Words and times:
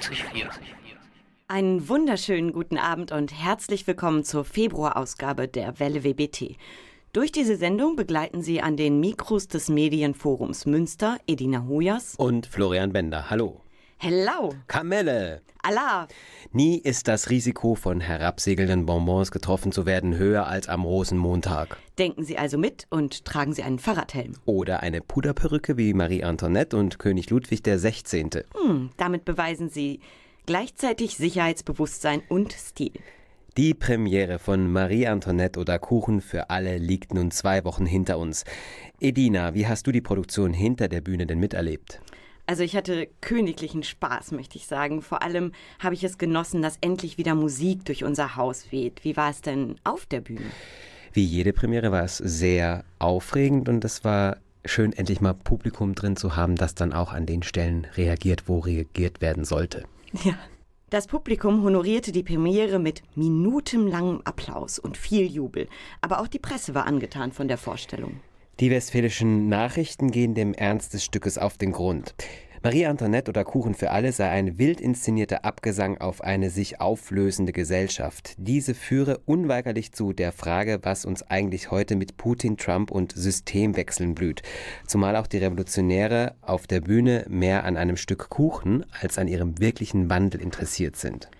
95.4. 0.00 0.48
Einen 1.48 1.88
wunderschönen 1.88 2.52
guten 2.52 2.78
Abend 2.78 3.12
und 3.12 3.32
herzlich 3.32 3.86
willkommen 3.86 4.24
zur 4.24 4.44
Februarausgabe 4.46 5.46
der 5.46 5.78
Welle 5.78 6.04
WBT. 6.04 6.56
Durch 7.12 7.32
diese 7.32 7.56
Sendung 7.56 7.96
begleiten 7.96 8.40
Sie 8.40 8.62
an 8.62 8.78
den 8.78 9.00
Mikros 9.00 9.48
des 9.48 9.68
Medienforums 9.68 10.64
Münster 10.64 11.18
Edina 11.26 11.66
Hoyas 11.68 12.14
und 12.16 12.46
Florian 12.46 12.92
Bender. 12.92 13.28
Hallo. 13.28 13.60
Hello. 14.02 14.54
Kamelle. 14.66 15.42
Allah. 15.62 16.08
Nie 16.52 16.78
ist 16.78 17.06
das 17.06 17.28
Risiko 17.28 17.74
von 17.74 18.00
herabsegelnden 18.00 18.86
Bonbons 18.86 19.30
getroffen 19.30 19.72
zu 19.72 19.84
werden 19.84 20.16
höher 20.16 20.46
als 20.46 20.70
am 20.70 20.86
Rosenmontag. 20.86 21.76
Denken 21.98 22.24
Sie 22.24 22.38
also 22.38 22.56
mit 22.56 22.86
und 22.88 23.26
tragen 23.26 23.52
Sie 23.52 23.62
einen 23.62 23.78
Fahrradhelm. 23.78 24.32
Oder 24.46 24.80
eine 24.80 25.02
Puderperücke 25.02 25.76
wie 25.76 25.92
Marie 25.92 26.24
Antoinette 26.24 26.78
und 26.78 26.98
König 26.98 27.28
Ludwig 27.28 27.62
XVI. 27.62 28.44
Hm, 28.54 28.88
damit 28.96 29.26
beweisen 29.26 29.68
Sie 29.68 30.00
gleichzeitig 30.46 31.18
Sicherheitsbewusstsein 31.18 32.22
und 32.30 32.54
Stil. 32.54 32.94
Die 33.58 33.74
Premiere 33.74 34.38
von 34.38 34.72
Marie 34.72 35.08
Antoinette 35.08 35.60
oder 35.60 35.78
Kuchen 35.78 36.22
für 36.22 36.48
alle 36.48 36.78
liegt 36.78 37.12
nun 37.12 37.30
zwei 37.30 37.66
Wochen 37.66 37.84
hinter 37.84 38.16
uns. 38.16 38.44
Edina, 38.98 39.52
wie 39.52 39.66
hast 39.66 39.86
du 39.86 39.92
die 39.92 40.00
Produktion 40.00 40.54
hinter 40.54 40.88
der 40.88 41.02
Bühne 41.02 41.26
denn 41.26 41.38
miterlebt? 41.38 42.00
Also 42.50 42.64
ich 42.64 42.74
hatte 42.74 43.06
königlichen 43.20 43.84
Spaß, 43.84 44.32
möchte 44.32 44.58
ich 44.58 44.66
sagen. 44.66 45.02
Vor 45.02 45.22
allem 45.22 45.52
habe 45.78 45.94
ich 45.94 46.02
es 46.02 46.18
genossen, 46.18 46.62
dass 46.62 46.78
endlich 46.80 47.16
wieder 47.16 47.36
Musik 47.36 47.84
durch 47.84 48.02
unser 48.02 48.34
Haus 48.34 48.72
weht. 48.72 49.04
Wie 49.04 49.16
war 49.16 49.30
es 49.30 49.40
denn 49.40 49.76
auf 49.84 50.04
der 50.04 50.20
Bühne? 50.20 50.46
Wie 51.12 51.22
jede 51.22 51.52
Premiere 51.52 51.92
war 51.92 52.02
es 52.02 52.16
sehr 52.16 52.82
aufregend 52.98 53.68
und 53.68 53.84
es 53.84 54.02
war 54.02 54.38
schön, 54.64 54.92
endlich 54.92 55.20
mal 55.20 55.32
Publikum 55.32 55.94
drin 55.94 56.16
zu 56.16 56.34
haben, 56.34 56.56
das 56.56 56.74
dann 56.74 56.92
auch 56.92 57.12
an 57.12 57.24
den 57.24 57.44
Stellen 57.44 57.86
reagiert, 57.96 58.48
wo 58.48 58.58
reagiert 58.58 59.20
werden 59.20 59.44
sollte. 59.44 59.84
Ja. 60.24 60.36
Das 60.90 61.06
Publikum 61.06 61.62
honorierte 61.62 62.10
die 62.10 62.24
Premiere 62.24 62.80
mit 62.80 63.04
minutenlangem 63.14 64.22
Applaus 64.24 64.80
und 64.80 64.96
viel 64.96 65.30
Jubel. 65.30 65.68
Aber 66.00 66.20
auch 66.20 66.26
die 66.26 66.40
Presse 66.40 66.74
war 66.74 66.88
angetan 66.88 67.30
von 67.30 67.46
der 67.46 67.58
Vorstellung. 67.58 68.18
Die 68.58 68.70
westfälischen 68.70 69.48
Nachrichten 69.48 70.10
gehen 70.10 70.34
dem 70.34 70.52
Ernst 70.52 70.92
des 70.94 71.04
Stückes 71.04 71.38
auf 71.38 71.56
den 71.56 71.72
Grund. 71.72 72.14
Marie 72.62 72.84
Antoinette 72.84 73.30
oder 73.30 73.42
Kuchen 73.42 73.72
für 73.72 73.90
alle 73.90 74.12
sei 74.12 74.28
ein 74.28 74.58
wild 74.58 74.82
inszenierter 74.82 75.46
Abgesang 75.46 75.96
auf 75.96 76.20
eine 76.20 76.50
sich 76.50 76.78
auflösende 76.78 77.52
Gesellschaft. 77.52 78.34
Diese 78.36 78.74
führe 78.74 79.16
unweigerlich 79.24 79.92
zu 79.92 80.12
der 80.12 80.30
Frage, 80.30 80.80
was 80.82 81.06
uns 81.06 81.22
eigentlich 81.22 81.70
heute 81.70 81.96
mit 81.96 82.18
Putin, 82.18 82.58
Trump 82.58 82.90
und 82.90 83.12
Systemwechseln 83.12 84.14
blüht. 84.14 84.42
Zumal 84.86 85.16
auch 85.16 85.26
die 85.26 85.38
Revolutionäre 85.38 86.34
auf 86.42 86.66
der 86.66 86.82
Bühne 86.82 87.24
mehr 87.30 87.64
an 87.64 87.78
einem 87.78 87.96
Stück 87.96 88.28
Kuchen 88.28 88.84
als 89.00 89.16
an 89.16 89.26
ihrem 89.26 89.58
wirklichen 89.58 90.10
Wandel 90.10 90.42
interessiert 90.42 90.96
sind. 90.96 91.30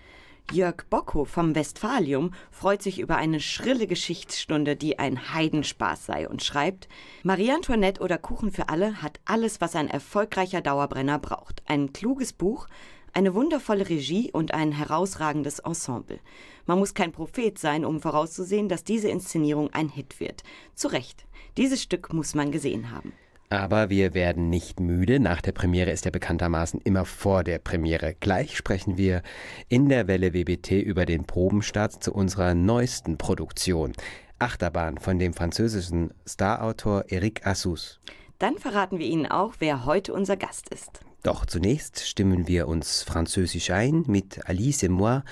Jörg 0.53 0.85
Bocco 0.91 1.25
vom 1.25 1.55
Westfalium 1.55 2.33
freut 2.51 2.83
sich 2.83 2.99
über 2.99 3.17
eine 3.17 3.39
schrille 3.39 3.87
Geschichtsstunde, 3.87 4.75
die 4.75 4.99
ein 4.99 5.33
Heidenspaß 5.33 6.07
sei 6.07 6.29
und 6.29 6.43
schreibt, 6.43 6.89
Marie 7.23 7.53
Antoinette 7.53 8.01
oder 8.01 8.19
Kuchen 8.19 8.51
für 8.51 8.69
alle 8.69 9.01
hat 9.01 9.21
alles, 9.25 9.61
was 9.61 9.77
ein 9.77 9.89
erfolgreicher 9.89 10.61
Dauerbrenner 10.61 11.21
braucht. 11.21 11.63
Ein 11.67 11.93
kluges 11.93 12.33
Buch, 12.33 12.67
eine 13.13 13.35
wundervolle 13.35 13.89
Regie 13.89 14.33
und 14.33 14.53
ein 14.53 14.73
herausragendes 14.73 15.61
Ensemble. 15.61 16.19
Man 16.67 16.81
muss 16.81 16.95
kein 16.95 17.13
Prophet 17.13 17.57
sein, 17.57 17.85
um 17.85 18.01
vorauszusehen, 18.01 18.69
dass 18.69 18.83
diese 18.83 19.09
Inszenierung 19.09 19.73
ein 19.73 19.89
Hit 19.89 20.19
wird. 20.19 20.43
Zu 20.75 20.89
Recht. 20.89 21.27
Dieses 21.59 21.81
Stück 21.81 22.13
muss 22.13 22.35
man 22.35 22.51
gesehen 22.51 22.91
haben. 22.91 23.13
Aber 23.53 23.91
wir 23.91 24.15
werden 24.15 24.49
nicht 24.49 24.79
müde. 24.79 25.19
Nach 25.19 25.41
der 25.41 25.51
Premiere 25.51 25.91
ist 25.91 26.05
ja 26.05 26.13
bekanntermaßen 26.13 26.81
immer 26.85 27.05
vor 27.05 27.43
der 27.43 27.59
Premiere. 27.59 28.15
Gleich 28.21 28.57
sprechen 28.57 28.97
wir 28.97 29.23
in 29.69 29.89
der 29.89 30.07
Welle 30.07 30.33
WBT 30.33 30.71
über 30.71 31.05
den 31.05 31.25
Probenstart 31.25 32.03
zu 32.03 32.15
unserer 32.15 32.55
neuesten 32.55 33.19
Produktion. 33.19 33.93
Achterbahn 34.39 34.99
von 34.99 35.19
dem 35.19 35.35
französischen 35.35 36.15
Starautor 36.25 37.07
Eric 37.09 37.45
Assus. 37.45 37.99
Dann 38.39 38.57
verraten 38.57 39.01
wir 39.01 39.07
Ihnen 39.07 39.27
auch, 39.27 39.55
wer 39.59 39.85
heute 39.85 40.15
unser 40.15 40.37
Gast 40.37 40.69
ist. 40.69 41.01
Doch 41.25 41.45
zunächst 41.45 42.07
stimmen 42.07 42.47
wir 42.47 42.69
uns 42.69 43.03
französisch 43.03 43.71
ein 43.73 44.05
mit 44.07 44.49
Alice 44.49 44.85
et 44.85 44.91
moi 44.91 45.23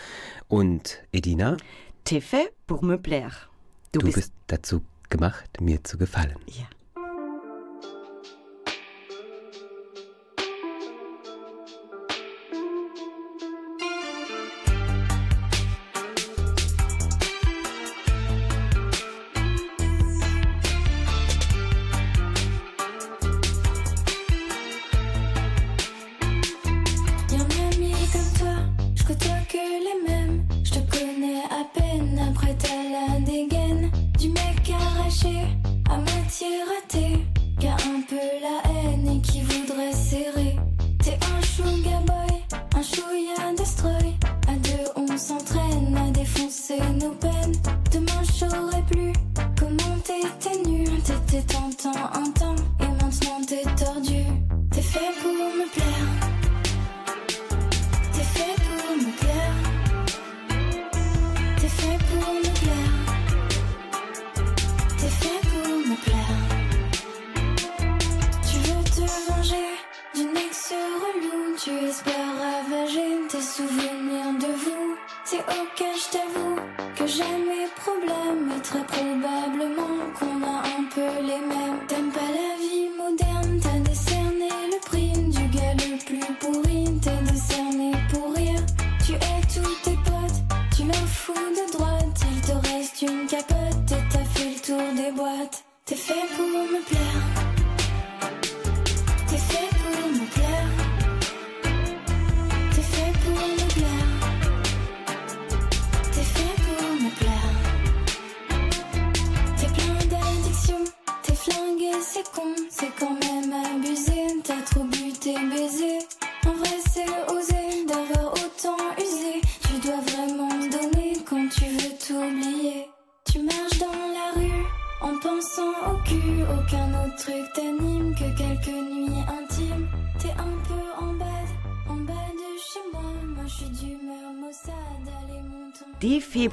und 0.48 0.98
Edina. 1.12 1.56
T'es 2.04 2.20
fait 2.20 2.52
pour 2.66 2.84
me 2.84 2.98
plaire. 2.98 3.48
Du, 3.92 4.00
du 4.00 4.06
bist, 4.06 4.16
bist 4.16 4.32
dazu 4.48 4.82
gemacht, 5.08 5.60
mir 5.60 5.84
zu 5.84 5.96
gefallen. 5.96 6.36
Ja. 6.46 6.66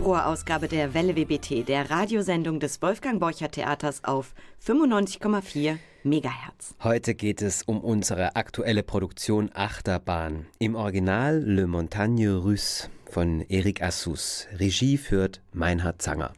Februarausgabe 0.06 0.68
der 0.68 0.94
Welle 0.94 1.16
WBT, 1.16 1.68
der 1.68 1.90
Radiosendung 1.90 2.60
des 2.60 2.80
Wolfgang 2.84 3.19
Borcher 3.19 3.50
Theaters 3.50 4.04
auf 4.04 4.36
95,4 4.63 5.80
Megahertz. 6.04 6.75
Heute 6.84 7.16
geht 7.16 7.42
es 7.42 7.63
um 7.63 7.81
unsere 7.81 8.36
aktuelle 8.36 8.84
Produktion 8.84 9.50
Achterbahn. 9.56 10.46
Im 10.60 10.75
Original 10.75 11.42
Le 11.44 11.66
Montagne 11.66 12.36
Russe 12.36 12.90
von 13.10 13.42
Eric 13.50 13.81
Assus. 13.81 14.46
Regie 14.60 15.00
führt 15.00 15.42
Meinhard 15.54 16.04
Zanger. 16.04 16.34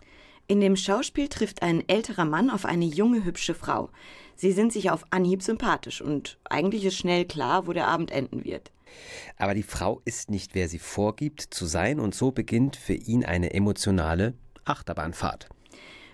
In 0.47 0.61
dem 0.61 0.77
Schauspiel 0.77 1.27
trifft 1.27 1.61
ein 1.61 1.83
älterer 1.89 2.23
Mann 2.23 2.49
auf 2.49 2.63
eine 2.63 2.85
junge, 2.85 3.25
hübsche 3.25 3.53
Frau. 3.53 3.89
Sie 4.37 4.53
sind 4.53 4.71
sich 4.71 4.91
auf 4.91 5.03
Anhieb 5.09 5.43
sympathisch 5.43 6.01
und 6.01 6.37
eigentlich 6.49 6.85
ist 6.85 6.95
schnell 6.95 7.25
klar, 7.25 7.67
wo 7.67 7.73
der 7.73 7.87
Abend 7.87 8.11
enden 8.11 8.45
wird. 8.45 8.71
Aber 9.37 9.53
die 9.53 9.63
Frau 9.63 10.01
ist 10.05 10.29
nicht, 10.29 10.55
wer 10.55 10.67
sie 10.67 10.79
vorgibt 10.79 11.41
zu 11.41 11.65
sein, 11.65 11.99
und 11.99 12.15
so 12.15 12.31
beginnt 12.31 12.75
für 12.75 12.93
ihn 12.93 13.25
eine 13.25 13.53
emotionale 13.53 14.33
Achterbahnfahrt. 14.65 15.49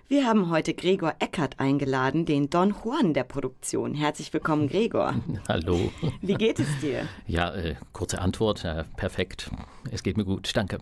Wir 0.09 0.27
haben 0.27 0.51
heute 0.51 0.73
Gregor 0.73 1.15
Eckert 1.19 1.59
eingeladen, 1.59 2.25
den 2.25 2.49
Don 2.49 2.75
Juan 2.83 3.13
der 3.13 3.23
Produktion. 3.23 3.95
Herzlich 3.95 4.33
willkommen, 4.33 4.67
Gregor. 4.67 5.15
Hallo. 5.47 5.91
Wie 6.21 6.35
geht 6.35 6.59
es 6.59 6.67
dir? 6.81 7.07
Ja, 7.25 7.55
äh, 7.55 7.75
kurze 7.93 8.19
Antwort. 8.19 8.65
Äh, 8.65 8.83
perfekt. 8.97 9.49
Es 9.91 10.03
geht 10.03 10.17
mir 10.17 10.25
gut. 10.25 10.51
Danke. 10.53 10.77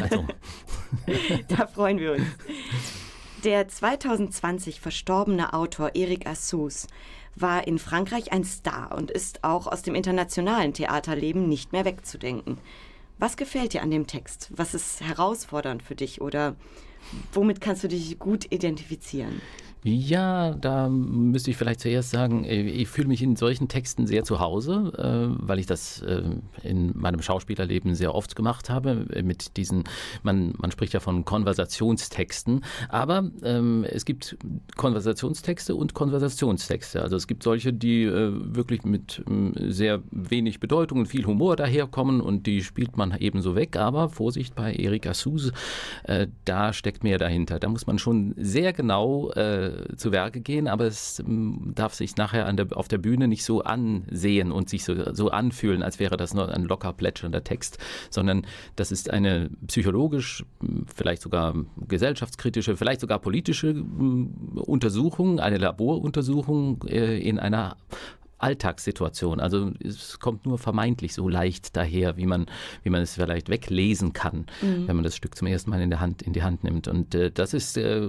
Also. 0.00 0.24
da 1.48 1.66
freuen 1.66 1.98
wir 1.98 2.12
uns. 2.12 2.22
Der 3.44 3.66
2020 3.66 4.80
verstorbene 4.80 5.52
Autor 5.52 5.90
Eric 5.94 6.26
Assous 6.26 6.86
war 7.34 7.66
in 7.66 7.78
Frankreich 7.78 8.32
ein 8.32 8.44
Star 8.44 8.94
und 8.94 9.10
ist 9.10 9.44
auch 9.44 9.66
aus 9.66 9.82
dem 9.82 9.94
internationalen 9.94 10.74
Theaterleben 10.74 11.48
nicht 11.48 11.72
mehr 11.72 11.84
wegzudenken. 11.84 12.58
Was 13.18 13.36
gefällt 13.36 13.72
dir 13.72 13.82
an 13.82 13.90
dem 13.90 14.06
Text? 14.06 14.50
Was 14.54 14.74
ist 14.74 15.00
herausfordernd 15.00 15.82
für 15.82 15.94
dich 15.94 16.20
oder 16.20 16.56
womit 17.32 17.60
kannst 17.60 17.84
du 17.84 17.88
dich 17.88 18.18
gut 18.18 18.46
identifizieren? 18.50 19.40
Ja, 19.84 20.52
da 20.52 20.88
müsste 20.88 21.50
ich 21.50 21.56
vielleicht 21.56 21.80
zuerst 21.80 22.10
sagen, 22.10 22.44
äh, 22.44 22.62
ich 22.62 22.86
fühle 22.86 23.08
mich 23.08 23.20
in 23.20 23.34
solchen 23.34 23.66
Texten 23.66 24.06
sehr 24.06 24.22
zu 24.22 24.38
Hause, 24.38 24.92
äh, 24.96 25.44
weil 25.44 25.58
ich 25.58 25.66
das 25.66 26.00
äh, 26.02 26.22
in 26.62 26.96
meinem 26.96 27.20
Schauspielerleben 27.20 27.96
sehr 27.96 28.14
oft 28.14 28.36
gemacht 28.36 28.70
habe. 28.70 29.06
Mit 29.24 29.56
diesen, 29.56 29.82
man, 30.22 30.54
man 30.56 30.70
spricht 30.70 30.92
ja 30.92 31.00
von 31.00 31.24
Konversationstexten, 31.24 32.64
aber 32.90 33.28
ähm, 33.42 33.84
es 33.88 34.04
gibt 34.04 34.36
Konversationstexte 34.76 35.74
und 35.74 35.94
Konversationstexte. 35.94 37.02
Also 37.02 37.16
es 37.16 37.26
gibt 37.26 37.42
solche, 37.42 37.72
die 37.72 38.06
wirklich 38.06 38.84
mit 38.84 39.24
ähm, 39.28 39.52
sehr 39.56 40.00
wenig 40.12 40.60
Bedeutung 40.60 41.00
und 41.00 41.06
viel 41.06 41.26
Humor 41.26 41.56
daherkommen 41.56 42.20
und 42.20 42.46
die 42.46 42.62
spielt 42.62 42.96
man 42.96 43.16
ebenso 43.18 43.56
weg. 43.56 43.76
Aber 43.76 44.10
Vorsicht 44.10 44.54
bei 44.54 44.74
Erika 44.74 45.12
Suse, 45.14 45.52
da 46.44 46.72
steckt 46.72 47.01
mehr 47.02 47.18
dahinter. 47.18 47.58
Da 47.58 47.68
muss 47.68 47.86
man 47.86 47.98
schon 47.98 48.34
sehr 48.36 48.72
genau 48.72 49.30
zu 49.96 50.12
Werke 50.12 50.40
gehen, 50.40 50.68
aber 50.68 50.86
es 50.86 51.22
darf 51.74 51.94
sich 51.94 52.16
nachher 52.16 52.52
der, 52.52 52.76
auf 52.76 52.88
der 52.88 52.98
Bühne 52.98 53.28
nicht 53.28 53.44
so 53.44 53.62
ansehen 53.62 54.52
und 54.52 54.68
sich 54.68 54.84
so, 54.84 55.14
so 55.14 55.30
anfühlen, 55.30 55.82
als 55.82 55.98
wäre 55.98 56.16
das 56.16 56.34
nur 56.34 56.48
ein 56.48 56.64
locker 56.64 56.92
plätschernder 56.92 57.44
Text, 57.44 57.78
sondern 58.10 58.46
das 58.76 58.92
ist 58.92 59.10
eine 59.10 59.50
psychologisch, 59.66 60.44
vielleicht 60.94 61.22
sogar 61.22 61.54
gesellschaftskritische, 61.88 62.76
vielleicht 62.76 63.00
sogar 63.00 63.18
politische 63.18 63.74
Untersuchung, 64.54 65.40
eine 65.40 65.58
Laboruntersuchung 65.58 66.84
äh, 66.88 67.18
in 67.18 67.38
einer 67.38 67.76
Alltagssituation. 68.42 69.40
Also 69.40 69.72
es 69.82 70.18
kommt 70.18 70.46
nur 70.46 70.58
vermeintlich 70.58 71.14
so 71.14 71.28
leicht 71.28 71.76
daher, 71.76 72.16
wie 72.16 72.26
man, 72.26 72.46
wie 72.82 72.90
man 72.90 73.02
es 73.02 73.14
vielleicht 73.14 73.48
weglesen 73.48 74.12
kann, 74.12 74.46
mhm. 74.60 74.88
wenn 74.88 74.96
man 74.96 75.04
das 75.04 75.16
Stück 75.16 75.36
zum 75.36 75.46
ersten 75.46 75.70
Mal 75.70 75.80
in, 75.80 75.90
der 75.90 76.00
Hand, 76.00 76.22
in 76.22 76.32
die 76.32 76.42
Hand 76.42 76.64
nimmt. 76.64 76.88
Und 76.88 77.14
äh, 77.14 77.30
das, 77.30 77.54
ist, 77.54 77.76
äh, 77.76 78.08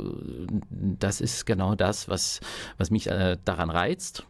das 0.69 1.21
ist 1.21 1.45
genau 1.45 1.75
das, 1.75 2.09
was, 2.09 2.39
was 2.77 2.91
mich 2.91 3.07
äh, 3.07 3.37
daran 3.45 3.69
reizt, 3.69 4.25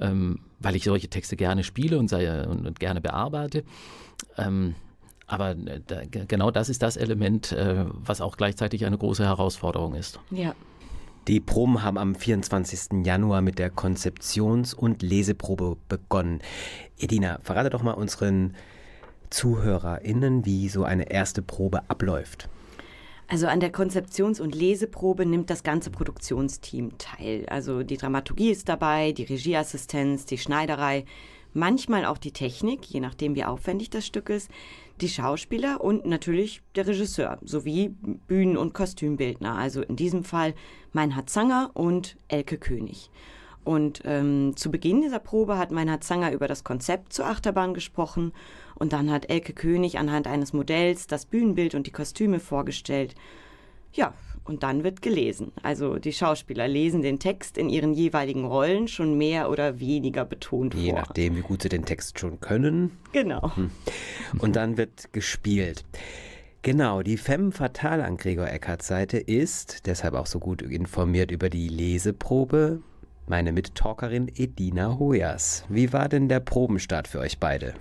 ähm, 0.00 0.40
weil 0.60 0.76
ich 0.76 0.84
solche 0.84 1.08
Texte 1.08 1.36
gerne 1.36 1.64
spiele 1.64 1.98
und, 1.98 2.08
sei, 2.08 2.46
und, 2.46 2.66
und 2.66 2.80
gerne 2.80 3.00
bearbeite. 3.00 3.64
Ähm, 4.36 4.74
aber 5.26 5.50
äh, 5.50 6.06
genau 6.26 6.50
das 6.50 6.70
ist 6.70 6.82
das 6.82 6.96
Element, 6.96 7.52
äh, 7.52 7.84
was 7.88 8.20
auch 8.20 8.36
gleichzeitig 8.36 8.86
eine 8.86 8.96
große 8.96 9.24
Herausforderung 9.24 9.94
ist. 9.94 10.18
Ja, 10.30 10.54
die 11.28 11.40
Proben 11.40 11.82
haben 11.82 11.98
am 11.98 12.14
24. 12.14 13.04
Januar 13.04 13.42
mit 13.42 13.58
der 13.58 13.70
Konzeptions- 13.70 14.72
und 14.72 15.02
Leseprobe 15.02 15.76
begonnen. 15.88 16.40
Edina, 16.98 17.38
verrate 17.42 17.68
doch 17.68 17.82
mal 17.82 17.92
unseren 17.92 18.54
ZuhörerInnen, 19.28 20.46
wie 20.46 20.70
so 20.70 20.84
eine 20.84 21.10
erste 21.10 21.42
Probe 21.42 21.82
abläuft. 21.88 22.48
Also 23.28 23.46
an 23.46 23.60
der 23.60 23.70
Konzeptions- 23.70 24.40
und 24.40 24.54
Leseprobe 24.54 25.26
nimmt 25.26 25.50
das 25.50 25.62
ganze 25.62 25.90
Produktionsteam 25.90 26.96
teil. 26.96 27.44
Also 27.50 27.82
die 27.82 27.98
Dramaturgie 27.98 28.50
ist 28.50 28.70
dabei, 28.70 29.12
die 29.12 29.24
Regieassistenz, 29.24 30.24
die 30.24 30.38
Schneiderei, 30.38 31.04
manchmal 31.52 32.06
auch 32.06 32.16
die 32.16 32.32
Technik, 32.32 32.86
je 32.86 33.00
nachdem 33.00 33.34
wie 33.34 33.44
aufwendig 33.44 33.90
das 33.90 34.06
Stück 34.06 34.30
ist, 34.30 34.50
die 34.98 35.08
Schauspieler 35.08 35.80
und 35.80 36.06
natürlich 36.06 36.62
der 36.74 36.86
Regisseur 36.86 37.38
sowie 37.42 37.94
Bühnen- 38.26 38.56
und 38.56 38.74
Kostümbildner. 38.74 39.56
Also 39.56 39.82
in 39.82 39.96
diesem 39.96 40.24
Fall 40.24 40.54
Meinhard 40.92 41.30
Zanger 41.30 41.70
und 41.74 42.16
Elke 42.28 42.58
König. 42.58 43.10
Und 43.64 44.00
ähm, 44.04 44.56
zu 44.56 44.70
Beginn 44.70 45.02
dieser 45.02 45.18
Probe 45.18 45.58
hat 45.58 45.70
Meinhard 45.70 46.02
Zanger 46.02 46.32
über 46.32 46.48
das 46.48 46.64
Konzept 46.64 47.12
zur 47.12 47.26
Achterbahn 47.26 47.74
gesprochen 47.74 48.32
und 48.76 48.92
dann 48.92 49.10
hat 49.10 49.28
Elke 49.28 49.52
König 49.52 49.98
anhand 49.98 50.26
eines 50.26 50.52
Modells 50.52 51.06
das 51.06 51.26
Bühnenbild 51.26 51.74
und 51.74 51.86
die 51.86 51.92
Kostüme 51.92 52.40
vorgestellt. 52.40 53.14
Ja, 53.92 54.14
und 54.48 54.62
dann 54.62 54.82
wird 54.82 55.02
gelesen. 55.02 55.52
Also 55.62 55.98
die 55.98 56.12
Schauspieler 56.12 56.66
lesen 56.66 57.02
den 57.02 57.18
Text 57.18 57.58
in 57.58 57.68
ihren 57.68 57.92
jeweiligen 57.92 58.44
Rollen 58.44 58.88
schon 58.88 59.16
mehr 59.18 59.50
oder 59.50 59.78
weniger 59.78 60.24
betont 60.24 60.74
Je 60.74 60.90
vor. 60.90 61.00
nachdem, 61.00 61.36
wie 61.36 61.42
gut 61.42 61.62
sie 61.62 61.68
den 61.68 61.84
Text 61.84 62.18
schon 62.18 62.40
können. 62.40 62.92
Genau. 63.12 63.54
Hm. 63.56 63.70
Und 64.38 64.56
dann 64.56 64.76
wird 64.76 65.12
gespielt. 65.12 65.84
Genau, 66.62 67.02
die 67.02 67.16
Femme 67.16 67.52
Fatale 67.52 68.04
an 68.04 68.16
Gregor 68.16 68.48
Eckarts 68.48 68.88
Seite 68.88 69.18
ist 69.18 69.86
deshalb 69.86 70.14
auch 70.14 70.26
so 70.26 70.40
gut 70.40 70.60
informiert 70.62 71.30
über 71.30 71.50
die 71.50 71.68
Leseprobe. 71.68 72.82
Meine 73.26 73.52
Mittalkerin 73.52 74.28
Edina 74.34 74.98
Hoyas. 74.98 75.64
Wie 75.68 75.92
war 75.92 76.08
denn 76.08 76.28
der 76.28 76.40
Probenstart 76.40 77.06
für 77.06 77.20
euch 77.20 77.38
beide? 77.38 77.74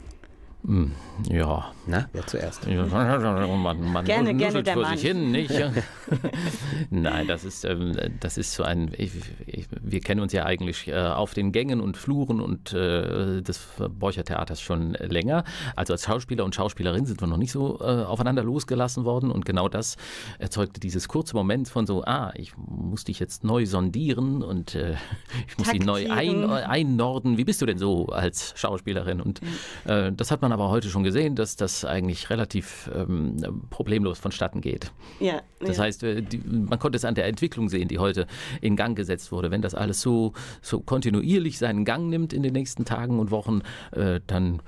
Hm, 0.67 0.91
ja. 1.29 1.71
Na, 1.85 2.09
wer 2.11 2.27
zuerst? 2.27 2.67
man, 2.67 3.93
man 3.93 4.03
gerne, 4.03 4.35
gerne 4.35 4.61
der 4.61 4.73
vor 4.73 4.83
Mann. 4.83 4.97
sich 4.97 5.07
hin, 5.07 5.31
nicht? 5.31 5.53
Nein, 6.89 7.25
das 7.25 7.45
ist, 7.45 7.63
ähm, 7.63 7.95
das 8.19 8.37
ist 8.37 8.53
so 8.53 8.63
ein. 8.63 8.91
Ich, 8.97 9.13
ich, 9.45 9.67
wir 9.81 10.01
kennen 10.01 10.19
uns 10.19 10.33
ja 10.33 10.45
eigentlich 10.45 10.89
äh, 10.89 10.97
auf 10.97 11.33
den 11.33 11.53
Gängen 11.53 11.79
und 11.79 11.95
Fluren 11.95 12.41
und 12.41 12.73
äh, 12.73 13.41
des 13.41 13.65
Borcher 13.97 14.25
Theaters 14.25 14.59
schon 14.59 14.91
länger. 14.95 15.45
Also 15.77 15.93
als 15.93 16.03
Schauspieler 16.03 16.43
und 16.43 16.53
Schauspielerin 16.53 17.05
sind 17.05 17.21
wir 17.21 17.27
noch 17.27 17.37
nicht 17.37 17.53
so 17.53 17.79
äh, 17.79 18.03
aufeinander 18.03 18.43
losgelassen 18.43 19.05
worden 19.05 19.31
und 19.31 19.45
genau 19.45 19.69
das 19.69 19.95
erzeugte 20.39 20.81
dieses 20.81 21.07
kurze 21.07 21.37
Moment 21.37 21.69
von 21.69 21.87
so, 21.87 22.03
ah, 22.03 22.33
ich 22.35 22.51
muss 22.57 23.05
dich 23.05 23.21
jetzt 23.21 23.45
neu 23.45 23.65
sondieren 23.65 24.43
und 24.43 24.75
äh, 24.75 24.95
ich 25.47 25.57
muss 25.57 25.69
dich 25.69 25.85
neu 25.85 26.11
ein, 26.11 26.43
einnorden. 26.49 27.37
Wie 27.37 27.45
bist 27.45 27.61
du 27.61 27.65
denn 27.65 27.77
so 27.77 28.07
als 28.07 28.53
Schauspielerin? 28.57 29.21
Und 29.21 29.39
äh, 29.85 30.11
das 30.11 30.29
hat 30.31 30.41
man 30.41 30.56
aber 30.57 30.69
heute 30.69 30.89
schon 30.89 31.03
gesehen, 31.03 31.35
dass 31.35 31.55
das 31.55 31.85
eigentlich 31.85 32.29
relativ 32.31 32.89
ähm, 32.93 33.37
problemlos 33.69 34.17
vonstatten 34.17 34.59
geht. 34.61 34.91
Ja, 35.19 35.41
das 35.59 35.77
ja. 35.77 35.83
heißt, 35.83 36.03
äh, 36.03 36.21
die, 36.23 36.39
man 36.39 36.79
konnte 36.79 36.95
es 36.95 37.05
an 37.05 37.13
der 37.13 37.27
Entwicklung 37.27 37.69
sehen, 37.69 37.87
die 37.87 37.99
heute 37.99 38.25
in 38.59 38.75
Gang 38.75 38.97
gesetzt 38.97 39.31
wurde. 39.31 39.51
Wenn 39.51 39.61
das 39.61 39.75
alles 39.75 40.01
so, 40.01 40.33
so 40.61 40.79
kontinuierlich 40.79 41.59
seinen 41.59 41.85
Gang 41.85 42.09
nimmt 42.09 42.33
in 42.33 42.41
den 42.41 42.53
nächsten 42.53 42.85
Tagen 42.85 43.19
und 43.19 43.29
Wochen, 43.29 43.61
äh, 43.91 44.19
dann 44.25 44.61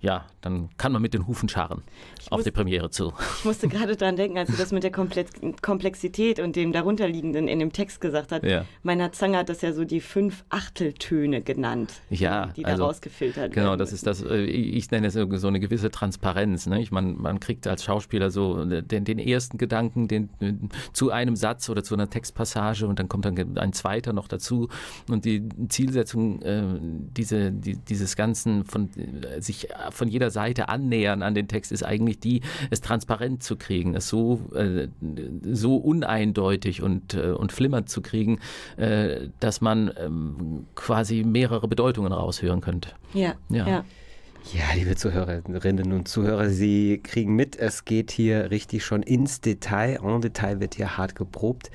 ja, 0.00 0.26
dann 0.42 0.68
kann 0.76 0.92
man 0.92 1.00
mit 1.00 1.14
den 1.14 1.26
Hufen 1.26 1.48
scharren 1.48 1.82
auf 2.30 2.38
muss, 2.38 2.44
die 2.44 2.50
Premiere 2.50 2.90
zu. 2.90 3.12
Ich 3.38 3.44
musste 3.44 3.68
gerade 3.68 3.96
daran 3.96 4.16
denken, 4.16 4.38
als 4.38 4.50
du 4.50 4.56
das 4.56 4.72
mit 4.72 4.84
der 4.84 4.92
Komplexität 4.92 6.38
und 6.38 6.54
dem 6.54 6.72
darunterliegenden 6.72 7.48
in 7.48 7.58
dem 7.58 7.72
Text 7.72 8.00
gesagt 8.00 8.30
hast. 8.30 8.44
Ja. 8.44 8.64
Meiner 8.82 9.12
Zange 9.12 9.38
hat 9.38 9.48
das 9.48 9.62
ja 9.62 9.72
so 9.72 9.84
die 9.84 10.00
fünf 10.00 10.44
Achteltöne 10.48 11.42
genannt, 11.42 11.92
ja, 12.10 12.46
die 12.56 12.64
also, 12.64 12.82
da 12.82 12.86
rausgefiltert 12.86 13.52
genau, 13.52 13.54
werden. 13.54 13.64
Genau, 13.64 13.76
das 13.76 13.92
ist 13.92 14.06
das, 14.06 14.22
ich 14.22 14.90
nenne 14.90 15.08
es 15.08 15.14
so 15.14 15.48
eine 15.48 15.60
gewisse 15.60 15.90
Transparenz. 15.90 16.66
Ne? 16.66 16.80
Ich, 16.80 16.92
man, 16.92 17.20
man 17.20 17.40
kriegt 17.40 17.66
als 17.66 17.84
Schauspieler 17.84 18.30
so 18.30 18.64
den, 18.64 19.04
den 19.04 19.18
ersten 19.18 19.58
Gedanken 19.58 20.08
den, 20.08 20.28
zu 20.92 21.10
einem 21.10 21.36
Satz 21.36 21.68
oder 21.68 21.82
zu 21.82 21.94
einer 21.94 22.10
Textpassage 22.10 22.86
und 22.86 22.98
dann 22.98 23.08
kommt 23.08 23.24
dann 23.24 23.58
ein 23.58 23.72
zweiter 23.72 24.12
noch 24.12 24.28
dazu. 24.28 24.68
Und 25.08 25.24
die 25.24 25.48
Zielsetzung 25.68 26.42
äh, 26.42 26.62
diese, 27.16 27.52
die, 27.52 27.76
dieses 27.76 28.16
Ganzen 28.16 28.64
von 28.64 28.88
sich 29.40 29.68
von 29.90 30.08
jeder 30.08 30.30
Seite 30.32 30.68
annähern 30.68 31.22
an 31.22 31.34
den 31.34 31.46
Text, 31.46 31.70
ist 31.70 31.84
eigentlich 31.84 32.18
die, 32.18 32.42
es 32.70 32.80
transparent 32.80 33.42
zu 33.42 33.56
kriegen, 33.56 33.94
es 33.94 34.08
so, 34.08 34.40
äh, 34.54 34.88
so 35.42 35.76
uneindeutig 35.76 36.82
und, 36.82 37.14
äh, 37.14 37.30
und 37.30 37.52
flimmernd 37.52 37.88
zu 37.88 38.02
kriegen, 38.02 38.40
äh, 38.76 39.28
dass 39.38 39.60
man 39.60 39.92
ähm, 39.98 40.66
quasi 40.74 41.22
mehrere 41.22 41.68
Bedeutungen 41.68 42.12
raushören 42.12 42.60
könnte. 42.60 42.90
Ja, 43.14 43.34
ja. 43.48 43.68
ja. 43.68 43.84
Ja, 44.52 44.64
liebe 44.74 44.96
Zuhörerinnen 44.96 45.92
und 45.92 46.08
Zuhörer, 46.08 46.50
Sie 46.50 46.98
kriegen 47.02 47.36
mit, 47.36 47.56
es 47.56 47.84
geht 47.84 48.10
hier 48.10 48.50
richtig 48.50 48.84
schon 48.84 49.02
ins 49.02 49.40
Detail. 49.40 50.00
En 50.02 50.20
Detail 50.20 50.58
wird 50.60 50.74
hier 50.74 50.98
hart 50.98 51.14
geprobt. 51.14 51.70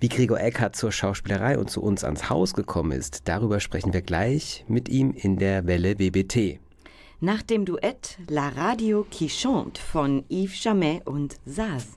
Wie 0.00 0.08
Gregor 0.08 0.40
Eckhardt 0.40 0.74
zur 0.74 0.90
Schauspielerei 0.90 1.58
und 1.58 1.70
zu 1.70 1.82
uns 1.82 2.04
ans 2.04 2.30
Haus 2.30 2.54
gekommen 2.54 2.92
ist, 2.92 3.28
darüber 3.28 3.60
sprechen 3.60 3.92
wir 3.92 4.02
gleich 4.02 4.64
mit 4.68 4.88
ihm 4.88 5.12
in 5.12 5.36
der 5.36 5.66
Welle 5.66 5.98
WBT. 5.98 6.60
Nach 7.20 7.42
dem 7.42 7.64
Duett 7.64 8.16
La 8.28 8.48
Radio 8.48 9.04
qui 9.10 9.28
chante 9.28 9.80
von 9.92 10.22
Yves 10.28 10.62
Jamet 10.62 11.02
und 11.04 11.34
Saz. 11.46 11.96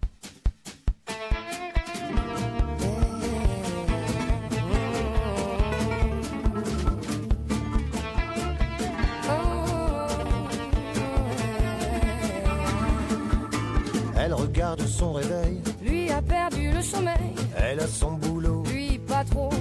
Elle 14.17 14.33
regarde 14.33 14.81
son 14.87 15.13
réveil, 15.13 15.61
Lui 15.83 16.09
a 16.09 16.23
perdu 16.23 16.71
le 16.71 16.81
sommeil, 16.81 17.35
elle 17.55 17.79
a 17.79 17.87
son 17.87 18.13
boulot, 18.13 18.63
lui 18.71 18.97
pas 18.97 19.23
trop. 19.23 19.51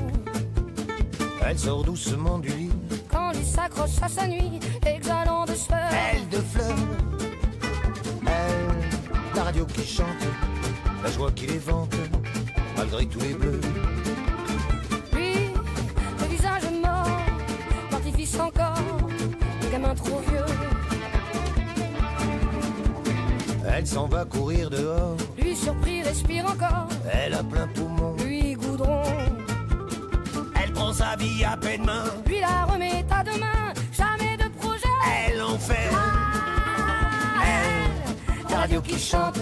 elle 1.47 1.59
sort 1.59 1.85
doucement 1.85 2.39
du 2.39 2.49
lit, 2.49 2.71
Quand 3.31 3.39
lui 3.39 3.45
s'accroche 3.45 4.03
à 4.03 4.09
sa 4.09 4.27
nuit, 4.27 4.59
exhalant 4.85 5.45
de 5.45 5.55
sueur. 5.55 5.79
elle 6.13 6.29
de 6.31 6.43
fleurs, 6.43 6.75
elle, 8.27 9.37
la 9.37 9.45
radio 9.45 9.65
qui 9.67 9.87
chante, 9.87 10.07
la 11.05 11.11
joie 11.13 11.31
qui 11.31 11.47
les 11.47 11.59
vante, 11.59 11.95
malgré 12.77 13.07
tous 13.07 13.21
les 13.21 13.35
bleus. 13.35 13.61
Lui, 15.13 15.35
le 16.19 16.27
visage 16.27 16.63
mort, 16.83 17.07
l'artifice 17.93 18.35
encore, 18.41 18.81
le 19.63 19.71
gamin 19.71 19.95
trop 19.95 20.21
vieux. 20.29 20.47
Elle 23.73 23.87
s'en 23.87 24.09
va 24.09 24.25
courir 24.25 24.71
dehors, 24.71 25.17
Lui 25.41 25.55
surpris 25.55 26.03
respire 26.03 26.47
encore, 26.47 26.89
elle 27.13 27.35
a 27.35 27.45
plein 27.45 27.69
poumon, 27.69 28.17
lui 28.25 28.55
goudron. 28.55 29.05
Elle 30.91 30.97
prend 30.97 31.05
sa 31.05 31.17
vie 31.17 31.45
à 31.45 31.57
peine 31.57 31.85
main, 31.85 32.05
Lui 32.27 32.41
la 32.41 32.65
remet 32.65 33.05
à 33.11 33.23
demain, 33.23 33.73
jamais 33.93 34.37
de 34.37 34.49
projet. 34.59 34.89
elle 35.29 35.43
en 35.43 35.59
fait, 35.59 35.91
Elle, 37.45 38.51
la 38.51 38.57
radio 38.59 38.81
qui 38.81 38.99
chante, 38.99 39.41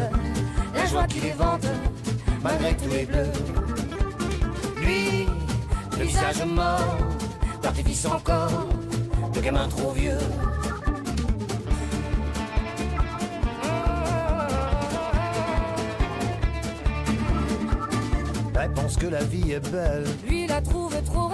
la 0.74 0.86
joie 0.86 1.06
qui 1.06 1.20
les 1.20 1.32
vante, 1.32 1.66
malgré 2.42 2.76
tous 2.76 2.88
les 2.88 3.06
bleus. 3.06 3.32
lui, 4.80 5.26
Le 5.98 6.04
visage 6.04 6.44
mort, 6.44 6.98
l'artifice 7.62 8.06
encore, 8.06 8.66
le 9.34 9.40
gamin 9.40 9.68
trop 9.68 9.92
vieux. 9.92 10.18
Elle 18.60 18.72
pense 18.72 18.96
que 18.96 19.06
la 19.06 19.22
vie 19.22 19.52
est 19.52 19.70
belle, 19.70 20.04
lui 20.26 20.46
la 20.46 20.60
trouve 20.60 20.94
trop 21.04 21.27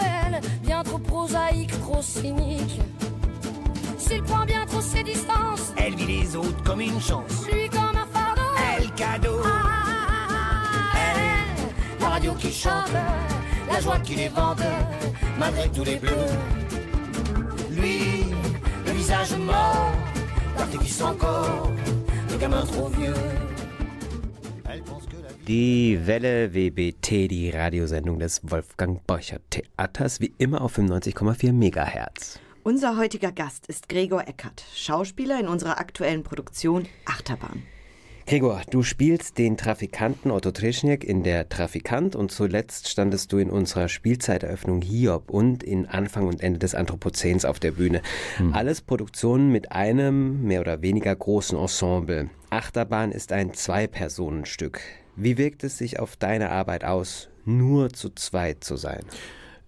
bien 0.62 0.82
trop 0.82 0.98
prosaïque, 0.98 1.78
trop 1.80 2.02
cynique. 2.02 2.80
S'il 3.98 4.22
prend 4.22 4.44
bien 4.44 4.64
trop 4.66 4.80
ses 4.80 5.02
distances, 5.02 5.72
elle 5.76 5.94
vit 5.94 6.06
les 6.06 6.36
autres 6.36 6.62
comme 6.62 6.80
une 6.80 7.00
chance. 7.00 7.46
lui 7.52 7.68
comme 7.68 7.96
un 7.96 8.06
fardeau. 8.12 8.42
Elle 8.76 8.90
cadeau, 8.92 9.40
Elle, 10.94 12.00
la 12.00 12.08
radio 12.08 12.34
qui 12.34 12.52
chante, 12.52 12.92
la 13.70 13.80
joie 13.80 13.98
qui 14.00 14.14
les 14.16 14.28
vante, 14.28 14.62
malgré 15.38 15.68
tous 15.70 15.84
les 15.84 15.96
bleus. 15.96 16.10
Lui, 17.70 18.24
le 18.86 18.92
visage 18.92 19.36
mort, 19.36 19.92
l'artifice 20.58 21.00
encore, 21.02 21.70
le 22.30 22.36
gamin 22.36 22.64
trop 22.66 22.88
vieux. 22.88 23.14
Die 25.46 26.06
Welle 26.06 26.54
WBT, 26.54 27.30
die 27.30 27.50
Radiosendung 27.50 28.18
des 28.18 28.40
Wolfgang 28.44 29.06
Borcher 29.06 29.40
Theaters, 29.50 30.18
wie 30.22 30.32
immer 30.38 30.62
auf 30.62 30.78
95,4 30.78 31.52
Megahertz. 31.52 32.40
Unser 32.62 32.96
heutiger 32.96 33.30
Gast 33.30 33.66
ist 33.66 33.90
Gregor 33.90 34.26
Eckert, 34.26 34.64
Schauspieler 34.74 35.38
in 35.38 35.46
unserer 35.46 35.78
aktuellen 35.78 36.22
Produktion 36.22 36.86
Achterbahn. 37.04 37.62
Gregor, 38.26 38.62
du 38.70 38.82
spielst 38.82 39.36
den 39.36 39.58
Trafikanten 39.58 40.30
Otto 40.30 40.50
Treschniak 40.50 41.04
in 41.04 41.22
der 41.24 41.46
Trafikant 41.50 42.16
und 42.16 42.32
zuletzt 42.32 42.88
standest 42.88 43.30
du 43.30 43.36
in 43.36 43.50
unserer 43.50 43.88
Spielzeiteröffnung 43.88 44.80
Hiob 44.80 45.28
und 45.28 45.62
in 45.62 45.84
Anfang 45.84 46.26
und 46.26 46.42
Ende 46.42 46.58
des 46.58 46.74
Anthropozäns 46.74 47.44
auf 47.44 47.60
der 47.60 47.72
Bühne. 47.72 48.00
Alles 48.52 48.80
Produktionen 48.80 49.52
mit 49.52 49.72
einem 49.72 50.42
mehr 50.42 50.62
oder 50.62 50.80
weniger 50.80 51.14
großen 51.14 51.58
Ensemble. 51.58 52.30
Achterbahn 52.48 53.12
ist 53.12 53.30
ein 53.30 53.52
Zwei-Personen-Stück. 53.52 54.80
Wie 55.16 55.38
wirkt 55.38 55.62
es 55.62 55.78
sich 55.78 56.00
auf 56.00 56.16
deine 56.16 56.50
Arbeit 56.50 56.85
aus, 56.85 57.28
nur 57.44 57.92
zu 57.92 58.11
zweit 58.11 58.64
zu 58.64 58.76
sein? 58.76 59.04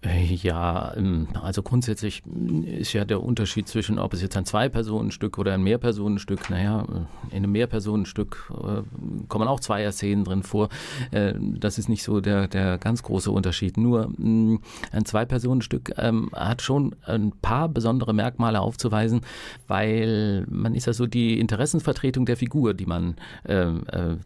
Äh, 0.01 0.25
Ja, 0.35 0.93
ähm, 0.95 1.27
also 1.41 1.63
grundsätzlich 1.63 2.21
ist 2.65 2.93
ja 2.93 3.03
der 3.05 3.23
Unterschied 3.23 3.67
zwischen, 3.67 3.97
ob 3.97 4.13
es 4.13 4.21
jetzt 4.21 4.37
ein 4.37 4.45
Zwei-Personen-Stück 4.45 5.39
oder 5.39 5.53
ein 5.53 5.63
Mehrpersonenstück, 5.63 6.49
naja, 6.51 6.81
äh, 6.83 7.35
in 7.35 7.43
einem 7.43 7.51
Mehrpersonenstück 7.53 8.51
äh, 8.53 8.81
kommen 9.27 9.47
auch 9.47 9.59
Zweier-Szenen 9.59 10.23
drin 10.23 10.43
vor. 10.43 10.69
Das 11.11 11.77
ist 11.77 11.89
nicht 11.89 12.03
so 12.03 12.21
der, 12.21 12.47
der 12.47 12.77
ganz 12.77 13.01
große 13.03 13.31
Unterschied. 13.31 13.77
Nur 13.77 14.09
mh, 14.17 14.59
ein 14.91 15.05
Zwei-Personenstück 15.05 15.93
ähm, 15.97 16.29
hat 16.33 16.61
schon 16.61 16.95
ein 17.05 17.31
paar 17.41 17.67
besondere 17.69 18.13
Merkmale 18.13 18.61
aufzuweisen, 18.61 19.21
weil 19.67 20.45
man 20.49 20.75
ist 20.75 20.87
ja 20.87 20.93
so 20.93 21.07
die 21.07 21.39
Interessensvertretung 21.39 22.25
der 22.25 22.37
Figur, 22.37 22.73
die 22.73 22.85
man 22.85 23.15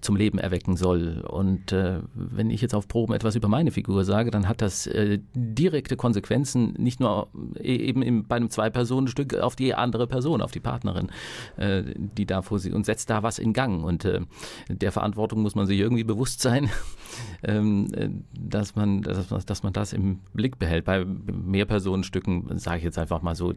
zum 0.01 0.15
Leben 0.15 0.39
erwecken 0.39 0.75
soll. 0.75 1.23
Und 1.27 1.73
wenn 2.13 2.49
ich 2.49 2.61
jetzt 2.61 2.73
auf 2.73 2.87
Proben 2.87 3.13
etwas 3.13 3.35
über 3.35 3.47
meine 3.47 3.71
Figur 3.71 4.03
sage, 4.03 4.31
dann 4.31 4.47
hat 4.47 4.61
das 4.61 4.87
äh, 4.87 5.19
direkte 5.61 5.95
Konsequenzen, 5.95 6.73
nicht 6.77 6.99
nur 6.99 7.27
e- 7.59 7.75
eben 7.75 8.01
im, 8.01 8.25
bei 8.27 8.37
einem 8.37 8.49
Zwei-Personen-Stück 8.49 9.35
auf 9.35 9.55
die 9.55 9.73
andere 9.75 10.07
Person, 10.07 10.41
auf 10.41 10.51
die 10.51 10.59
Partnerin, 10.59 11.09
äh, 11.57 11.83
die 11.95 12.25
da 12.25 12.41
vor 12.41 12.59
sie 12.59 12.71
und 12.71 12.85
setzt 12.85 13.09
da 13.09 13.21
was 13.23 13.39
in 13.39 13.53
Gang. 13.53 13.83
Und 13.83 14.05
äh, 14.05 14.21
der 14.69 14.91
Verantwortung 14.91 15.41
muss 15.41 15.55
man 15.55 15.67
sich 15.67 15.79
irgendwie 15.79 16.03
bewusst 16.03 16.41
sein, 16.41 16.69
ähm, 17.43 17.87
äh, 17.93 18.09
dass, 18.33 18.75
man, 18.75 19.01
dass, 19.01 19.45
dass 19.45 19.63
man 19.63 19.73
das 19.73 19.93
im 19.93 20.19
Blick 20.33 20.57
behält. 20.57 20.85
Bei 20.85 21.05
Mehrpersonenstücken 21.05 22.57
sage 22.57 22.79
ich 22.79 22.83
jetzt 22.83 22.97
einfach 22.97 23.21
mal 23.21 23.35
so, 23.35 23.53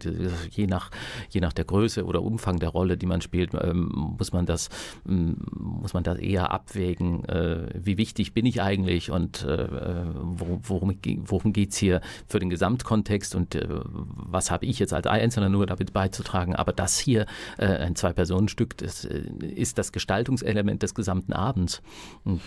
je 0.51 0.67
nach, 0.67 0.91
je 1.31 1.41
nach 1.41 1.53
der 1.53 1.65
Größe 1.65 2.05
oder 2.05 2.23
Umfang 2.23 2.59
der 2.59 2.69
Rolle, 2.69 2.97
die 2.97 3.07
man 3.07 3.21
spielt, 3.23 3.53
ähm, 3.55 3.91
muss 4.19 4.33
man 4.33 4.47
das 4.47 4.69
muss 5.05 5.95
man 5.95 6.03
das 6.03 6.19
eher 6.19 6.51
abwägen, 6.51 7.25
äh, 7.25 7.69
wie 7.75 7.99
wichtig 7.99 8.35
bin 8.35 8.47
ich 8.47 8.63
eigentlich 8.63 9.11
und 9.11 9.45
äh, 9.45 9.69
worum, 10.23 10.99
worum 11.27 11.53
geht 11.53 11.71
es 11.71 11.77
hier 11.77 11.94
für 12.27 12.39
den 12.39 12.51
Gesamtkontext 12.51 13.35
und 13.35 13.55
äh, 13.55 13.67
was 13.69 14.51
habe 14.51 14.67
ich 14.67 14.79
jetzt 14.79 14.93
als 14.93 15.07
Einzelner 15.07 15.49
nur 15.49 15.67
damit 15.67 15.93
beizutragen. 15.93 16.55
Aber 16.55 16.73
das 16.73 16.99
hier, 16.99 17.27
äh, 17.59 17.67
ein 17.67 17.97
Zwei-Personen-Stück, 17.97 18.77
das 18.79 19.05
äh, 19.05 19.23
ist 19.41 19.79
das 19.79 19.93
Gestaltungselement 19.93 20.83
des 20.83 20.95
gesamten 20.95 21.33
Abends. 21.33 21.83
Und 22.25 22.41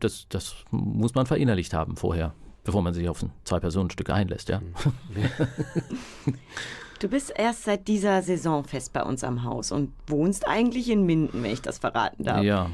das, 0.00 0.26
das 0.28 0.56
muss 0.70 1.14
man 1.14 1.26
verinnerlicht 1.26 1.74
haben 1.74 1.96
vorher, 1.96 2.34
bevor 2.64 2.82
man 2.82 2.94
sich 2.94 3.08
auf 3.08 3.22
ein 3.22 3.30
Zwei-Personen-Stück 3.44 4.10
einlässt. 4.10 4.48
Ja. 4.48 4.60
Du 7.00 7.08
bist 7.08 7.32
erst 7.34 7.64
seit 7.64 7.88
dieser 7.88 8.20
Saison 8.20 8.62
fest 8.62 8.92
bei 8.92 9.02
uns 9.02 9.24
am 9.24 9.42
Haus 9.42 9.72
und 9.72 9.90
wohnst 10.06 10.46
eigentlich 10.46 10.90
in 10.90 11.06
Minden, 11.06 11.42
wenn 11.42 11.50
ich 11.50 11.62
das 11.62 11.78
verraten 11.78 12.24
darf. 12.24 12.44
ja. 12.44 12.68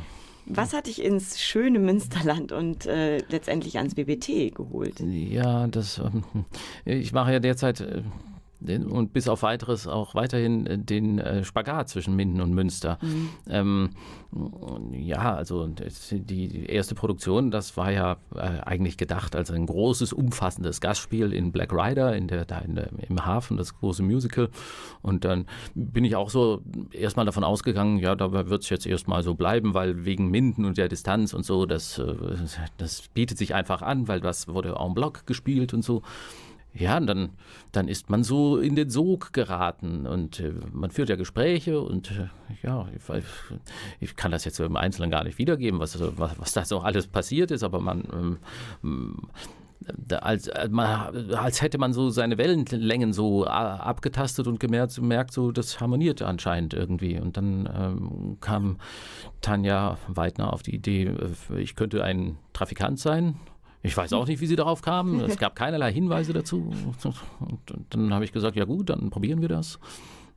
Was 0.48 0.72
hat 0.72 0.86
dich 0.86 1.02
ins 1.02 1.40
schöne 1.40 1.78
Münsterland 1.78 2.52
und 2.52 2.86
äh, 2.86 3.18
letztendlich 3.28 3.78
ans 3.78 3.94
BBT 3.94 4.54
geholt? 4.54 5.00
Ja, 5.00 5.66
das. 5.66 5.98
ähm, 5.98 6.22
Ich 6.84 7.12
mache 7.12 7.32
ja 7.32 7.40
derzeit 7.40 7.80
äh, 7.80 8.02
den- 8.60 8.86
und 8.86 9.12
bis 9.12 9.28
auf 9.28 9.42
weiteres 9.42 9.86
auch 9.86 10.14
weiterhin 10.14 10.66
äh, 10.66 10.78
den 10.78 11.18
äh, 11.18 11.44
Spagat 11.44 11.88
zwischen 11.88 12.16
Minden 12.16 12.40
und 12.40 12.54
Münster. 12.54 12.98
Ähm, 13.48 13.90
ja, 14.92 15.34
also 15.34 15.66
die 15.66 16.66
erste 16.66 16.94
Produktion, 16.94 17.50
das 17.50 17.76
war 17.76 17.90
ja 17.90 18.16
äh, 18.34 18.60
eigentlich 18.64 18.96
gedacht 18.96 19.36
als 19.36 19.50
ein 19.50 19.66
großes, 19.66 20.12
umfassendes 20.12 20.80
Gastspiel 20.80 21.32
in 21.32 21.52
Black 21.52 21.72
Rider, 21.72 22.14
in 22.16 22.28
der, 22.28 22.44
da 22.44 22.58
in 22.58 22.75
der, 22.75 22.90
im 23.08 23.25
Hafen, 23.25 23.56
das 23.56 23.75
große 23.78 24.02
Musical. 24.02 24.50
Und 25.02 25.25
dann 25.25 25.46
bin 25.75 26.04
ich 26.04 26.16
auch 26.16 26.30
so 26.30 26.62
erstmal 26.92 27.26
davon 27.26 27.44
ausgegangen, 27.44 27.98
ja, 27.98 28.14
da 28.14 28.32
wird 28.32 28.62
es 28.62 28.68
jetzt 28.68 28.86
erstmal 28.86 29.22
so 29.22 29.34
bleiben, 29.34 29.75
weil 29.75 30.04
wegen 30.04 30.30
Minden 30.30 30.64
und 30.64 30.76
der 30.76 30.88
Distanz 30.88 31.32
und 31.32 31.44
so, 31.44 31.66
das, 31.66 32.00
das 32.76 33.08
bietet 33.08 33.38
sich 33.38 33.54
einfach 33.54 33.82
an, 33.82 34.08
weil 34.08 34.20
das 34.20 34.48
wurde 34.48 34.76
en 34.78 34.94
bloc 34.94 35.26
gespielt 35.26 35.72
und 35.72 35.82
so. 35.82 36.02
Ja, 36.78 37.00
dann, 37.00 37.30
dann 37.73 37.88
ist 37.88 38.11
man 38.11 38.23
so 38.23 38.59
in 38.59 38.76
den 38.76 38.90
Sog 38.90 39.33
geraten 39.33 40.06
und 40.06 40.40
äh, 40.40 40.52
man 40.73 40.90
führt 40.90 41.09
ja 41.09 41.16
Gespräche 41.16 41.80
und 41.80 42.11
äh, 42.11 42.28
ja, 42.62 42.87
ich, 42.95 43.25
ich 44.00 44.16
kann 44.16 44.30
das 44.30 44.45
jetzt 44.45 44.61
im 44.61 44.76
Einzelnen 44.76 45.11
gar 45.11 45.25
nicht 45.25 45.38
wiedergeben, 45.38 45.80
was, 45.80 45.99
was, 46.18 46.38
was 46.38 46.52
da 46.52 46.64
so 46.64 46.80
alles 46.80 47.06
passiert 47.06 47.50
ist, 47.50 47.62
aber 47.62 47.80
man, 47.80 48.38
ähm, 48.83 49.18
als, 50.21 50.49
als 50.49 51.62
hätte 51.62 51.78
man 51.78 51.92
so 51.92 52.11
seine 52.11 52.38
Wellenlängen 52.38 53.12
so 53.12 53.45
abgetastet 53.45 54.47
und 54.47 54.59
gemerkt, 54.61 55.00
merkt 55.00 55.33
so, 55.33 55.52
das 55.52 55.80
harmoniert 55.80 56.23
anscheinend 56.23 56.75
irgendwie. 56.75 57.18
Und 57.21 57.37
dann 57.37 57.68
ähm, 57.73 58.38
kam 58.40 58.78
Tanja 59.40 59.99
Weidner 60.09 60.52
auf 60.52 60.62
die 60.62 60.75
Idee, 60.75 61.12
ich 61.56 61.76
könnte 61.76 62.02
ein 62.02 62.38
Trafikant 62.52 62.99
sein. 62.99 63.37
Ich 63.86 63.96
weiß 63.96 64.12
auch 64.12 64.26
nicht, 64.26 64.40
wie 64.40 64.46
sie 64.46 64.56
darauf 64.56 64.82
kamen. 64.82 65.20
Es 65.20 65.38
gab 65.38 65.54
keinerlei 65.56 65.92
Hinweise 65.92 66.32
dazu. 66.32 66.72
Und 67.40 67.60
dann 67.90 68.12
habe 68.12 68.24
ich 68.24 68.32
gesagt, 68.32 68.56
ja 68.56 68.64
gut, 68.64 68.90
dann 68.90 69.10
probieren 69.10 69.40
wir 69.40 69.48
das. 69.48 69.78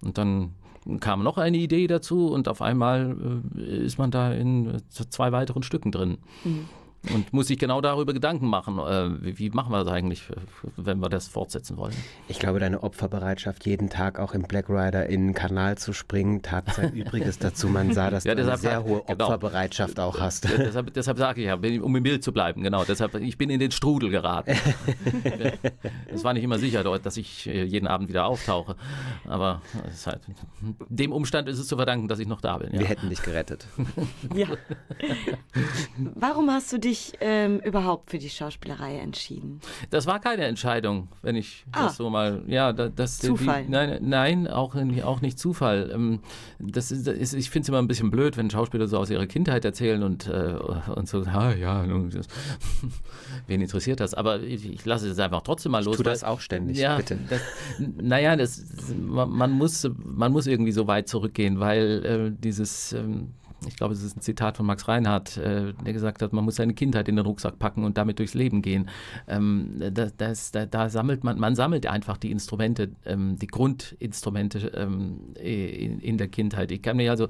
Und 0.01 0.17
dann 0.17 0.53
kam 0.99 1.23
noch 1.23 1.37
eine 1.37 1.57
Idee 1.57 1.87
dazu 1.87 2.27
und 2.27 2.47
auf 2.47 2.61
einmal 2.61 3.15
äh, 3.57 3.85
ist 3.85 3.97
man 3.97 4.11
da 4.11 4.31
in 4.31 4.77
zwei 4.89 5.31
weiteren 5.31 5.63
Stücken 5.63 5.91
drin. 5.91 6.19
Mhm 6.43 6.67
und 7.13 7.31
muss 7.31 7.47
sich 7.47 7.57
genau 7.57 7.79
darüber 7.79 8.13
Gedanken 8.13 8.47
machen, 8.47 8.77
äh, 8.77 9.23
wie, 9.23 9.39
wie, 9.39 9.49
machen 9.49 9.71
wir 9.71 9.83
das 9.83 9.93
eigentlich, 9.93 10.23
wenn 10.75 10.99
wir 10.99 11.09
das 11.09 11.27
fortsetzen 11.27 11.77
wollen. 11.77 11.93
Ich 12.27 12.39
glaube, 12.39 12.59
deine 12.59 12.83
Opferbereitschaft, 12.83 13.65
jeden 13.65 13.89
Tag 13.89 14.19
auch 14.19 14.33
im 14.33 14.43
Black 14.43 14.69
Rider 14.69 15.07
in 15.07 15.27
den 15.27 15.33
Kanal 15.33 15.77
zu 15.77 15.93
springen, 15.93 16.41
tat 16.41 16.73
sein 16.73 16.93
Übriges 16.93 17.39
dazu. 17.39 17.69
Man 17.69 17.93
sah, 17.93 18.09
dass 18.09 18.25
ja, 18.25 18.35
du 18.35 18.43
eine 18.43 18.57
sehr 18.57 18.83
hohe 18.83 19.01
genau. 19.07 19.25
Opferbereitschaft 19.25 19.95
genau. 19.95 20.09
auch 20.09 20.19
hast. 20.19 20.49
Ja, 20.49 20.57
deshalb, 20.57 20.93
deshalb 20.93 21.17
sage 21.17 21.41
ich 21.41 21.47
ja, 21.47 21.55
um 21.55 21.95
im 21.95 22.03
Bild 22.03 22.23
zu 22.23 22.33
bleiben, 22.33 22.63
genau. 22.63 22.83
Deshalb, 22.83 23.15
ich 23.15 23.37
bin 23.37 23.49
in 23.49 23.59
den 23.59 23.71
Strudel 23.71 24.09
geraten. 24.09 24.51
es 26.13 26.23
war 26.23 26.33
nicht 26.33 26.43
immer 26.43 26.59
sicher, 26.59 26.83
dass 26.99 27.15
ich 27.15 27.47
äh, 27.47 27.63
jeden 27.63 27.87
Abend 27.87 28.09
wieder 28.09 28.25
auftauche. 28.25 28.75
Aber 29.25 29.61
halt, 30.05 30.21
dem 30.89 31.13
Umstand 31.13 31.47
ist 31.47 31.59
es 31.59 31.67
zu 31.67 31.77
verdanken, 31.77 32.09
dass 32.09 32.19
ich 32.19 32.27
noch 32.27 32.41
da 32.41 32.57
bin. 32.57 32.73
Ja. 32.73 32.79
Wir 32.79 32.87
hätten 32.87 33.09
dich 33.09 33.21
gerettet. 33.21 33.67
ja. 34.35 34.47
Warum 36.15 36.49
hast 36.51 36.71
du 36.73 36.77
dich 36.77 36.88
dich 36.89 37.13
ähm, 37.21 37.59
überhaupt 37.59 38.09
für 38.09 38.17
die 38.17 38.29
Schauspielerei 38.29 38.97
entschieden? 38.97 39.61
Das 39.89 40.07
war 40.07 40.19
keine 40.19 40.45
Entscheidung, 40.45 41.07
wenn 41.21 41.35
ich 41.35 41.65
ah. 41.71 41.85
das 41.85 41.97
so 41.97 42.09
mal. 42.09 42.43
Ja, 42.47 42.73
das, 42.73 43.19
Zufall. 43.19 43.65
Die, 43.65 43.71
nein, 43.71 43.99
nein, 44.01 44.47
auch, 44.47 44.75
auch 45.03 45.21
nicht 45.21 45.39
Zufall. 45.39 45.91
Ähm, 45.93 46.19
das 46.59 46.91
ist, 46.91 47.07
ist 47.07 47.33
ich 47.33 47.49
finde 47.49 47.63
es 47.63 47.69
immer 47.69 47.79
ein 47.79 47.87
bisschen 47.87 48.11
blöd, 48.11 48.37
wenn 48.37 48.49
Schauspieler 48.49 48.87
so 48.87 48.97
aus 48.97 49.09
ihrer 49.09 49.27
Kindheit 49.27 49.65
erzählen 49.65 50.03
und, 50.03 50.27
äh, 50.27 50.55
und 50.95 51.07
so, 51.07 51.21
ah, 51.21 51.53
ja, 51.53 51.85
wen 53.47 53.61
interessiert 53.61 53.99
das? 53.99 54.13
Aber 54.13 54.41
ich, 54.41 54.69
ich 54.69 54.85
lasse 54.85 55.09
es 55.09 55.19
einfach 55.19 55.41
trotzdem 55.41 55.71
mal 55.71 55.83
los. 55.83 55.97
Tu 55.97 56.03
das 56.03 56.23
auch 56.23 56.39
ständig, 56.39 56.77
ja, 56.77 56.97
bitte. 56.97 57.19
Das, 57.29 57.41
naja, 57.79 58.35
das, 58.35 58.63
man, 58.97 59.29
man, 59.29 59.51
muss, 59.51 59.89
man 60.03 60.31
muss 60.31 60.47
irgendwie 60.47 60.71
so 60.71 60.87
weit 60.87 61.07
zurückgehen, 61.07 61.59
weil 61.59 62.05
äh, 62.05 62.31
dieses. 62.41 62.93
Ähm, 62.93 63.33
ich 63.67 63.75
glaube, 63.75 63.93
es 63.93 64.03
ist 64.03 64.17
ein 64.17 64.21
Zitat 64.21 64.57
von 64.57 64.65
Max 64.65 64.87
Reinhardt, 64.87 65.37
äh, 65.37 65.73
der 65.73 65.93
gesagt 65.93 66.21
hat, 66.21 66.33
man 66.33 66.45
muss 66.45 66.55
seine 66.55 66.73
Kindheit 66.73 67.07
in 67.07 67.15
den 67.15 67.25
Rucksack 67.25 67.59
packen 67.59 67.83
und 67.83 67.97
damit 67.97 68.19
durchs 68.19 68.33
Leben 68.33 68.61
gehen. 68.61 68.89
Ähm, 69.27 69.81
das, 69.91 70.15
das, 70.17 70.51
da, 70.51 70.65
da, 70.65 70.89
sammelt 70.89 71.23
man, 71.23 71.39
man 71.39 71.55
sammelt 71.55 71.85
einfach 71.87 72.17
die 72.17 72.31
Instrumente, 72.31 72.91
ähm, 73.05 73.37
die 73.37 73.47
Grundinstrumente 73.47 74.71
ähm, 74.75 75.33
in, 75.35 75.99
in, 75.99 76.17
der 76.17 76.27
Kindheit. 76.27 76.71
Ich 76.71 76.81
kann 76.81 76.97
mir 76.97 77.11
also 77.11 77.27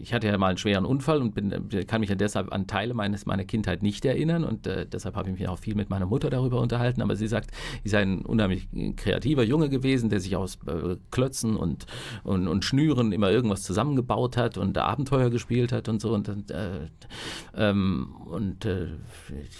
ich 0.00 0.12
hatte 0.12 0.26
ja 0.26 0.38
mal 0.38 0.48
einen 0.48 0.58
schweren 0.58 0.84
Unfall 0.84 1.20
und 1.20 1.34
bin, 1.34 1.52
kann 1.86 2.00
mich 2.00 2.10
ja 2.10 2.16
deshalb 2.16 2.52
an 2.52 2.66
Teile 2.66 2.94
meines, 2.94 3.26
meiner 3.26 3.44
Kindheit 3.44 3.82
nicht 3.82 4.04
erinnern 4.04 4.44
und 4.44 4.66
äh, 4.66 4.86
deshalb 4.86 5.16
habe 5.16 5.30
ich 5.30 5.38
mich 5.38 5.48
auch 5.48 5.58
viel 5.58 5.74
mit 5.74 5.90
meiner 5.90 6.06
Mutter 6.06 6.30
darüber 6.30 6.60
unterhalten. 6.60 7.02
Aber 7.02 7.16
sie 7.16 7.28
sagt, 7.28 7.50
ich 7.84 7.90
sei 7.90 8.02
ein 8.02 8.22
unheimlich 8.22 8.68
kreativer 8.96 9.42
Junge 9.42 9.68
gewesen, 9.68 10.10
der 10.10 10.20
sich 10.20 10.36
aus 10.36 10.58
äh, 10.66 10.96
Klötzen 11.10 11.56
und, 11.56 11.86
und, 12.24 12.48
und 12.48 12.64
Schnüren 12.64 13.12
immer 13.12 13.30
irgendwas 13.30 13.62
zusammengebaut 13.62 14.36
hat 14.36 14.58
und 14.58 14.76
Abenteuer 14.78 15.30
gespielt 15.30 15.72
hat 15.72 15.88
und 15.88 16.00
so. 16.00 16.12
Und, 16.12 16.28
äh, 16.50 16.88
ähm, 17.56 18.14
und 18.26 18.64
äh, 18.64 18.88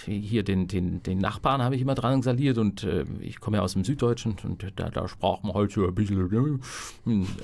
hier 0.07 0.43
den, 0.43 0.69
den, 0.69 1.03
den 1.03 1.19
Nachbarn 1.19 1.63
habe 1.63 1.75
ich 1.77 1.83
immer 1.83 1.95
dran 1.95 2.23
saliert 2.23 2.59
und 2.59 2.85
äh, 2.85 3.05
ich 3.21 3.41
komme 3.41 3.59
ja 3.59 3.63
aus 3.63 3.75
dem 3.75 3.85
Süddeutschen 3.85 4.37
und 4.43 4.73
da, 4.77 4.91
da 4.91 5.09
sprach 5.09 5.43
man 5.43 5.55
halt 5.55 5.73
so 5.73 5.87
ein 5.87 5.95
bisschen 5.95 6.61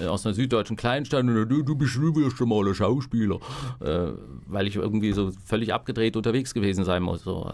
äh, 0.01 0.07
aus 0.07 0.27
einer 0.27 0.35
süddeutschen 0.35 0.77
Kleinstadt 0.77 1.25
und 1.25 1.49
du, 1.49 1.63
du 1.63 1.75
bist 1.77 1.93
schon 1.93 2.49
mal 2.49 2.64
toller 2.65 2.75
Schauspieler, 2.75 3.39
äh, 3.81 4.13
weil 4.47 4.67
ich 4.67 4.77
irgendwie 4.77 5.13
so 5.13 5.31
völlig 5.45 5.73
abgedreht 5.73 6.17
unterwegs 6.17 6.55
gewesen 6.55 6.85
sein 6.85 7.03
muss. 7.03 7.23
So. 7.23 7.51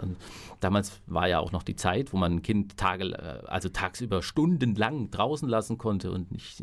Damals 0.60 1.00
war 1.06 1.28
ja 1.28 1.38
auch 1.38 1.52
noch 1.52 1.62
die 1.62 1.76
Zeit, 1.76 2.12
wo 2.12 2.16
man 2.16 2.34
ein 2.34 2.42
Kind 2.42 2.76
Tage, 2.76 3.04
äh, 3.04 3.46
also 3.46 3.68
tagsüber 3.68 4.22
stundenlang 4.22 5.10
draußen 5.10 5.48
lassen 5.48 5.78
konnte 5.78 6.10
und 6.12 6.30
nicht, 6.32 6.62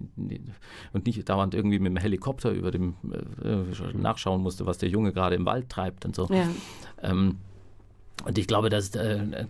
und 0.93 1.05
nicht 1.05 1.27
dauernd 1.27 1.53
irgendwie 1.53 1.79
mit 1.79 1.91
dem 1.91 1.97
Helikopter 1.97 2.51
über 2.51 2.71
dem 2.71 2.95
äh, 3.43 3.97
nachschauen 3.97 4.41
musste, 4.41 4.65
was 4.65 4.77
der 4.77 4.89
Junge 4.89 5.13
gerade 5.13 5.35
im 5.35 5.45
Wald 5.45 5.69
treibt 5.69 6.05
und 6.05 6.15
so. 6.15 6.27
Ja. 6.31 6.47
Ähm, 7.01 7.37
und 8.25 8.37
ich 8.37 8.47
glaube, 8.47 8.69
dass 8.69 8.95
äh, 8.95 9.45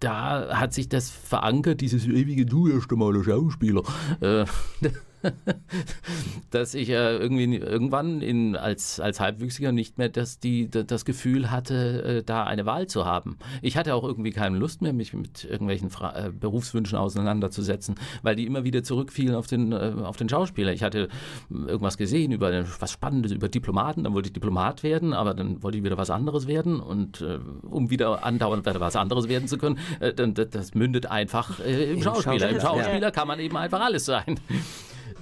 da 0.00 0.58
hat 0.58 0.72
sich 0.72 0.88
das 0.88 1.10
verankert, 1.10 1.80
dieses 1.80 2.06
ewige 2.06 2.46
Du 2.46 2.66
einmal 2.66 3.22
Schauspieler. 3.22 3.82
Äh, 4.20 4.46
dass 6.50 6.74
ich 6.74 6.90
äh, 6.90 7.16
irgendwie 7.16 7.56
irgendwann 7.56 8.20
in, 8.20 8.56
als, 8.56 9.00
als 9.00 9.20
Halbwüchsiger 9.20 9.72
nicht 9.72 9.98
mehr 9.98 10.08
das, 10.08 10.38
die, 10.38 10.70
das 10.70 11.04
Gefühl 11.04 11.50
hatte, 11.50 12.02
äh, 12.02 12.22
da 12.22 12.44
eine 12.44 12.66
Wahl 12.66 12.86
zu 12.86 13.04
haben. 13.04 13.38
Ich 13.62 13.76
hatte 13.76 13.94
auch 13.94 14.04
irgendwie 14.04 14.30
keine 14.30 14.58
Lust 14.58 14.82
mehr, 14.82 14.92
mich 14.92 15.12
mit 15.12 15.44
irgendwelchen 15.44 15.90
Fra 15.90 16.26
äh, 16.26 16.30
Berufswünschen 16.30 16.98
auseinanderzusetzen, 16.98 17.96
weil 18.22 18.36
die 18.36 18.46
immer 18.46 18.64
wieder 18.64 18.82
zurückfielen 18.82 19.34
auf 19.34 19.46
den, 19.46 19.72
äh, 19.72 19.94
auf 20.02 20.16
den 20.16 20.28
Schauspieler. 20.28 20.72
Ich 20.72 20.82
hatte 20.82 21.08
irgendwas 21.50 21.96
gesehen 21.96 22.32
über 22.32 22.64
was 22.80 22.92
Spannendes 22.92 23.32
über 23.32 23.48
Diplomaten, 23.48 24.04
dann 24.04 24.14
wollte 24.14 24.28
ich 24.28 24.32
Diplomat 24.32 24.82
werden, 24.82 25.12
aber 25.12 25.34
dann 25.34 25.62
wollte 25.62 25.78
ich 25.78 25.84
wieder 25.84 25.98
was 25.98 26.10
anderes 26.10 26.46
werden 26.46 26.80
und 26.80 27.20
äh, 27.20 27.38
um 27.62 27.90
wieder 27.90 28.24
andauernd 28.24 28.66
wieder 28.66 28.80
was 28.80 28.96
anderes 28.96 29.28
werden 29.28 29.48
zu 29.48 29.58
können, 29.58 29.78
äh, 30.00 30.12
dann, 30.12 30.34
das 30.34 30.74
mündet 30.74 31.06
einfach 31.06 31.60
im, 31.60 31.96
Im 31.96 32.02
Schauspieler. 32.02 32.40
Schauspieler. 32.40 32.50
Im 32.50 32.60
Schauspieler 32.60 33.06
ja. 33.06 33.10
kann 33.10 33.28
man 33.28 33.40
eben 33.40 33.56
einfach 33.56 33.80
alles 33.80 34.04
sein. 34.04 34.38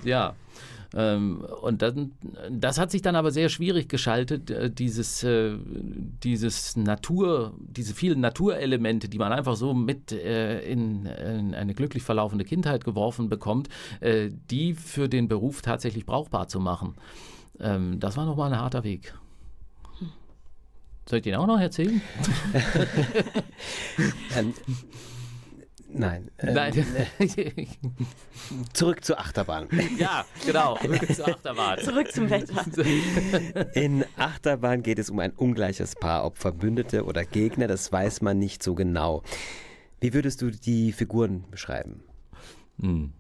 Ja. 0.05 0.35
Ähm, 0.94 1.44
und 1.62 1.83
dann, 1.83 2.12
das 2.51 2.79
hat 2.79 2.92
sich 2.92 3.03
dann 3.03 3.16
aber 3.16 3.33
sehr 3.33 3.49
schwierig 3.49 3.88
geschaltet, 3.88 4.51
äh, 4.51 4.70
dieses, 4.70 5.25
äh, 5.25 5.57
dieses 6.23 6.77
Natur, 6.77 7.55
diese 7.59 7.94
vielen 7.94 8.20
Naturelemente, 8.20 9.09
die 9.09 9.18
man 9.18 9.33
einfach 9.33 9.57
so 9.57 9.75
mit 9.75 10.12
äh, 10.12 10.61
in, 10.61 11.07
in, 11.07 11.55
eine 11.55 11.75
glücklich 11.75 12.05
verlaufende 12.05 12.44
Kindheit 12.44 12.85
geworfen 12.85 13.29
bekommt, 13.29 13.68
die 14.03 14.75
für 14.75 15.09
den 15.09 15.29
Beruf 15.29 15.62
tatsächlich 15.62 16.07
brauchbar 16.07 16.49
zu 16.49 16.61
machen. 16.61 16.94
Ähm, 17.59 17.99
das 17.99 18.16
war 18.16 18.27
nochmal 18.27 18.53
ein 18.53 18.61
harter 18.61 18.85
Weg. 18.85 19.14
Soll 21.07 21.18
ich 21.18 21.25
den 21.25 21.35
auch 21.35 21.47
noch 21.47 21.61
erzählen? 21.61 22.01
Nein. 25.97 26.31
Ähm, 26.39 26.55
Nein. 26.55 26.87
zurück 28.73 29.05
zur 29.05 29.21
Achterbahn. 29.21 29.69
Ja, 29.97 30.25
genau. 30.45 30.77
Zurück 30.77 31.15
zur 31.15 31.29
Achterbahn. 31.29 31.79
zurück 31.79 32.13
zum 32.13 32.31
Wetter. 32.31 33.75
In 33.75 34.05
Achterbahn 34.17 34.83
geht 34.83 34.99
es 34.99 35.09
um 35.09 35.21
ein 35.21 35.31
ungleiches 35.31 35.95
Paar, 35.95 36.25
ob 36.25 36.39
Verbündete 36.39 37.05
oder 37.05 37.25
Gegner, 37.25 37.69
das 37.69 37.93
weiß 37.93 38.23
man 38.23 38.39
nicht 38.41 38.63
so 38.65 38.75
genau. 38.75 39.23
Wie 40.01 40.13
würdest 40.13 40.43
du 40.43 40.51
die 40.51 40.91
Figuren 40.91 41.45
beschreiben? 41.51 42.03
Hm. 42.81 43.13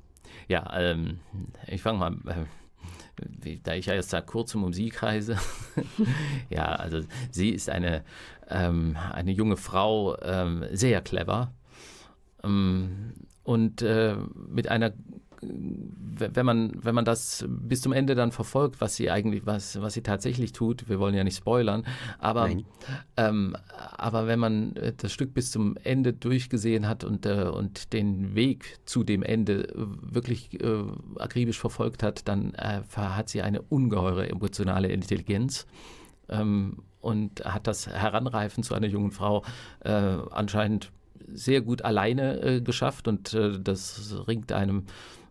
Ja, 0.48 0.68
ähm, 0.76 1.20
ich 1.68 1.80
fange 1.80 1.98
mal. 1.98 2.12
Äh, 2.26 2.44
da 3.62 3.74
ich 3.74 3.86
ja 3.86 3.94
jetzt 3.94 4.10
seit 4.10 4.26
kurzem 4.26 4.64
um 4.64 4.72
sie 4.72 4.88
kreise. 4.88 5.38
ja, 6.50 6.64
also 6.64 7.02
sie 7.30 7.50
ist 7.50 7.70
eine, 7.70 8.02
ähm, 8.48 8.96
eine 9.12 9.30
junge 9.30 9.56
Frau, 9.56 10.20
ähm, 10.20 10.64
sehr 10.72 11.00
clever, 11.00 11.52
und 13.44 13.82
äh, 13.82 14.16
mit 14.48 14.70
einer 14.70 14.92
wenn 16.16 16.46
man, 16.46 16.72
wenn 16.82 16.94
man 16.94 17.04
das 17.04 17.44
bis 17.48 17.80
zum 17.80 17.92
Ende 17.92 18.14
dann 18.14 18.32
verfolgt, 18.32 18.80
was 18.80 18.96
sie 18.96 19.10
eigentlich, 19.10 19.46
was, 19.46 19.80
was 19.80 19.94
sie 19.94 20.02
tatsächlich 20.02 20.52
tut, 20.52 20.88
wir 20.88 20.98
wollen 20.98 21.14
ja 21.14 21.24
nicht 21.24 21.36
spoilern, 21.36 21.84
aber, 22.18 22.50
ähm, 23.16 23.56
aber 23.96 24.26
wenn 24.26 24.38
man 24.38 24.76
äh, 24.76 24.92
das 24.96 25.12
Stück 25.12 25.34
bis 25.34 25.50
zum 25.50 25.76
Ende 25.82 26.12
durchgesehen 26.12 26.88
hat 26.88 27.04
und, 27.04 27.26
äh, 27.26 27.50
und 27.52 27.92
den 27.92 28.34
Weg 28.34 28.78
zu 28.84 29.02
dem 29.02 29.22
Ende 29.22 29.68
wirklich 29.74 30.60
äh, 30.62 30.84
akribisch 31.18 31.58
verfolgt 31.58 32.02
hat, 32.02 32.28
dann 32.28 32.54
äh, 32.54 32.82
hat 32.96 33.28
sie 33.28 33.42
eine 33.42 33.62
ungeheure 33.62 34.28
emotionale 34.28 34.88
Intelligenz. 34.88 35.66
Ähm, 36.28 36.78
und 37.00 37.44
hat 37.44 37.66
das 37.66 37.86
Heranreifen 37.86 38.64
zu 38.64 38.72
einer 38.72 38.86
jungen 38.86 39.10
Frau 39.10 39.44
anscheinend 39.82 40.90
sehr 41.32 41.60
gut 41.60 41.82
alleine 41.82 42.40
äh, 42.42 42.60
geschafft 42.60 43.08
und 43.08 43.34
äh, 43.34 43.58
das 43.60 44.16
ringt 44.26 44.52
einem 44.52 44.84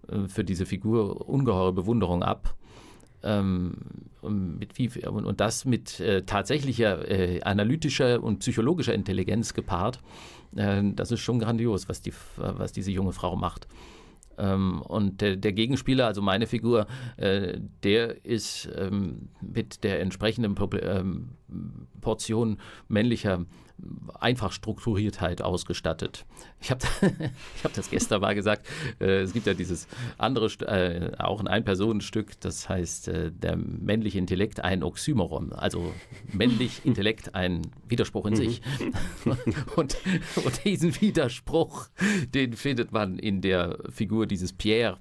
äh, 0.08 0.28
für 0.28 0.44
diese 0.44 0.66
Figur 0.66 1.28
ungeheure 1.28 1.74
Bewunderung 1.74 2.24
ab. 2.24 2.56
Ähm, 3.26 3.76
mit 4.22 4.78
wie, 4.78 4.90
und, 5.08 5.26
und, 5.26 5.40
das 5.40 5.64
mit 5.64 6.02
äh, 6.02 6.24
tatsächlicher 6.24 7.10
äh, 7.10 7.42
analytischer 7.42 8.22
und 8.22 8.40
psychologischer 8.40 8.94
Intelligenz 8.94 9.54
gepaart. 9.54 10.02
Äh, 10.56 10.84
das 10.94 11.12
ist 11.12 11.22
schon 11.22 11.40
grandios, 11.40 11.88
was, 11.88 12.02
die, 12.02 12.14
was 12.36 12.74
diese 12.74 12.92
junge 12.92 13.14
Frau 13.14 13.38
macht. 13.38 13.68
Ähm, 14.38 14.82
und 14.82 15.22
der, 15.22 15.36
der, 15.36 15.54
Gegenspieler, 15.54 16.08
also 16.08 16.22
meine 16.22 16.48
Figur, 16.48 16.88
äh, 17.18 17.60
der 17.84 18.26
ist 18.26 18.70
ähm, 18.76 19.30
mit 19.42 19.84
der 19.84 20.02
entsprechenden 20.02 20.56
Proble 20.56 20.82
ähm, 20.82 21.30
Portion 22.02 22.58
männlicher 22.88 23.46
einfach 24.20 24.52
Strukturiertheit 24.52 25.42
ausgestattet. 25.42 26.26
Ich 26.62 26.72
habe 26.72 26.82
ich 27.56 27.64
hab 27.64 27.74
das 27.74 27.90
gestern 27.90 28.22
mal 28.22 28.36
gesagt, 28.36 28.68
äh, 29.00 29.22
es 29.22 29.34
gibt 29.34 29.48
ja 29.48 29.54
dieses 29.54 29.88
andere, 30.18 30.46
äh, 30.68 31.18
auch 31.18 31.40
ein 31.40 31.48
Ein-Personen-Stück, 31.48 32.40
das 32.40 32.70
heißt 32.70 33.08
äh, 33.08 33.32
der 33.32 33.56
männliche 33.56 34.18
Intellekt 34.18 34.64
ein 34.64 34.84
Oxymoron, 34.84 35.54
also 35.54 35.92
männlich 36.32 36.82
Intellekt 36.86 37.36
ein 37.36 37.62
Widerspruch 37.88 38.26
in 38.28 38.36
sich. 38.36 38.62
und, 39.76 39.98
und 40.36 40.66
diesen 40.66 41.00
Widerspruch, 41.02 41.88
den 42.34 42.54
findet 42.54 42.92
man 42.92 43.20
in 43.20 43.42
der 43.42 43.80
Figur 43.90 44.28
dieses 44.28 44.54
Pierre, 44.54 45.00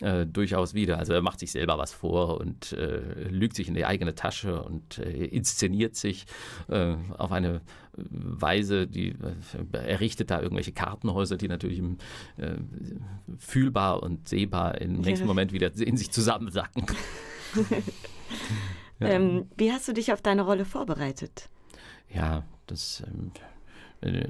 äh, 0.00 0.26
durchaus 0.26 0.74
wieder. 0.74 0.98
Also 0.98 1.12
er 1.12 1.22
macht 1.22 1.40
sich 1.40 1.52
selber 1.52 1.78
was 1.78 1.92
vor 1.92 2.40
und 2.40 2.72
äh, 2.72 3.28
lügt 3.28 3.56
sich 3.56 3.68
in 3.68 3.74
die 3.74 3.84
eigene 3.84 4.14
Tasche 4.14 4.62
und 4.62 4.98
äh, 4.98 5.26
inszeniert 5.26 5.96
sich 5.96 6.26
äh, 6.68 6.94
auf 7.16 7.32
eine 7.32 7.60
Weise, 7.96 8.86
die 8.86 9.10
äh, 9.10 9.76
errichtet 9.76 10.30
da 10.30 10.40
irgendwelche 10.40 10.72
Kartenhäuser, 10.72 11.36
die 11.36 11.48
natürlich 11.48 11.78
im, 11.78 11.98
fühlbar 13.38 14.02
und 14.02 14.28
sehbar 14.28 14.80
im 14.80 15.00
nächsten 15.00 15.26
Moment 15.26 15.52
wieder 15.52 15.70
in 15.76 15.96
sich 15.96 16.10
zusammensacken. 16.10 16.86
ja. 18.98 19.08
ähm, 19.08 19.46
wie 19.56 19.70
hast 19.70 19.86
du 19.86 19.92
dich 19.92 20.12
auf 20.12 20.22
deine 20.22 20.42
Rolle 20.42 20.64
vorbereitet? 20.64 21.48
Ja, 22.12 22.44
das 22.66 23.02
ähm, 23.06 23.30
äh, 23.34 23.53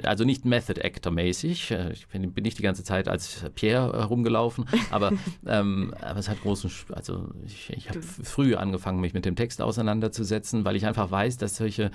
also 0.03 0.25
nicht 0.25 0.45
Method 0.45 0.81
Actor 0.83 1.13
mäßig. 1.13 1.71
Äh, 1.71 1.93
ich 1.93 2.07
bin, 2.09 2.33
bin, 2.33 2.43
nicht 2.43 2.59
die 2.59 2.63
ganze 2.63 2.85
Zeit 2.85 3.09
als 3.09 3.45
Pierre 3.55 3.93
herumgelaufen, 3.93 4.67
aber, 4.91 5.13
ähm, 5.47 5.95
aber 6.01 6.19
es 6.19 6.29
hat 6.29 6.41
großen, 6.43 6.71
also 6.93 7.31
ich, 7.45 7.71
ich 7.71 7.89
habe 7.89 8.03
früh 8.03 8.55
angefangen, 8.55 9.01
mich 9.01 9.15
mit 9.15 9.25
dem 9.25 9.37
Text 9.37 9.61
auseinanderzusetzen, 9.61 10.65
weil 10.65 10.77
ich 10.77 10.87
einfach 10.87 11.11
weiß, 11.11 11.39
dass 11.39 11.57
solche, 11.57 11.91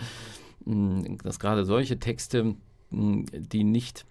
dass 0.65 1.39
gerade 1.39 1.65
solche 1.65 2.00
Texte, 2.00 2.56
die 2.92 3.63
nicht 3.63 4.06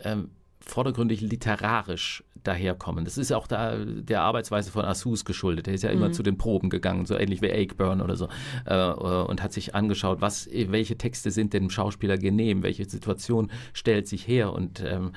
ähm, 0.00 0.30
vordergründig 0.60 1.20
literarisch 1.20 2.22
daherkommen. 2.48 3.04
Das 3.04 3.18
ist 3.18 3.30
auch 3.32 3.46
da 3.46 3.76
der 3.84 4.22
Arbeitsweise 4.22 4.70
von 4.70 4.84
Assus 4.84 5.24
geschuldet. 5.24 5.68
Er 5.68 5.74
ist 5.74 5.82
ja 5.82 5.90
immer 5.90 6.08
mhm. 6.08 6.12
zu 6.14 6.22
den 6.22 6.38
Proben 6.38 6.70
gegangen, 6.70 7.04
so 7.06 7.14
ähnlich 7.14 7.42
wie 7.42 7.52
Akeburn 7.52 8.00
oder 8.00 8.16
so, 8.16 8.28
äh, 8.64 8.90
und 8.90 9.42
hat 9.42 9.52
sich 9.52 9.74
angeschaut, 9.74 10.20
was, 10.20 10.48
welche 10.50 10.96
Texte 10.96 11.30
sind 11.30 11.52
dem 11.52 11.68
Schauspieler 11.70 12.16
genehm, 12.16 12.62
welche 12.62 12.88
Situation 12.88 13.50
stellt 13.74 14.08
sich 14.08 14.26
her 14.26 14.52
und 14.52 14.82
ähm, 14.84 15.12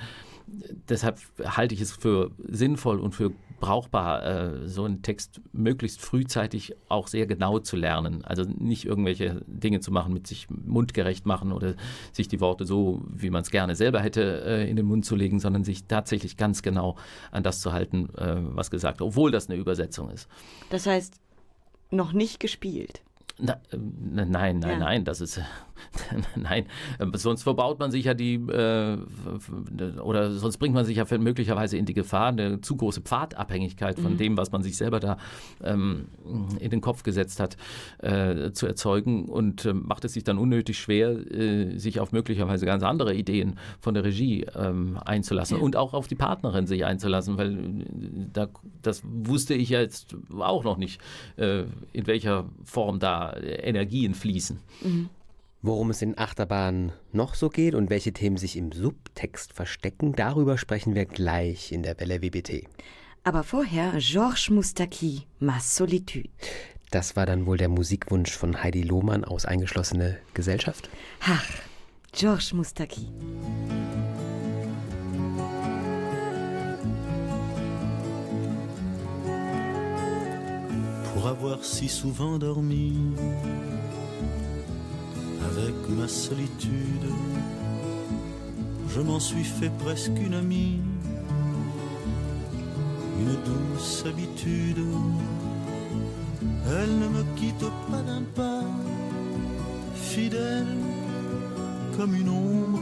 deshalb 0.89 1.19
halte 1.43 1.73
ich 1.73 1.81
es 1.81 1.93
für 1.93 2.31
sinnvoll 2.47 2.99
und 2.99 3.15
für 3.15 3.31
brauchbar, 3.61 4.25
äh, 4.25 4.67
so 4.67 4.83
einen 4.83 5.01
Text 5.01 5.39
möglichst 5.53 6.01
frühzeitig 6.01 6.75
auch 6.89 7.07
sehr 7.07 7.25
genau 7.25 7.59
zu 7.59 7.77
lernen. 7.77 8.25
Also 8.25 8.43
nicht 8.43 8.85
irgendwelche 8.85 9.41
Dinge 9.47 9.79
zu 9.79 9.91
machen, 9.91 10.11
mit 10.11 10.27
sich 10.27 10.49
mundgerecht 10.49 11.25
machen 11.25 11.53
oder 11.53 11.75
sich 12.11 12.27
die 12.27 12.41
Worte 12.41 12.65
so, 12.65 13.01
wie 13.07 13.29
man 13.29 13.43
es 13.43 13.51
gerne 13.51 13.75
selber 13.75 14.01
hätte, 14.01 14.43
äh, 14.45 14.69
in 14.69 14.75
den 14.75 14.85
Mund 14.85 15.05
zu 15.05 15.15
legen, 15.15 15.39
sondern 15.39 15.63
sich 15.63 15.85
tatsächlich 15.85 16.35
ganz 16.35 16.61
genau 16.61 16.97
an 17.31 17.43
das 17.43 17.61
zu 17.61 17.71
halten, 17.71 18.09
äh, 18.17 18.35
was 18.39 18.69
gesagt 18.69 18.99
wird, 18.99 19.07
obwohl 19.07 19.31
das 19.31 19.49
eine 19.49 19.57
Übersetzung 19.57 20.09
ist. 20.09 20.27
Das 20.69 20.85
heißt, 20.85 21.15
noch 21.91 22.11
nicht 22.11 22.39
gespielt. 22.41 23.01
Na, 23.41 23.53
äh, 23.71 23.77
nein, 23.77 24.59
nein, 24.59 24.61
ja. 24.61 24.77
nein, 24.77 25.03
das 25.03 25.19
ist 25.19 25.41
Nein, 26.35 26.65
ähm, 26.99 27.11
sonst 27.15 27.43
verbaut 27.43 27.79
man 27.79 27.91
sich 27.91 28.05
ja 28.05 28.13
die, 28.13 28.35
äh, 28.35 28.97
oder 30.01 30.31
sonst 30.31 30.57
bringt 30.57 30.73
man 30.73 30.85
sich 30.85 30.97
ja 30.97 31.05
möglicherweise 31.17 31.77
in 31.77 31.85
die 31.85 31.93
Gefahr, 31.93 32.27
eine 32.27 32.61
zu 32.61 32.75
große 32.75 33.01
Pfadabhängigkeit 33.01 33.99
von 33.99 34.13
mhm. 34.13 34.17
dem, 34.17 34.37
was 34.37 34.51
man 34.51 34.63
sich 34.63 34.77
selber 34.77 34.99
da 34.99 35.17
ähm, 35.63 36.07
in 36.59 36.71
den 36.71 36.81
Kopf 36.81 37.03
gesetzt 37.03 37.39
hat, 37.39 37.57
äh, 37.99 38.51
zu 38.51 38.67
erzeugen 38.67 39.25
und 39.25 39.65
äh, 39.65 39.73
macht 39.73 40.05
es 40.05 40.13
sich 40.13 40.23
dann 40.23 40.37
unnötig 40.37 40.77
schwer, 40.79 41.09
äh, 41.31 41.77
sich 41.77 41.99
auf 41.99 42.11
möglicherweise 42.11 42.65
ganz 42.65 42.83
andere 42.83 43.13
Ideen 43.13 43.57
von 43.79 43.93
der 43.93 44.03
Regie 44.03 44.45
ähm, 44.55 44.97
einzulassen 45.03 45.57
ja. 45.57 45.63
und 45.63 45.75
auch 45.75 45.93
auf 45.93 46.07
die 46.07 46.15
Partnerin 46.15 46.67
sich 46.67 46.85
einzulassen, 46.85 47.37
weil 47.37 47.53
äh, 47.53 47.85
da, 48.33 48.47
das 48.81 49.03
wusste 49.03 49.53
ich 49.53 49.69
ja 49.69 49.81
jetzt 49.81 50.15
auch 50.39 50.63
noch 50.63 50.77
nicht, 50.77 51.01
in 51.37 52.07
welcher 52.07 52.45
Form 52.63 52.99
da 52.99 53.30
Energien 53.37 54.13
fließen. 54.13 54.59
Mhm. 54.81 55.09
Worum 55.63 55.91
es 55.91 56.01
in 56.01 56.17
Achterbahn 56.17 56.91
noch 57.11 57.35
so 57.35 57.49
geht 57.49 57.75
und 57.75 57.91
welche 57.91 58.13
Themen 58.13 58.37
sich 58.37 58.57
im 58.57 58.71
Subtext 58.71 59.53
verstecken, 59.53 60.13
darüber 60.13 60.57
sprechen 60.57 60.95
wir 60.95 61.05
gleich 61.05 61.71
in 61.71 61.83
der 61.83 61.99
Welle 61.99 62.21
WBT. 62.21 62.67
Aber 63.23 63.43
vorher 63.43 63.93
Georges 63.99 64.49
Moustaki, 64.49 65.21
Ma 65.39 65.59
Solitude. 65.59 66.29
Das 66.89 67.15
war 67.15 67.27
dann 67.27 67.45
wohl 67.45 67.57
der 67.57 67.69
Musikwunsch 67.69 68.31
von 68.31 68.63
Heidi 68.63 68.81
Lohmann 68.81 69.23
aus 69.23 69.45
Eingeschlossene 69.45 70.17
Gesellschaft? 70.33 70.89
Ach, 71.21 71.45
Georges 72.11 72.53
Moustaki. 72.53 73.07
Pour 81.21 81.29
avoir 81.29 81.63
si 81.63 81.87
souvent 81.87 82.39
dormi 82.39 82.95
avec 85.51 85.75
ma 85.89 86.07
solitude. 86.07 87.05
Je 88.89 89.01
m'en 89.01 89.19
suis 89.19 89.43
fait 89.43 89.69
presque 89.83 90.17
une 90.19 90.33
amie, 90.33 90.79
une 93.19 93.35
douce 93.45 94.03
habitude. 94.07 94.83
Elle 96.65 96.97
ne 96.97 97.07
me 97.07 97.23
quitte 97.35 97.69
pas 97.91 98.01
d'un 98.01 98.23
pas, 98.33 98.63
fidèle 99.93 100.75
comme 101.97 102.15
une 102.15 102.29
ombre. 102.29 102.81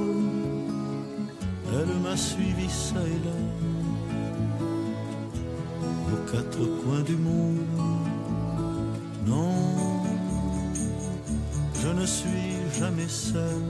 Elle 1.74 1.94
m'a 2.02 2.16
suivi 2.16 2.70
ça 2.70 3.02
et 3.02 3.20
là, 3.26 3.38
aux 6.14 6.32
quatre 6.32 6.64
coins 6.82 7.02
du 7.02 7.18
monde. 7.18 7.79
Non, 9.30 9.54
je 11.82 11.88
ne 11.90 12.06
suis 12.06 12.56
jamais 12.80 13.08
seul 13.08 13.62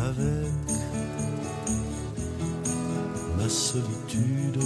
avec 0.00 0.52
ma 3.36 3.48
solitude. 3.50 4.58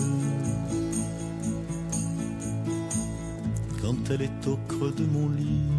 Quand 3.82 4.10
elle 4.10 4.22
est 4.22 4.46
au 4.46 4.56
creux 4.68 4.92
de 4.92 5.04
mon 5.06 5.28
lit, 5.30 5.72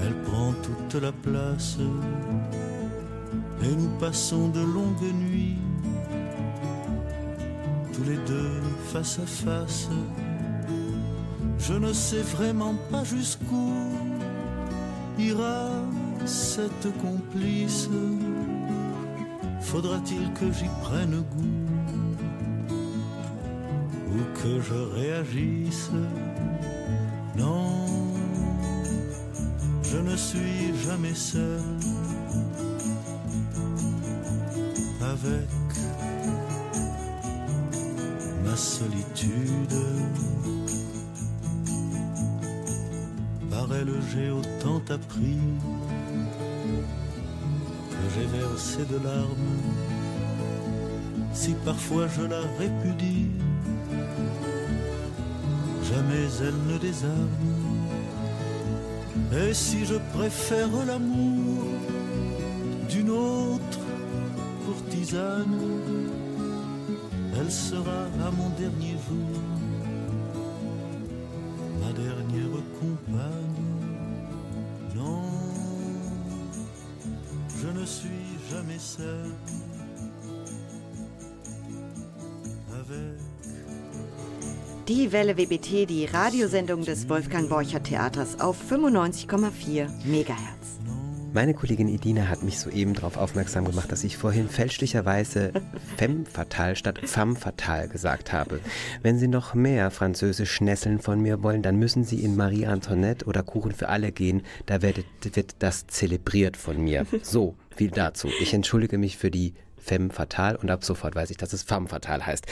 elle 0.00 0.22
prend 0.24 0.52
toute 0.62 1.02
la 1.02 1.12
place 1.12 1.78
et 3.62 3.74
nous 3.74 3.98
passons 3.98 4.48
de 4.48 4.60
longues 4.60 5.14
nuits, 5.14 5.56
tous 7.94 8.04
les 8.04 8.18
deux 8.26 8.59
face 8.92 9.18
à 9.18 9.26
face 9.26 9.88
je 11.70 11.74
ne 11.74 11.92
sais 11.92 12.22
vraiment 12.22 12.74
pas 12.90 13.04
jusqu'où 13.04 13.72
ira 15.18 15.68
cette 16.24 16.88
complice. 17.00 17.88
Faudra-t-il 19.60 20.32
que 20.32 20.50
j'y 20.52 20.68
prenne 20.82 21.22
goût 21.36 22.74
ou 24.12 24.18
que 24.42 24.60
je 24.60 24.74
réagisse? 24.74 25.90
Non, 27.36 27.86
je 29.82 29.98
ne 29.98 30.16
suis 30.16 30.76
jamais 30.84 31.14
seul 31.14 31.60
avec 35.00 35.59
solitude. 38.80 39.76
elle, 43.80 43.94
j'ai 44.10 44.30
autant 44.30 44.82
appris 44.88 45.38
que 47.90 48.04
j'ai 48.14 48.26
versé 48.38 48.78
de 48.92 48.98
larmes. 49.04 49.58
Si 51.32 51.52
parfois 51.64 52.06
je 52.16 52.22
la 52.22 52.42
répudie, 52.58 53.30
jamais 55.88 56.26
elle 56.46 56.60
ne 56.72 56.78
désarme. 56.78 57.48
Et 59.40 59.54
si 59.54 59.84
je 59.84 59.98
préfère 60.14 60.74
l'amour 60.86 61.64
d'une 62.88 63.10
autre 63.10 63.82
courtisane, 64.64 65.58
elle 67.40 67.50
sera 67.50 68.04
à 68.26 68.30
mon 68.30 68.50
dernier 68.50 68.96
jour 69.08 69.40
ma 71.80 71.92
dernière 71.92 72.62
compagne. 72.78 73.70
Die 84.86 85.12
Welle 85.12 85.34
WBT, 85.34 85.86
die 85.86 86.06
Radiosendung 86.06 86.84
des 86.84 87.08
Wolfgang 87.08 87.48
Borcher 87.48 87.80
Theaters 87.80 88.40
auf 88.40 88.56
95,4 88.70 89.88
Megahertz. 90.04 90.59
Meine 91.32 91.54
Kollegin 91.54 91.86
Edina 91.86 92.28
hat 92.28 92.42
mich 92.42 92.58
soeben 92.58 92.94
darauf 92.94 93.16
aufmerksam 93.16 93.64
gemacht, 93.64 93.92
dass 93.92 94.02
ich 94.02 94.16
vorhin 94.16 94.48
fälschlicherweise 94.48 95.52
femme 95.96 96.24
fatale 96.24 96.74
statt 96.74 96.98
femme 97.04 97.36
fatale 97.36 97.88
gesagt 97.88 98.32
habe. 98.32 98.58
Wenn 99.02 99.16
Sie 99.16 99.28
noch 99.28 99.54
mehr 99.54 99.92
französisch 99.92 100.50
Schnässeln 100.50 100.98
von 100.98 101.20
mir 101.20 101.42
wollen, 101.44 101.62
dann 101.62 101.76
müssen 101.76 102.02
Sie 102.02 102.24
in 102.24 102.34
Marie 102.34 102.66
Antoinette 102.66 103.26
oder 103.26 103.44
Kuchen 103.44 103.70
für 103.70 103.88
alle 103.88 104.10
gehen. 104.10 104.42
Da 104.66 104.82
wird, 104.82 105.04
wird 105.22 105.54
das 105.60 105.86
zelebriert 105.86 106.56
von 106.56 106.82
mir. 106.82 107.06
So, 107.22 107.54
viel 107.76 107.90
dazu. 107.90 108.28
Ich 108.40 108.54
entschuldige 108.54 108.98
mich 108.98 109.16
für 109.16 109.30
die 109.30 109.54
Femme 109.80 110.10
fatale 110.10 110.58
und 110.58 110.70
ab 110.70 110.84
sofort 110.84 111.14
weiß 111.14 111.30
ich, 111.30 111.36
dass 111.36 111.52
es 111.52 111.62
femme 111.62 111.88
fatale 111.88 112.26
heißt. 112.26 112.46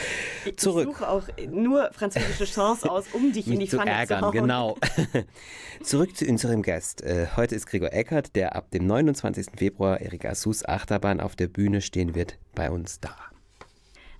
Zurück. 0.57 0.89
Ich 0.89 0.97
suche 0.97 1.09
auch 1.09 1.23
nur 1.49 1.89
französische 1.93 2.45
Chance 2.45 2.89
aus, 2.89 3.05
um 3.13 3.31
dich 3.31 3.47
in 3.47 3.59
die 3.59 3.67
zu 3.67 3.77
Pfanne 3.77 3.91
ärgern, 3.91 4.19
zu 4.19 4.25
hauen. 4.25 4.33
genau. 4.33 4.77
Zurück 5.83 6.15
zu 6.17 6.25
unserem 6.25 6.61
Gast. 6.61 7.01
Äh, 7.01 7.27
Heute 7.35 7.55
ist 7.55 7.67
Gregor 7.67 7.93
Eckert, 7.93 8.35
der 8.35 8.55
ab 8.55 8.71
dem 8.71 8.85
29. 8.85 9.47
Februar 9.55 10.01
Erik 10.01 10.25
Assus 10.25 10.65
Achterbahn 10.65 11.21
auf 11.21 11.35
der 11.35 11.47
Bühne 11.47 11.81
stehen 11.81 12.15
wird, 12.15 12.37
bei 12.55 12.69
uns 12.69 12.99
da. 12.99 13.15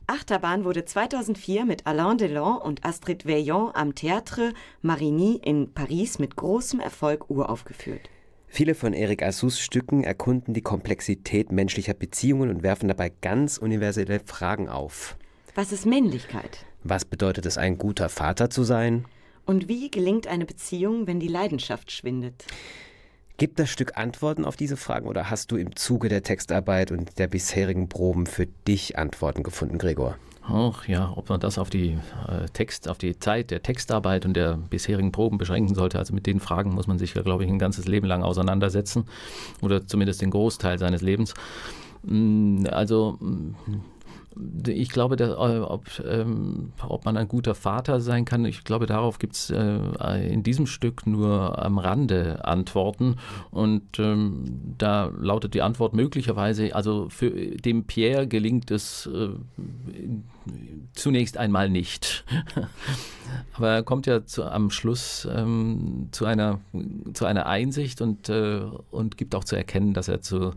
Achterbahn 0.08 0.64
wurde 0.64 0.86
2004 0.86 1.66
mit 1.66 1.86
Alain 1.86 2.18
Delon 2.18 2.58
und 2.58 2.84
Astrid 2.84 3.28
Veillon 3.28 3.72
am 3.76 3.92
Théâtre 3.92 4.54
Marigny 4.82 5.40
in 5.44 5.74
Paris 5.74 6.18
mit 6.18 6.36
großem 6.36 6.80
Erfolg 6.80 7.30
uraufgeführt. 7.30 8.10
Viele 8.52 8.74
von 8.74 8.94
Erik 8.94 9.22
Assus 9.24 9.60
Stücken 9.60 10.04
erkunden 10.04 10.54
die 10.54 10.62
Komplexität 10.62 11.52
menschlicher 11.52 11.94
Beziehungen 11.94 12.50
und 12.50 12.64
werfen 12.64 12.88
dabei 12.88 13.12
ganz 13.22 13.58
universelle 13.58 14.20
Fragen 14.20 14.68
auf. 14.68 15.18
Was 15.54 15.72
ist 15.72 15.86
Männlichkeit? 15.86 16.66
Was 16.84 17.06
bedeutet 17.06 17.46
es, 17.46 17.58
ein 17.58 17.78
guter 17.78 18.10
Vater 18.10 18.50
zu 18.50 18.64
sein? 18.64 19.06
Und 19.46 19.68
wie 19.68 19.92
gelingt 19.92 20.28
eine 20.28 20.46
Beziehung, 20.46 21.06
wenn 21.08 21.20
die 21.20 21.28
Leidenschaft 21.28 21.92
schwindet? 21.92 22.46
Gibt 23.38 23.60
das 23.60 23.70
Stück 23.70 23.98
Antworten 23.98 24.44
auf 24.44 24.58
diese 24.58 24.78
Fragen 24.78 25.08
oder 25.08 25.30
hast 25.30 25.52
du 25.52 25.56
im 25.56 25.76
Zuge 25.76 26.10
der 26.10 26.24
Textarbeit 26.24 26.92
und 26.92 27.20
der 27.20 27.28
bisherigen 27.28 27.88
Proben 27.88 28.26
für 28.26 28.48
dich 28.68 28.98
Antworten 28.98 29.44
gefunden, 29.44 29.78
Gregor? 29.78 30.18
Ach 30.52 30.88
ja, 30.88 31.14
ob 31.16 31.30
man 31.30 31.40
das 31.40 31.60
auf 31.60 31.70
die 31.70 32.00
äh, 32.28 32.46
Text, 32.54 32.88
auf 32.90 32.98
die 32.98 33.20
Zeit 33.20 33.52
der 33.52 33.62
Textarbeit 33.62 34.26
und 34.26 34.34
der 34.34 34.58
bisherigen 34.58 35.12
Proben 35.12 35.38
beschränken 35.38 35.76
sollte. 35.76 36.00
Also 36.00 36.14
mit 36.14 36.26
den 36.26 36.40
Fragen 36.40 36.74
muss 36.74 36.88
man 36.88 36.98
sich, 36.98 37.14
ja, 37.14 37.22
glaube 37.22 37.44
ich, 37.44 37.50
ein 37.50 37.60
ganzes 37.60 37.88
Leben 37.88 38.08
lang 38.08 38.24
auseinandersetzen 38.24 39.06
oder 39.62 39.86
zumindest 39.86 40.22
den 40.22 40.32
Großteil 40.32 40.80
seines 40.80 41.02
Lebens. 41.02 41.36
Mm, 42.04 42.66
Also 42.72 43.18
mm, 43.20 43.56
ich 44.68 44.90
glaube, 44.90 45.16
dass, 45.16 45.32
äh, 45.32 45.60
ob, 45.60 45.86
ähm, 46.08 46.72
ob 46.88 47.06
man 47.06 47.18
ein 47.18 47.28
guter 47.28 47.56
Vater 47.56 48.00
sein 48.00 48.26
kann, 48.26 48.46
ich 48.46 48.64
glaube, 48.64 48.86
darauf 48.86 49.20
gibt 49.20 49.34
es 49.34 49.50
äh, 49.50 50.32
in 50.32 50.44
diesem 50.44 50.68
Stück 50.68 51.08
nur 51.08 51.64
am 51.64 51.78
Rande 51.78 52.46
Antworten. 52.46 53.18
Und 53.52 54.00
ähm, 54.00 54.76
da 54.78 55.12
lautet 55.20 55.54
die 55.54 55.62
Antwort 55.62 55.94
möglicherweise, 55.94 56.76
also 56.76 57.10
für 57.10 57.32
dem 57.32 57.86
Pierre 57.86 58.28
gelingt 58.28 58.72
es 58.72 59.08
äh, 59.08 59.30
zunächst 60.94 61.38
einmal 61.38 61.70
nicht. 61.70 62.24
Aber 63.54 63.70
er 63.70 63.84
kommt 63.84 64.08
ja 64.08 64.26
zu, 64.26 64.46
am 64.46 64.72
Schluss 64.72 65.28
ähm, 65.32 66.10
zu, 66.12 66.26
einer, 66.26 66.60
zu 67.14 67.26
einer 67.26 67.46
Einsicht 67.46 68.02
und, 68.02 68.30
äh, 68.30 68.62
und 68.92 69.18
gibt 69.18 69.36
auch 69.36 69.44
zu 69.44 69.56
erkennen, 69.56 69.94
dass 69.94 70.08
er 70.08 70.22
zu, 70.22 70.54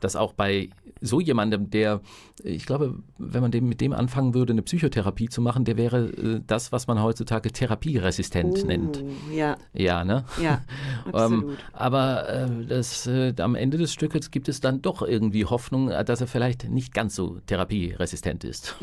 dass 0.00 0.16
auch 0.16 0.32
bei 0.32 0.70
so 1.00 1.20
jemandem, 1.20 1.70
der, 1.70 2.00
ich 2.42 2.66
glaube, 2.66 2.94
wenn 3.18 3.42
man 3.42 3.50
dem, 3.50 3.68
mit 3.68 3.80
dem 3.80 3.92
anfangen 3.92 4.34
würde, 4.34 4.52
eine 4.52 4.62
Psychotherapie 4.62 5.28
zu 5.28 5.40
machen, 5.40 5.64
der 5.64 5.76
wäre 5.76 6.06
äh, 6.06 6.40
das, 6.46 6.72
was 6.72 6.86
man 6.86 7.02
heutzutage 7.02 7.52
therapieresistent 7.52 8.64
nennt. 8.66 9.02
Oh, 9.02 9.34
Ja, 9.34 9.56
Ja, 9.74 10.04
ne? 10.04 10.24
ja, 10.42 10.64
Ähm, 11.06 11.12
absolut. 11.12 11.58
aber 11.72 12.28
äh, 12.28 12.66
das, 12.66 13.06
äh, 13.06 13.34
am 13.38 13.54
Ende 13.54 13.78
des 13.78 13.92
Stückes 13.92 14.30
gibt 14.30 14.48
es 14.48 14.60
dann 14.60 14.82
doch 14.82 15.02
irgendwie 15.02 15.44
Hoffnung, 15.44 15.90
äh, 15.90 16.04
dass 16.04 16.20
er 16.20 16.26
vielleicht 16.26 16.68
nicht 16.68 16.94
ganz 16.94 17.14
so 17.14 17.38
therapieresistent 17.46 18.44
ist. 18.44 18.76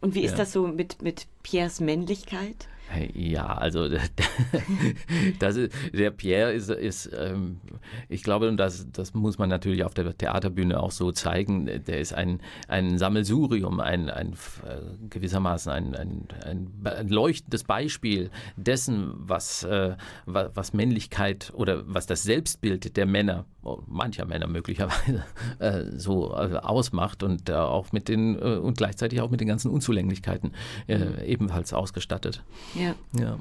Und 0.00 0.14
wie 0.14 0.22
ist 0.22 0.32
ja. 0.32 0.38
das 0.38 0.52
so 0.52 0.66
mit, 0.66 1.02
mit 1.02 1.26
Piers 1.42 1.80
Männlichkeit? 1.80 2.68
Ja, 3.14 3.46
also 3.46 3.88
das 5.38 5.56
ist, 5.56 5.72
der 5.92 6.10
Pierre 6.10 6.52
ist, 6.52 6.70
ist 6.70 7.10
ähm, 7.16 7.60
ich 8.08 8.22
glaube, 8.22 8.48
und 8.48 8.56
das, 8.56 8.86
das 8.92 9.14
muss 9.14 9.38
man 9.38 9.48
natürlich 9.48 9.84
auf 9.84 9.94
der 9.94 10.16
Theaterbühne 10.16 10.80
auch 10.80 10.90
so 10.90 11.12
zeigen, 11.12 11.66
der 11.66 12.00
ist 12.00 12.12
ein, 12.14 12.40
ein 12.66 12.98
Sammelsurium, 12.98 13.80
ein, 13.80 14.08
ein 14.10 14.32
äh, 14.32 14.80
gewissermaßen 15.10 15.70
ein, 15.72 15.94
ein, 15.94 16.28
ein, 16.44 17.08
leuchtendes 17.08 17.64
Beispiel 17.64 18.30
dessen, 18.56 19.12
was, 19.16 19.64
äh, 19.64 19.96
wa- 20.26 20.50
was 20.54 20.72
Männlichkeit 20.72 21.52
oder 21.54 21.82
was 21.86 22.06
das 22.06 22.22
Selbstbild 22.22 22.96
der 22.96 23.06
Männer, 23.06 23.44
oh, 23.62 23.78
mancher 23.86 24.24
Männer 24.24 24.46
möglicherweise, 24.46 25.24
äh, 25.58 25.84
so 25.96 26.32
äh, 26.34 26.56
ausmacht 26.56 27.22
und 27.22 27.48
äh, 27.48 27.54
auch 27.54 27.92
mit 27.92 28.08
den 28.08 28.36
äh, 28.36 28.56
und 28.56 28.78
gleichzeitig 28.78 29.20
auch 29.20 29.30
mit 29.30 29.40
den 29.40 29.48
ganzen 29.48 29.70
Unzulänglichkeiten 29.70 30.52
äh, 30.86 31.24
ebenfalls 31.26 31.72
ausgestattet. 31.72 32.42
Ja. 32.78 32.94
Ja. 33.18 33.38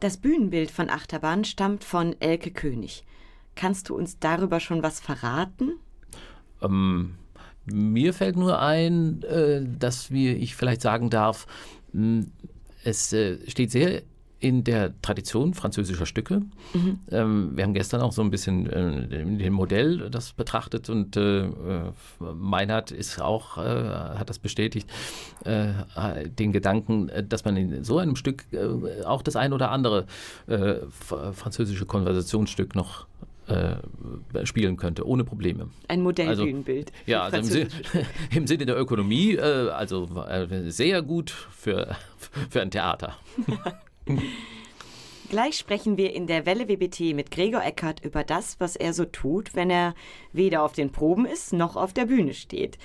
Das 0.00 0.16
Bühnenbild 0.16 0.70
von 0.70 0.90
Achterbahn 0.90 1.44
stammt 1.44 1.84
von 1.84 2.16
Elke 2.20 2.50
König. 2.50 3.04
Kannst 3.54 3.88
du 3.88 3.94
uns 3.94 4.18
darüber 4.18 4.58
schon 4.58 4.82
was 4.82 5.00
verraten? 5.00 5.74
Ähm, 6.60 7.14
mir 7.66 8.12
fällt 8.12 8.36
nur 8.36 8.60
ein, 8.60 9.22
äh, 9.22 9.62
dass 9.78 10.10
wir, 10.10 10.36
ich 10.36 10.56
vielleicht 10.56 10.80
sagen 10.80 11.10
darf, 11.10 11.46
es 12.84 13.12
äh, 13.12 13.38
steht 13.48 13.70
sehr 13.70 14.02
in 14.42 14.64
der 14.64 14.92
Tradition 15.02 15.54
französischer 15.54 16.04
Stücke. 16.04 16.42
Ähm, 17.10 17.52
wir 17.54 17.62
haben 17.62 17.74
gestern 17.74 18.00
auch 18.00 18.10
so 18.10 18.22
ein 18.22 18.30
bisschen 18.30 18.68
äh, 18.68 19.06
den 19.24 19.52
Modell 19.52 20.10
das 20.10 20.32
betrachtet 20.32 20.90
und 20.90 21.16
äh, 21.16 21.44
Meinhard 22.18 22.90
ist 22.90 23.22
auch, 23.22 23.56
äh, 23.58 23.60
hat 23.60 24.28
das 24.28 24.40
bestätigt, 24.40 24.90
äh, 25.44 25.68
den 26.28 26.52
Gedanken, 26.52 27.08
dass 27.28 27.44
man 27.44 27.56
in 27.56 27.84
so 27.84 27.98
einem 27.98 28.16
Stück 28.16 28.44
äh, 28.52 29.04
auch 29.04 29.22
das 29.22 29.36
ein 29.36 29.52
oder 29.52 29.70
andere 29.70 30.06
äh, 30.48 30.74
französische 30.90 31.86
Konversationsstück 31.86 32.74
noch 32.74 33.06
äh, 33.46 33.76
spielen 34.44 34.76
könnte, 34.76 35.06
ohne 35.06 35.22
Probleme. 35.22 35.68
Ein 35.86 36.00
Also, 36.00 36.02
Modellbühnenbild. 36.02 36.90
für 37.04 37.10
Ja, 37.10 37.22
also 37.22 37.36
im, 37.36 37.44
Sin 37.44 37.68
im 38.34 38.46
Sinne 38.48 38.66
der 38.66 38.76
Ökonomie, 38.76 39.34
äh, 39.34 39.68
also 39.70 40.08
äh, 40.28 40.68
sehr 40.70 41.00
gut 41.02 41.30
für, 41.30 41.94
für 42.50 42.60
ein 42.60 42.72
Theater. 42.72 43.14
Gleich 45.32 45.56
sprechen 45.56 45.96
wir 45.96 46.14
in 46.14 46.26
der 46.26 46.44
Welle 46.44 46.68
WBT 46.68 47.14
mit 47.14 47.30
Gregor 47.30 47.64
Eckert 47.64 48.04
über 48.04 48.22
das, 48.22 48.60
was 48.60 48.76
er 48.76 48.92
so 48.92 49.06
tut, 49.06 49.54
wenn 49.54 49.70
er 49.70 49.94
weder 50.32 50.62
auf 50.62 50.72
den 50.74 50.92
Proben 50.92 51.24
ist 51.24 51.54
noch 51.54 51.74
auf 51.74 51.94
der 51.94 52.04
Bühne 52.04 52.34
steht. 52.34 52.76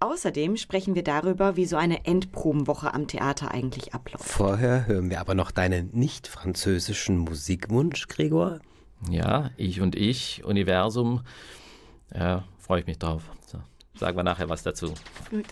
Außerdem 0.00 0.58
sprechen 0.58 0.94
wir 0.94 1.02
darüber, 1.02 1.56
wie 1.56 1.64
so 1.64 1.76
eine 1.76 2.04
Endprobenwoche 2.04 2.92
am 2.92 3.08
Theater 3.08 3.52
eigentlich 3.52 3.94
abläuft. 3.94 4.26
Vorher 4.26 4.86
hören 4.86 5.08
wir 5.08 5.18
aber 5.18 5.34
noch 5.34 5.50
deinen 5.50 5.88
nicht 5.94 6.26
französischen 6.26 7.16
Musikwunsch, 7.16 8.06
Gregor. 8.08 8.60
Ja, 9.08 9.50
ich 9.56 9.80
und 9.80 9.96
ich, 9.96 10.44
Universum, 10.44 11.22
ja, 12.14 12.44
freue 12.58 12.80
ich 12.80 12.86
mich 12.86 12.98
drauf. 12.98 13.22
So, 13.46 13.58
sagen 13.98 14.16
wir 14.16 14.24
nachher 14.24 14.50
was 14.50 14.62
dazu. 14.62 14.92
Gut. 15.30 15.46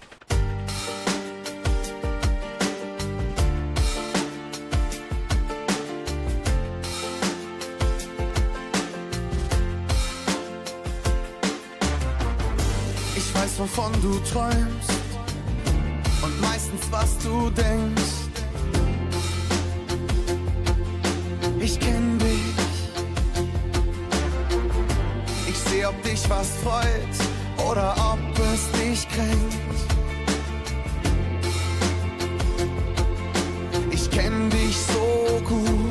Ich 13.52 13.58
weiß, 13.58 13.68
wovon 13.68 13.92
du 14.00 14.18
träumst 14.20 14.90
und 16.22 16.40
meistens, 16.40 16.80
was 16.90 17.18
du 17.18 17.50
denkst. 17.50 18.02
Ich 21.60 21.78
kenn 21.78 22.18
dich. 22.18 22.54
Ich 25.48 25.58
seh, 25.70 25.84
ob 25.84 26.02
dich 26.02 26.28
was 26.30 26.48
freut 26.62 27.68
oder 27.70 27.94
ob 28.12 28.38
es 28.38 28.70
dich 28.80 29.06
kränkt. 29.08 29.56
Ich 33.90 34.10
kenn 34.10 34.48
dich 34.50 34.76
so 34.76 35.42
gut. 35.44 35.81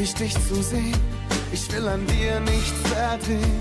Bin 0.00 0.14
glücklich, 0.14 0.14
dich 0.14 0.48
zu 0.48 0.62
sehen. 0.62 0.94
Ich 1.52 1.70
will 1.72 1.86
an 1.86 2.06
dir 2.06 2.40
nichts 2.40 2.80
verdrehen. 2.88 3.60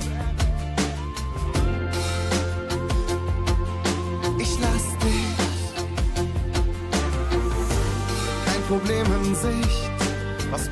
Ich 4.40 4.58
lass 4.62 4.86
dich. 5.04 5.38
Kein 8.46 8.62
Problem 8.68 9.06
in 9.24 9.36
Sicht. 9.36 9.92
Was 10.52 10.72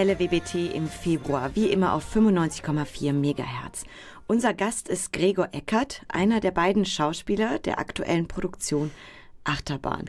Welle 0.00 0.18
WBT 0.18 0.74
im 0.74 0.88
Februar, 0.88 1.54
wie 1.54 1.66
immer 1.66 1.92
auf 1.92 2.16
95,4 2.16 3.12
Megahertz. 3.12 3.84
Unser 4.26 4.54
Gast 4.54 4.88
ist 4.88 5.12
Gregor 5.12 5.50
Eckert, 5.52 6.06
einer 6.08 6.40
der 6.40 6.52
beiden 6.52 6.86
Schauspieler 6.86 7.58
der 7.58 7.78
aktuellen 7.78 8.26
Produktion 8.26 8.92
Achterbahn. 9.44 10.06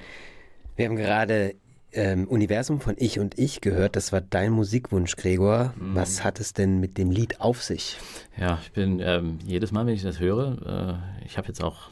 Wir 0.77 0.85
haben 0.85 0.95
gerade 0.95 1.55
ähm, 1.91 2.25
Universum 2.29 2.79
von 2.79 2.95
Ich 2.99 3.19
und 3.19 3.37
Ich 3.37 3.59
gehört. 3.59 3.97
Das 3.97 4.13
war 4.13 4.21
dein 4.21 4.53
Musikwunsch, 4.53 5.17
Gregor. 5.17 5.73
Was 5.75 6.23
hat 6.23 6.39
es 6.39 6.53
denn 6.53 6.79
mit 6.79 6.97
dem 6.97 7.11
Lied 7.11 7.41
auf 7.41 7.61
sich? 7.61 7.97
Ja, 8.39 8.59
ich 8.61 8.71
bin 8.71 9.01
ähm, 9.01 9.39
jedes 9.45 9.73
Mal, 9.73 9.85
wenn 9.85 9.95
ich 9.95 10.03
das 10.03 10.21
höre, 10.21 11.01
äh, 11.21 11.25
ich 11.25 11.37
habe 11.37 11.49
jetzt 11.49 11.61
auch 11.61 11.89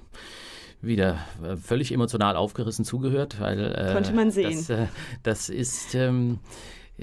wieder 0.82 1.18
äh, 1.44 1.58
völlig 1.58 1.92
emotional 1.92 2.38
aufgerissen 2.38 2.86
zugehört, 2.86 3.42
weil 3.42 3.60
äh, 3.60 3.92
Konnte 3.92 4.14
man 4.14 4.32
sehen. 4.32 4.56
Das, 4.56 4.70
äh, 4.70 4.88
das 5.22 5.50
ist 5.50 5.96
ähm, 5.96 6.40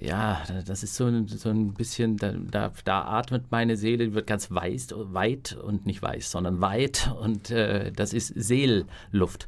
ja, 0.01 0.43
das 0.67 0.83
ist 0.83 0.95
so, 0.97 1.07
ein- 1.07 1.27
so 1.29 1.49
ein 1.49 1.75
bisschen, 1.75 2.17
da, 2.17 2.33
da, 2.33 2.73
da 2.85 3.05
atmet 3.05 3.51
meine 3.51 3.77
Seele, 3.77 4.09
die 4.09 4.15
wird 4.15 4.27
ganz 4.27 4.51
weiß, 4.51 4.89
weit 5.13 5.57
und 5.63 5.87
nicht 5.87 6.03
weiß, 6.03 6.31
sondern 6.31 6.61
weit 6.61 7.11
und 7.21 7.51
äh, 7.51 7.93
das 7.93 8.13
ist 8.13 8.29
Seelluft. 8.29 9.47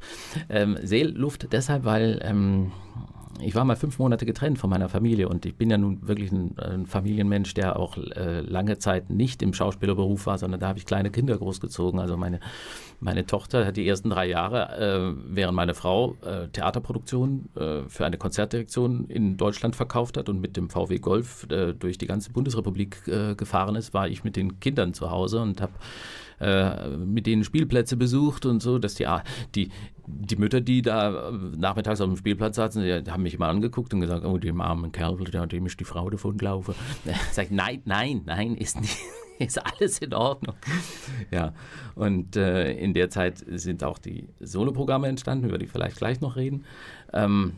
Ähm, 0.49 0.79
Seelluft 0.83 1.53
deshalb, 1.53 1.85
weil 1.85 2.21
ähm, 2.23 2.73
ich 3.41 3.55
war 3.55 3.65
mal 3.65 3.77
fünf 3.77 3.99
Monate 3.99 4.27
getrennt 4.27 4.59
von 4.59 4.71
meiner 4.71 4.89
Familie 4.89 5.29
und 5.29 5.47
ich 5.47 5.57
bin 5.57 5.71
ja 5.71 5.79
nun 5.79 6.07
wirklich 6.07 6.33
ein, 6.33 6.59
ein 6.59 6.87
Familienmensch, 6.87 7.55
der 7.55 7.79
auch 7.79 7.97
äh, 7.97 8.41
lange 8.41 8.79
Zeit 8.79 9.11
nicht 9.11 9.43
im 9.43 9.53
Schauspielerberuf 9.53 10.27
war, 10.27 10.39
sondern 10.39 10.61
da 10.61 10.69
habe 10.69 10.79
ich 10.79 10.87
kleine 10.87 11.11
Kinder 11.11 11.37
großgezogen. 11.37 12.01
Also 12.01 12.17
meine, 12.17 12.41
meine 13.01 13.27
Tochter 13.27 13.67
hat 13.67 13.77
die 13.77 13.87
ersten 13.87 14.11
drei 14.11 14.27
Jahre, 14.27 14.79
äh, 14.79 15.15
während 15.29 15.57
meine 15.57 15.75
Frau 15.75 16.17
äh, 16.25 16.49
Theaterproduktionen 16.49 17.49
äh, 17.57 17.83
für 17.89 18.07
eine 18.07 18.19
Konzertdirektion 18.19 19.07
in 19.09 19.37
Deutschland 19.37 19.77
verkauft 19.77 20.17
hat 20.17 20.29
und 20.29 20.41
mit 20.41 20.57
dem 20.57 20.71
VW 20.71 20.99
Golf 20.99 21.47
äh, 21.51 21.73
durch 21.73 21.99
die 21.99 22.07
ganze 22.07 22.31
Bundesrepublik 22.31 23.07
äh, 23.07 23.35
gefahren 23.35 23.77
ist, 23.77 23.95
war 23.95 24.09
ich 24.09 24.25
mit 24.25 24.37
den 24.37 24.61
Kindern 24.61 24.95
zu 24.95 25.11
Hause 25.11 25.41
und 25.41 25.61
habe 25.61 25.73
äh, 26.41 26.97
mit 26.97 27.27
denen 27.27 27.45
Spielplätze 27.45 27.97
besucht 27.97 28.47
und 28.47 28.63
so, 28.63 28.79
dass 28.79 28.95
die, 28.95 29.07
ah, 29.07 29.23
die, 29.55 29.71
die 30.07 30.37
Mütter, 30.37 30.61
die 30.61 30.83
da 30.83 31.29
äh, 31.29 31.33
nachmittags 31.57 32.01
auf 32.01 32.09
dem 32.09 32.17
Spielplatz 32.17 32.57
saßen, 32.57 32.83
die 32.83 33.11
haben 33.11 33.23
mich 33.23 33.35
immer 33.35 33.49
angeguckt 33.49 33.93
und 33.95 34.01
gesagt, 34.01 34.25
oh, 34.25 34.39
dem 34.39 34.61
armen 34.61 34.93
Kerl, 34.93 35.17
dem 35.17 35.67
ist 35.67 35.81
die 35.81 35.85
Frau 35.85 36.09
davongelaufen. 36.11 36.75
Sag 37.33 37.47
ich, 37.47 37.51
nein, 37.51 37.83
nein, 37.85 38.23
nein, 38.27 38.55
ist 38.55 38.81
nicht. 38.81 38.97
Ist 39.39 39.65
alles 39.65 40.01
in 40.01 40.15
Ordnung. 40.15 40.57
Ja, 41.31 41.55
und 41.95 42.35
äh, 42.35 42.73
in 42.73 42.93
der 42.93 43.09
Zeit 43.09 43.39
sind 43.47 43.85
auch 43.85 43.99
die 43.99 44.29
Soloprogramme 44.41 45.07
entstanden, 45.07 45.47
über 45.47 45.59
die 45.59 45.69
vielleicht 45.69 45.99
gleich 45.99 46.21
noch 46.21 46.35
reden. 46.35 46.65
Ähm, 47.13 47.53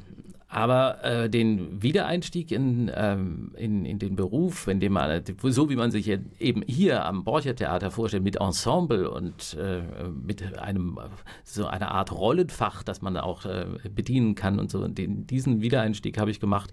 aber 0.52 1.04
äh, 1.04 1.30
den 1.30 1.80
Wiedereinstieg 1.80 2.50
in, 2.50 2.90
ähm, 2.92 3.52
in, 3.56 3.84
in 3.84 4.00
den 4.00 4.16
Beruf, 4.16 4.66
in 4.66 4.80
dem 4.80 4.94
man, 4.94 5.22
so 5.44 5.70
wie 5.70 5.76
man 5.76 5.92
sich 5.92 6.08
eben 6.08 6.62
hier 6.66 7.04
am 7.04 7.22
Borcher 7.22 7.54
Theater 7.54 7.92
vorstellt, 7.92 8.24
mit 8.24 8.36
Ensemble 8.36 9.08
und 9.08 9.56
äh, 9.56 9.82
mit 10.08 10.58
einem 10.58 10.98
so 11.44 11.66
einer 11.66 11.92
Art 11.92 12.10
Rollenfach, 12.10 12.82
das 12.82 13.00
man 13.00 13.16
auch 13.16 13.44
äh, 13.46 13.64
bedienen 13.94 14.34
kann 14.34 14.58
und 14.58 14.72
so, 14.72 14.86
den, 14.88 15.24
diesen 15.28 15.60
Wiedereinstieg 15.60 16.18
habe 16.18 16.32
ich 16.32 16.40
gemacht 16.40 16.72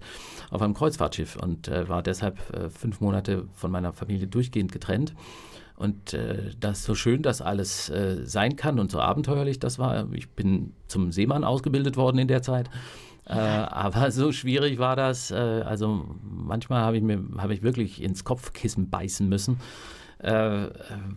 auf 0.50 0.60
einem 0.60 0.74
Kreuzfahrtschiff 0.74 1.36
und 1.36 1.68
äh, 1.68 1.88
war 1.88 2.02
deshalb 2.02 2.38
äh, 2.52 2.70
fünf 2.70 3.00
Monate 3.00 3.46
von 3.52 3.70
meiner 3.70 3.92
Familie 3.92 4.26
durchgehend 4.26 4.72
getrennt. 4.72 5.14
Und 5.76 6.12
äh, 6.12 6.50
das 6.58 6.82
so 6.82 6.96
schön 6.96 7.22
das 7.22 7.40
alles 7.40 7.88
äh, 7.88 8.26
sein 8.26 8.56
kann 8.56 8.80
und 8.80 8.90
so 8.90 8.98
abenteuerlich 8.98 9.60
das 9.60 9.78
war. 9.78 10.12
Ich 10.12 10.28
bin 10.30 10.72
zum 10.88 11.12
Seemann 11.12 11.44
ausgebildet 11.44 11.96
worden 11.96 12.18
in 12.18 12.26
der 12.26 12.42
Zeit. 12.42 12.68
Äh, 13.28 13.34
aber 13.34 14.10
so 14.10 14.32
schwierig 14.32 14.78
war 14.78 14.96
das. 14.96 15.30
Äh, 15.30 15.34
also 15.34 16.06
manchmal 16.22 16.82
habe 16.82 16.96
ich 16.96 17.02
mir 17.02 17.22
habe 17.38 17.54
ich 17.54 17.62
wirklich 17.62 18.02
ins 18.02 18.24
Kopfkissen 18.24 18.88
beißen 18.88 19.28
müssen, 19.28 19.60
äh, 20.18 20.68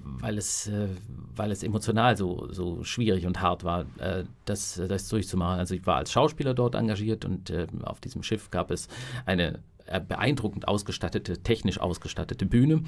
weil 0.04 0.38
es 0.38 0.67
äh, 0.67 0.89
weil 1.36 1.52
es 1.52 1.63
emotional 1.63 2.17
so 2.17 2.52
so 2.52 2.84
schwierig 2.84 3.26
und 3.26 3.41
hart 3.41 3.63
war, 3.63 3.86
äh, 3.97 4.26
das 4.45 4.82
das 4.89 5.08
durchzumachen. 5.08 5.60
Also 5.60 5.74
ich 5.74 5.86
war 5.88 5.97
als 5.97 6.12
Schauspieler 6.12 6.54
dort 6.54 6.76
engagiert 6.76 7.24
und 7.24 7.50
äh, 7.50 7.67
auf 7.84 8.02
diesem 8.02 8.24
Schiff 8.24 8.52
gab 8.52 8.71
es 8.71 8.89
eine 9.26 9.60
beeindruckend 10.08 10.69
ausgestattete, 10.69 11.39
technisch 11.39 11.80
ausgestattete 11.80 12.45
Bühne. 12.45 12.84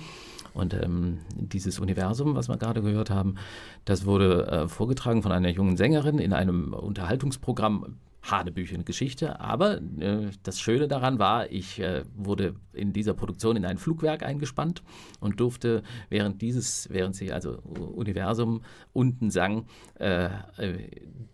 Und 0.53 0.73
ähm, 0.73 1.19
dieses 1.35 1.79
Universum, 1.79 2.35
was 2.35 2.47
wir 2.47 2.55
gerade 2.55 2.81
gehört 2.81 3.09
haben, 3.09 3.35
das 3.83 4.05
wurde 4.05 4.47
äh, 4.47 4.67
vorgetragen 4.69 5.21
von 5.21 5.33
einer 5.33 5.49
jungen 5.49 5.75
Sängerin 5.75 6.19
in 6.19 6.31
einem 6.31 6.71
Unterhaltungsprogramm. 6.71 7.97
Hanebüchen 8.23 8.85
Geschichte, 8.85 9.39
aber 9.41 9.81
äh, 9.99 10.29
das 10.43 10.59
Schöne 10.59 10.87
daran 10.87 11.19
war, 11.19 11.51
ich 11.51 11.79
äh, 11.79 12.03
wurde 12.15 12.55
in 12.71 12.93
dieser 12.93 13.13
Produktion 13.13 13.57
in 13.57 13.65
ein 13.65 13.77
Flugwerk 13.77 14.23
eingespannt 14.23 14.81
und 15.19 15.39
durfte 15.39 15.83
während 16.09 16.41
dieses, 16.41 16.89
während 16.89 17.15
sie 17.15 17.33
also 17.33 17.59
Universum 17.59 18.61
unten 18.93 19.29
sang, 19.29 19.65
äh, 19.99 20.25
äh, 20.25 20.29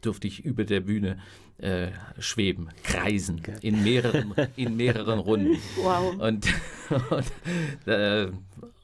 durfte 0.01 0.27
ich 0.27 0.43
über 0.43 0.65
der 0.65 0.79
Bühne 0.79 1.19
äh, 1.59 1.89
schweben, 2.17 2.69
kreisen 2.83 3.41
in 3.61 3.83
mehreren, 3.83 4.33
in 4.55 4.75
mehreren 4.75 5.19
Runden. 5.19 5.57
Wow. 5.81 6.15
Und, 6.19 6.47
und, 7.09 7.87
äh, 7.87 8.31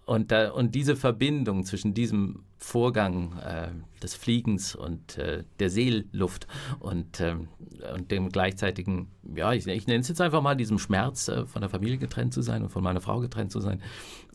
und, 0.05 0.31
da, 0.31 0.51
und 0.51 0.75
diese 0.75 0.95
Verbindung 0.95 1.65
zwischen 1.65 1.93
diesem 1.93 2.43
Vorgang 2.57 3.37
äh, 3.39 3.67
des 4.01 4.15
Fliegens 4.15 4.75
und 4.75 5.17
äh, 5.17 5.43
der 5.59 5.69
Seeluft 5.69 6.47
und, 6.79 7.19
ähm, 7.19 7.49
und 7.93 8.11
dem 8.11 8.29
gleichzeitigen, 8.29 9.07
ja, 9.35 9.53
ich, 9.53 9.67
ich 9.67 9.87
nenne 9.87 9.99
es 9.99 10.07
jetzt 10.07 10.21
einfach 10.21 10.41
mal 10.41 10.55
diesem 10.55 10.79
Schmerz, 10.79 11.27
äh, 11.27 11.45
von 11.45 11.61
der 11.61 11.69
Familie 11.69 11.97
getrennt 11.97 12.33
zu 12.33 12.41
sein 12.41 12.63
und 12.63 12.69
von 12.69 12.83
meiner 12.83 13.01
Frau 13.01 13.19
getrennt 13.19 13.51
zu 13.51 13.59
sein, 13.59 13.81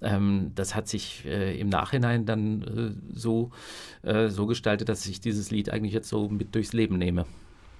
ähm, 0.03 0.53
das 0.55 0.74
hat 0.74 0.86
sich 0.86 1.24
äh, 1.24 1.59
im 1.59 1.68
Nachhinein 1.68 2.26
dann 2.26 2.62
äh, 2.62 3.16
so, 3.18 3.51
äh, 4.03 4.28
so 4.28 4.47
gestaltet, 4.47 4.88
dass 4.88 5.07
ich 5.07 5.20
dieses 5.20 5.51
Lied 5.51 5.70
eigentlich 5.70 5.95
jetzt 5.95 6.09
so 6.09 6.28
mit 6.28 6.55
durchs 6.55 6.72
Leben 6.72 6.99
nehme. 6.99 7.26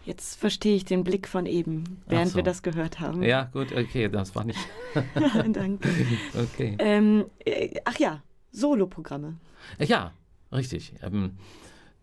Jetzt 0.07 0.41
verstehe 0.41 0.75
ich 0.75 0.87
den 0.87 1.05
Blick 1.05 1.29
von 1.29 1.45
eben, 1.45 2.03
während 2.07 2.31
so. 2.31 2.37
wir 2.37 2.43
das 2.43 2.63
gehört 2.63 3.01
haben. 3.01 3.23
Ja, 3.23 3.45
gut, 3.45 3.73
okay, 3.73 4.09
das 4.09 4.35
war 4.35 4.45
nicht. 4.45 4.59
Danke. 5.53 5.89
Okay. 6.35 6.77
Ähm, 6.79 7.27
äh, 7.45 7.79
ach 7.85 7.99
ja, 7.99 8.23
Soloprogramme. 8.51 9.37
Ja, 9.79 10.13
richtig. 10.53 10.95
Ähm, 11.03 11.33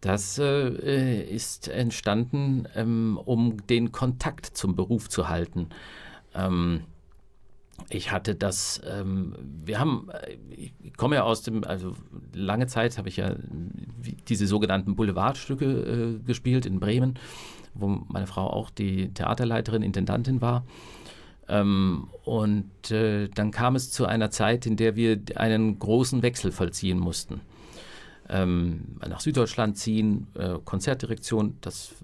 das 0.02 0.38
äh, 0.38 1.22
ist 1.22 1.68
entstanden, 1.68 2.68
ähm, 2.76 3.20
um 3.24 3.66
den 3.68 3.92
Kontakt 3.92 4.46
zum 4.46 4.76
Beruf 4.76 5.10
zu 5.10 5.28
halten. 5.28 5.70
Ähm, 6.36 6.82
ich 7.90 8.12
hatte 8.12 8.36
das, 8.36 8.82
ähm, 8.86 9.36
wir 9.66 9.80
haben, 9.80 10.10
äh, 10.12 10.38
ich 10.82 10.96
komme 10.98 11.16
ja 11.16 11.24
aus 11.24 11.42
dem, 11.42 11.64
also 11.64 11.96
lange 12.34 12.68
Zeit 12.68 12.98
habe 12.98 13.10
ich 13.10 13.18
ja 13.18 13.36
diese 14.28 14.46
sogenannten 14.46 14.96
Boulevardstücke 14.96 15.66
äh, 15.66 16.26
gespielt 16.26 16.66
in 16.66 16.80
Bremen, 16.80 17.16
wo 17.74 17.88
meine 18.08 18.28
Frau 18.28 18.48
auch 18.48 18.70
die 18.70 19.14
Theaterleiterin, 19.14 19.84
Intendantin 19.84 20.42
war. 20.42 20.66
Ähm, 21.48 22.10
und 22.24 22.92
äh, 22.92 23.30
dann 23.30 23.52
kam 23.52 23.76
es 23.76 23.92
zu 23.92 24.06
einer 24.06 24.32
Zeit, 24.32 24.66
in 24.66 24.76
der 24.76 24.96
wir 24.96 25.20
einen 25.36 25.80
großen 25.80 26.22
Wechsel 26.22 26.52
vollziehen 26.52 27.00
mussten. 27.00 27.42
Ähm, 28.30 28.98
nach 29.08 29.20
Süddeutschland 29.20 29.78
ziehen, 29.78 30.28
äh, 30.36 30.56
Konzertdirektion. 30.64 31.58
Das, 31.62 31.96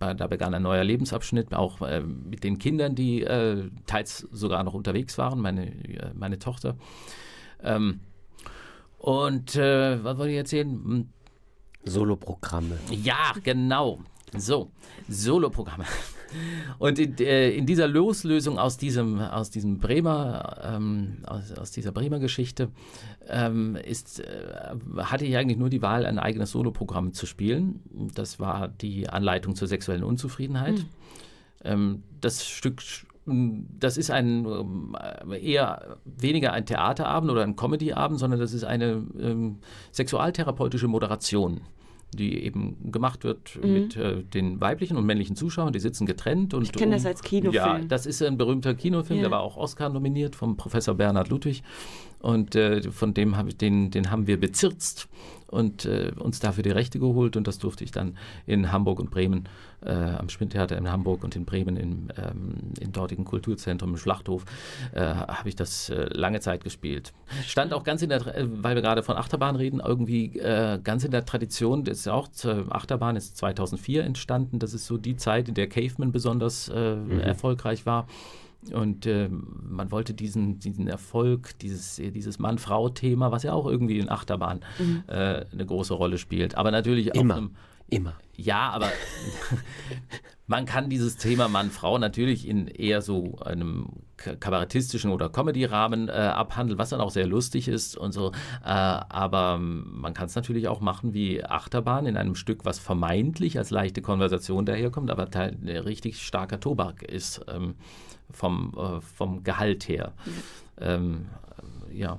äh, 0.00 0.14
da 0.14 0.26
begann 0.26 0.54
ein 0.54 0.62
neuer 0.62 0.84
Lebensabschnitt, 0.84 1.54
auch 1.54 1.82
äh, 1.82 2.00
mit 2.00 2.44
den 2.44 2.58
Kindern, 2.58 2.94
die 2.94 3.22
äh, 3.22 3.70
teils 3.86 4.26
sogar 4.32 4.64
noch 4.64 4.74
unterwegs 4.74 5.18
waren, 5.18 5.40
meine, 5.40 5.66
äh, 5.66 6.12
meine 6.14 6.38
Tochter. 6.38 6.76
Ähm, 7.62 8.00
und 8.98 9.54
äh, 9.56 10.02
was 10.02 10.18
wollte 10.18 10.32
ich 10.32 10.38
erzählen? 10.38 10.68
Hm, 10.68 11.08
Soloprogramme. 11.84 12.78
Ja, 12.90 13.32
genau. 13.42 14.00
So, 14.34 14.70
Soloprogramme. 15.08 15.84
Und 16.78 16.98
in, 16.98 17.16
äh, 17.18 17.50
in, 17.50 17.66
dieser 17.66 17.86
Loslösung 17.86 18.58
aus 18.58 18.76
diesem, 18.76 19.20
aus 19.20 19.50
diesem 19.50 19.78
Bremer, 19.78 20.58
ähm, 20.62 21.18
aus, 21.26 21.52
aus, 21.52 21.70
dieser 21.70 21.92
Bremer 21.92 22.18
Geschichte, 22.18 22.68
ähm, 23.28 23.76
ist, 23.76 24.20
äh, 24.20 24.74
hatte 24.98 25.24
ich 25.24 25.36
eigentlich 25.36 25.58
nur 25.58 25.70
die 25.70 25.82
Wahl, 25.82 26.04
ein 26.04 26.18
eigenes 26.18 26.50
Soloprogramm 26.50 27.12
zu 27.12 27.26
spielen. 27.26 27.80
Das 28.14 28.40
war 28.40 28.68
die 28.68 29.08
Anleitung 29.08 29.54
zur 29.54 29.68
sexuellen 29.68 30.04
Unzufriedenheit. 30.04 30.78
Mhm. 30.78 30.84
Ähm, 31.64 32.02
das 32.20 32.44
Stück 32.44 32.82
das 33.28 33.96
ist 33.96 34.12
ein 34.12 34.46
äh, 35.28 35.38
eher 35.40 35.96
weniger 36.04 36.52
ein 36.52 36.64
Theaterabend 36.64 37.28
oder 37.32 37.42
ein 37.42 37.56
Comedyabend, 37.56 38.20
sondern 38.20 38.38
das 38.38 38.52
ist 38.52 38.62
eine 38.62 39.04
ähm, 39.18 39.58
sexualtherapeutische 39.90 40.86
Moderation 40.86 41.60
die 42.16 42.42
eben 42.42 42.90
gemacht 42.90 43.24
wird 43.24 43.58
mhm. 43.62 43.72
mit 43.72 43.96
äh, 43.96 44.22
den 44.22 44.60
weiblichen 44.60 44.96
und 44.96 45.06
männlichen 45.06 45.36
Zuschauern. 45.36 45.72
Die 45.72 45.80
sitzen 45.80 46.06
getrennt. 46.06 46.54
Und 46.54 46.62
ich 46.62 46.72
kenne 46.72 46.86
um, 46.86 46.92
das 46.92 47.06
als 47.06 47.22
Kinofilm. 47.22 47.54
Ja, 47.54 47.78
das 47.78 48.06
ist 48.06 48.22
ein 48.22 48.36
berühmter 48.36 48.74
Kinofilm, 48.74 49.18
ja. 49.18 49.24
der 49.24 49.30
war 49.30 49.40
auch 49.40 49.56
Oscar 49.56 49.88
nominiert 49.88 50.34
vom 50.34 50.56
Professor 50.56 50.94
Bernhard 50.94 51.28
Ludwig. 51.28 51.62
Und 52.20 52.54
äh, 52.54 52.82
von 52.90 53.14
dem 53.14 53.36
habe 53.36 53.50
ich 53.50 53.56
den, 53.56 53.90
den 53.90 54.10
haben 54.10 54.26
wir 54.26 54.40
bezirzt 54.40 55.08
und 55.48 55.84
äh, 55.84 56.12
uns 56.18 56.40
dafür 56.40 56.62
die 56.62 56.70
Rechte 56.70 56.98
geholt 56.98 57.36
und 57.36 57.46
das 57.46 57.58
durfte 57.58 57.84
ich 57.84 57.90
dann 57.90 58.16
in 58.46 58.72
Hamburg 58.72 58.98
und 58.98 59.10
Bremen, 59.10 59.48
äh, 59.84 59.92
am 59.92 60.28
Schmidtheater 60.28 60.76
in 60.76 60.90
Hamburg 60.90 61.22
und 61.22 61.36
in 61.36 61.44
Bremen 61.44 61.76
im, 61.76 62.08
ähm, 62.16 62.54
im 62.80 62.92
dortigen 62.92 63.24
Kulturzentrum 63.24 63.90
im 63.90 63.96
Schlachthof, 63.96 64.44
äh, 64.92 65.00
habe 65.00 65.48
ich 65.48 65.56
das 65.56 65.90
äh, 65.90 66.06
lange 66.10 66.40
Zeit 66.40 66.64
gespielt. 66.64 67.12
Stand 67.46 67.72
auch 67.72 67.84
ganz 67.84 68.02
in 68.02 68.08
der, 68.08 68.26
äh, 68.26 68.46
weil 68.48 68.74
wir 68.74 68.82
gerade 68.82 69.02
von 69.02 69.16
Achterbahn 69.16 69.56
reden, 69.56 69.80
irgendwie 69.84 70.38
äh, 70.38 70.80
ganz 70.82 71.04
in 71.04 71.10
der 71.10 71.24
Tradition, 71.24 71.84
das 71.84 71.98
ist 71.98 72.08
auch, 72.08 72.28
Achterbahn 72.70 73.16
ist 73.16 73.36
2004 73.36 74.04
entstanden, 74.04 74.58
das 74.58 74.74
ist 74.74 74.86
so 74.86 74.96
die 74.98 75.16
Zeit, 75.16 75.48
in 75.48 75.54
der 75.54 75.68
Caveman 75.68 76.12
besonders 76.12 76.68
mhm. 76.68 77.20
erfolgreich 77.20 77.86
war. 77.86 78.06
Und 78.72 79.06
äh, 79.06 79.28
man 79.28 79.90
wollte 79.90 80.14
diesen, 80.14 80.58
diesen 80.58 80.88
Erfolg, 80.88 81.58
dieses, 81.58 81.96
dieses 81.96 82.38
Mann-Frau-Thema, 82.38 83.32
was 83.32 83.42
ja 83.42 83.52
auch 83.52 83.66
irgendwie 83.66 83.98
in 83.98 84.10
Achterbahn 84.10 84.60
mhm. 84.78 85.04
äh, 85.06 85.44
eine 85.52 85.66
große 85.66 85.94
Rolle 85.94 86.18
spielt. 86.18 86.56
Aber 86.56 86.70
natürlich 86.70 87.14
Immer. 87.14 87.34
auf 87.34 87.38
einem. 87.38 87.50
Immer. 87.88 88.14
Ja, 88.34 88.70
aber 88.70 88.88
man 90.46 90.66
kann 90.66 90.90
dieses 90.90 91.16
Thema 91.16 91.48
Mann-Frau 91.48 91.98
natürlich 91.98 92.48
in 92.48 92.66
eher 92.66 93.00
so 93.00 93.38
einem 93.38 93.88
kabarettistischen 94.16 95.10
oder 95.10 95.28
Comedy-Rahmen 95.28 96.08
äh, 96.08 96.12
abhandeln, 96.12 96.78
was 96.78 96.90
dann 96.90 97.00
auch 97.00 97.10
sehr 97.10 97.26
lustig 97.26 97.68
ist 97.68 97.96
und 97.96 98.12
so. 98.12 98.32
Äh, 98.64 98.68
aber 98.68 99.58
man 99.58 100.14
kann 100.14 100.26
es 100.26 100.34
natürlich 100.34 100.68
auch 100.68 100.80
machen 100.80 101.14
wie 101.14 101.44
Achterbahn 101.44 102.06
in 102.06 102.16
einem 102.16 102.34
Stück, 102.34 102.64
was 102.64 102.78
vermeintlich 102.78 103.58
als 103.58 103.70
leichte 103.70 104.02
Konversation 104.02 104.66
daherkommt, 104.66 105.10
aber 105.10 105.28
richtig 105.84 106.22
starker 106.22 106.60
Tobak 106.60 107.02
ist. 107.02 107.42
Ähm, 107.48 107.74
vom, 108.32 108.72
äh, 108.76 109.00
vom 109.00 109.44
Gehalt 109.44 109.88
her. 109.88 110.12
Ähm, 110.80 111.26
ja. 111.92 112.18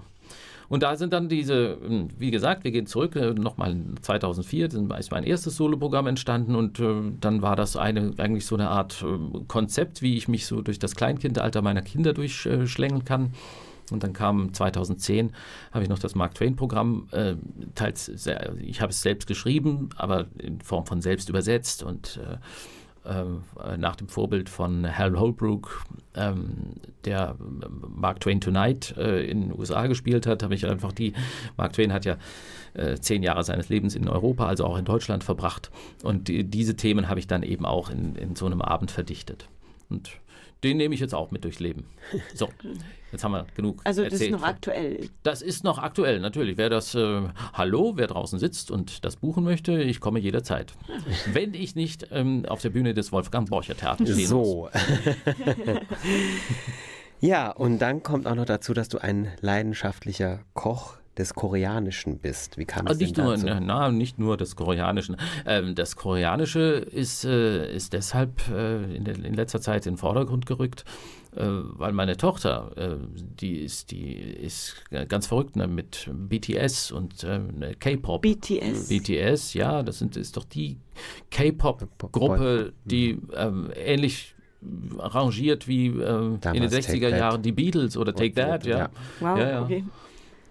Und 0.70 0.84
da 0.84 0.98
sind 0.98 1.14
dann 1.14 1.30
diese, 1.30 1.78
hm, 1.82 2.10
wie 2.18 2.32
gesagt, 2.32 2.64
wir 2.64 2.72
gehen 2.72 2.88
zurück, 2.88 3.16
äh, 3.16 3.34
nochmal 3.34 3.76
2004, 4.02 4.68
dann 4.68 4.92
ist 4.92 5.12
mein 5.12 5.24
erstes 5.24 5.56
Soloprogramm 5.56 6.08
entstanden 6.08 6.56
und 6.56 6.80
äh, 6.80 6.94
dann 7.22 7.42
war 7.42 7.56
das 7.56 7.78
eine, 7.78 8.14
eigentlich 8.18 8.46
so 8.46 8.56
eine 8.56 8.70
Art 8.70 9.04
äh, 9.04 9.40
Konzept, 9.48 10.02
wie 10.02 10.18
ich 10.18 10.28
mich 10.28 10.46
so 10.46 10.62
durch 10.62 10.80
das 10.80 10.96
Kleinkindalter 10.96 11.62
meiner 11.62 11.82
Kinder 11.82 12.14
durchschlängeln 12.14 13.06
kann. 13.06 13.34
Und 13.90 14.04
dann 14.04 14.12
kam 14.12 14.54
2010, 14.54 15.32
habe 15.72 15.84
ich 15.84 15.90
noch 15.90 16.00
das 16.00 16.14
Mark 16.14 16.36
Twain-Programm, 16.36 17.08
äh, 17.12 17.36
teils, 17.74 18.10
ich 18.60 18.82
habe 18.82 18.90
es 18.92 19.02
selbst 19.02 19.28
geschrieben, 19.28 19.90
aber 19.96 20.26
in 20.38 20.60
Form 20.60 20.86
von 20.86 21.02
selbst 21.02 21.30
übersetzt 21.30 21.84
und 21.84 22.20
äh, 22.22 22.36
ähm, 22.36 22.40
nach 23.78 23.96
dem 23.96 24.08
Vorbild 24.08 24.50
von 24.50 24.98
Hal 24.98 25.18
Holbrook, 25.18 25.84
ähm, 26.16 26.74
der 27.06 27.36
Mark 27.88 28.20
Twain 28.20 28.42
Tonight 28.42 28.96
äh, 28.98 29.26
in 29.30 29.42
den 29.42 29.58
USA 29.58 29.88
gespielt 29.88 30.28
hat, 30.28 30.44
habe 30.44 30.56
ich 30.56 30.66
einfach 30.66 30.92
die, 30.92 31.14
Mark 31.56 31.74
Twain 31.74 31.94
hat 31.94 32.06
ja 32.06 32.18
äh, 32.74 32.96
zehn 32.96 33.24
Jahre 33.24 33.44
seines 33.44 33.70
Lebens 33.70 33.96
in 33.96 34.10
Europa, 34.10 34.48
also 34.48 34.66
auch 34.66 34.78
in 34.78 34.86
Deutschland 34.86 35.24
verbracht. 35.24 35.72
Und 36.04 36.28
die, 36.28 36.44
diese 36.44 36.76
Themen 36.76 37.08
habe 37.10 37.20
ich 37.20 37.28
dann 37.28 37.44
eben 37.44 37.66
auch 37.66 37.90
in, 37.90 38.16
in 38.16 38.36
so 38.36 38.46
einem 38.46 38.62
Abend 38.62 38.92
verdichtet. 38.92 39.48
Und 39.90 40.20
den 40.64 40.78
nehme 40.78 40.96
ich 40.96 41.02
jetzt 41.02 41.14
auch 41.14 41.32
mit 41.32 41.44
durchs 41.44 41.60
Leben. 41.60 41.86
So, 42.34 42.50
jetzt 43.12 43.24
haben 43.24 43.32
wir 43.32 43.46
genug. 43.56 43.82
Also 43.84 44.04
das 44.04 44.14
erzählt. 44.14 44.32
ist 44.32 44.40
noch 44.40 44.48
aktuell. 44.48 45.10
Das 45.24 45.42
ist 45.42 45.64
noch 45.64 45.78
aktuell, 45.78 46.20
natürlich. 46.20 46.58
Wer 46.58 46.70
das, 46.70 46.96
äh, 46.96 47.22
hallo, 47.54 47.94
wer 47.96 48.08
draußen 48.08 48.40
sitzt 48.40 48.72
und 48.72 49.06
das 49.06 49.18
buchen 49.18 49.44
möchte, 49.44 49.82
ich 49.82 50.00
komme 50.00 50.20
jederzeit. 50.20 50.74
Wenn 51.32 51.54
ich 51.54 51.76
nicht 51.76 52.08
ähm, 52.12 52.46
auf 52.48 52.62
der 52.62 52.70
Bühne 52.70 52.94
des 52.94 53.12
Wolfgang 53.12 53.50
Borcher 53.50 53.78
Theaters 53.78 54.10
stehen 54.10 54.28
So. 54.28 54.70
ja, 57.20 57.52
und 57.52 57.80
dann 57.80 58.02
kommt 58.04 58.28
auch 58.28 58.36
noch 58.36 58.46
dazu, 58.46 58.74
dass 58.74 58.90
du 58.90 58.98
ein 58.98 59.32
leidenschaftlicher 59.42 60.40
Koch 60.54 60.98
des 61.18 61.34
Koreanischen 61.34 62.20
bist. 62.20 62.58
Wie 62.58 62.66
kam 62.66 62.88
es 62.88 63.00
nicht 63.00 63.18
denn 63.18 63.26
nur, 63.26 63.38
dazu? 63.38 63.60
Na, 63.62 63.92
nicht 63.92 64.20
nur 64.20 64.38
des 64.38 64.56
Koreanischen. 64.56 65.18
Ähm, 65.46 65.76
das 65.76 65.96
Koreanische 65.96 66.62
ist, 66.62 67.26
äh, 67.26 67.74
ist 67.74 67.94
deshalb 67.94 68.48
äh, 68.50 68.84
in, 68.96 69.06
in, 69.06 69.34
letzter 69.34 69.62
Zeit 69.62 69.86
in 69.86 69.94
den 69.94 69.98
Vordergrund 69.98 70.46
gerückt, 70.46 70.86
äh, 71.36 71.44
weil 71.44 71.92
meine 71.92 72.18
Tochter, 72.18 72.72
äh, 72.76 72.96
die 73.40 73.58
ist, 73.58 73.92
die 73.92 74.14
ist 74.14 74.84
ganz 75.10 75.28
verrückt 75.28 75.56
ne, 75.56 75.68
mit 75.68 76.10
BTS 76.12 76.92
und 76.92 77.24
äh, 77.24 77.40
K-Pop. 77.80 78.22
BTS? 78.22 78.90
BTS, 78.90 79.54
ja, 79.54 79.84
das 79.84 80.00
sind, 80.00 80.18
ist 80.18 80.38
doch 80.38 80.46
die 80.46 80.78
K-Pop-Gruppe, 81.32 82.74
die 82.86 83.20
ähm, 83.36 83.72
ähnlich 83.76 84.36
arrangiert 84.98 85.68
wie 85.68 85.88
ähm, 85.88 86.40
in 86.54 86.62
den 86.62 86.70
60er 86.70 87.10
Jahren 87.10 87.42
die 87.42 87.52
Beatles 87.52 87.96
oder 87.96 88.14
Take 88.14 88.34
That, 88.34 88.66
ja. 88.66 88.78
ja. 88.78 88.90
Wow, 89.20 89.38
ja, 89.38 89.50
ja. 89.50 89.64
okay. 89.64 89.84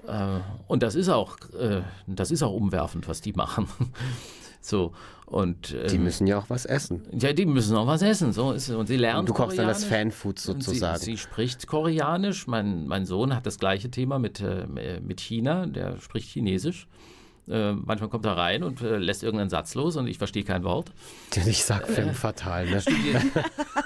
Äh, 0.06 0.40
und 0.68 0.82
das 0.82 0.94
ist 0.94 1.08
auch, 1.08 1.38
äh, 1.58 1.82
das 2.06 2.30
ist 2.30 2.42
auch 2.42 2.52
umwerfend, 2.52 3.08
was 3.08 3.20
die 3.20 3.32
machen. 3.32 3.68
so 4.60 4.92
und 5.26 5.74
ähm, 5.74 5.88
die 5.88 5.98
müssen 5.98 6.28
ja 6.28 6.38
auch 6.38 6.48
was 6.48 6.64
essen. 6.66 7.02
Ja, 7.12 7.32
die 7.32 7.46
müssen 7.46 7.76
auch 7.76 7.88
was 7.88 8.00
essen. 8.00 8.32
So 8.32 8.52
ist 8.52 8.68
es. 8.68 8.74
Und 8.76 8.86
sie 8.86 8.96
lernen. 8.96 9.20
Und 9.20 9.28
du 9.28 9.34
kochst 9.34 9.58
dann 9.58 9.66
das 9.66 9.84
Fanfood 9.84 10.38
sozusagen. 10.38 11.00
Sie, 11.00 11.12
sie, 11.12 11.16
spricht 11.16 11.66
Koreanisch. 11.66 12.46
Mein, 12.46 12.86
mein 12.86 13.06
Sohn 13.06 13.34
hat 13.34 13.44
das 13.44 13.58
gleiche 13.58 13.90
Thema 13.90 14.20
mit, 14.20 14.40
äh, 14.40 14.66
mit 15.00 15.20
China. 15.20 15.66
Der 15.66 15.98
spricht 16.00 16.28
Chinesisch. 16.30 16.86
Äh, 17.48 17.72
manchmal 17.72 18.08
kommt 18.08 18.24
er 18.24 18.36
rein 18.36 18.62
und 18.62 18.80
äh, 18.82 18.98
lässt 18.98 19.24
irgendeinen 19.24 19.50
Satz 19.50 19.74
los 19.74 19.96
und 19.96 20.06
ich 20.06 20.18
verstehe 20.18 20.44
kein 20.44 20.62
Wort. 20.62 20.92
Ich 21.46 21.64
sag 21.64 21.86
Film 21.86 22.12
fatal, 22.12 22.68
ne? 22.68 22.80
Studiert, 22.80 23.22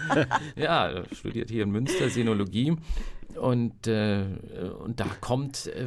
ja, 0.57 1.03
studiert 1.13 1.51
hier 1.51 1.65
in 1.65 1.71
Münster 1.71 2.09
Sinologie 2.09 2.77
und, 3.37 3.87
äh, 3.87 4.25
und 4.85 5.01
da 5.01 5.07
kommt, 5.21 5.67
äh, 5.67 5.87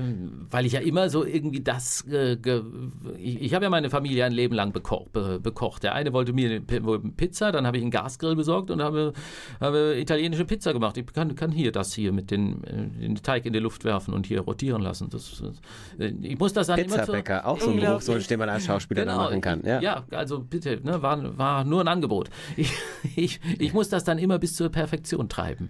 weil 0.50 0.66
ich 0.66 0.74
ja 0.74 0.80
immer 0.80 1.10
so 1.10 1.26
irgendwie 1.26 1.62
das, 1.62 2.06
äh, 2.08 2.38
ich, 3.18 3.42
ich 3.42 3.54
habe 3.54 3.66
ja 3.66 3.70
meine 3.70 3.90
Familie 3.90 4.26
ein 4.26 4.32
Leben 4.32 4.56
lang 4.56 4.72
beko 4.72 5.08
be 5.12 5.40
bekocht. 5.40 5.84
Der 5.84 5.96
eine 5.96 6.14
wollte 6.14 6.34
mir 6.34 6.50
eine 6.50 6.62
Pizza, 6.62 7.52
dann 7.52 7.68
habe 7.68 7.78
ich 7.78 7.84
einen 7.84 7.92
Gasgrill 7.92 8.36
besorgt 8.36 8.72
und 8.72 8.82
habe, 8.82 9.14
habe 9.60 9.96
italienische 10.00 10.46
Pizza 10.46 10.74
gemacht. 10.74 10.98
Ich 10.98 11.06
kann, 11.08 11.36
kann 11.36 11.52
hier 11.52 11.72
das 11.72 11.94
hier 11.94 12.12
mit 12.12 12.32
den, 12.32 12.64
äh, 12.64 13.02
den 13.02 13.16
Teig 13.16 13.46
in 13.46 13.54
die 13.54 13.60
Luft 13.60 13.84
werfen 13.84 14.14
und 14.14 14.26
hier 14.26 14.42
rotieren 14.42 14.82
lassen. 14.82 15.10
Das, 15.10 15.44
äh, 16.00 16.14
ich 16.22 16.40
muss 16.40 16.54
das 16.54 16.68
dann 16.68 16.82
Pizzabäcker, 16.82 17.44
immer 17.44 17.44
so, 17.44 17.50
auch 17.50 17.60
so 17.60 17.72
ein 17.72 17.80
Beruf, 17.80 18.04
so, 18.04 18.18
den 18.18 18.40
man 18.40 18.50
als 18.50 18.66
Schauspieler 18.66 19.06
genau, 19.06 19.18
machen 19.18 19.42
kann. 19.42 19.62
Ja, 19.66 19.82
ja 19.82 20.04
also 20.12 20.40
bitte, 20.40 20.80
ne, 20.84 21.02
war, 21.02 21.38
war 21.38 21.64
nur 21.64 21.82
ein 21.82 21.88
Angebot. 21.88 22.30
Ich, 22.56 22.72
ich, 23.16 23.40
ich 23.60 23.74
muss 23.74 23.90
das 23.90 24.04
dann 24.04 24.18
immer 24.18 24.40
bis 24.40 24.56
zur 24.56 24.70
Perfektion 24.70 25.28
treiben. 25.28 25.70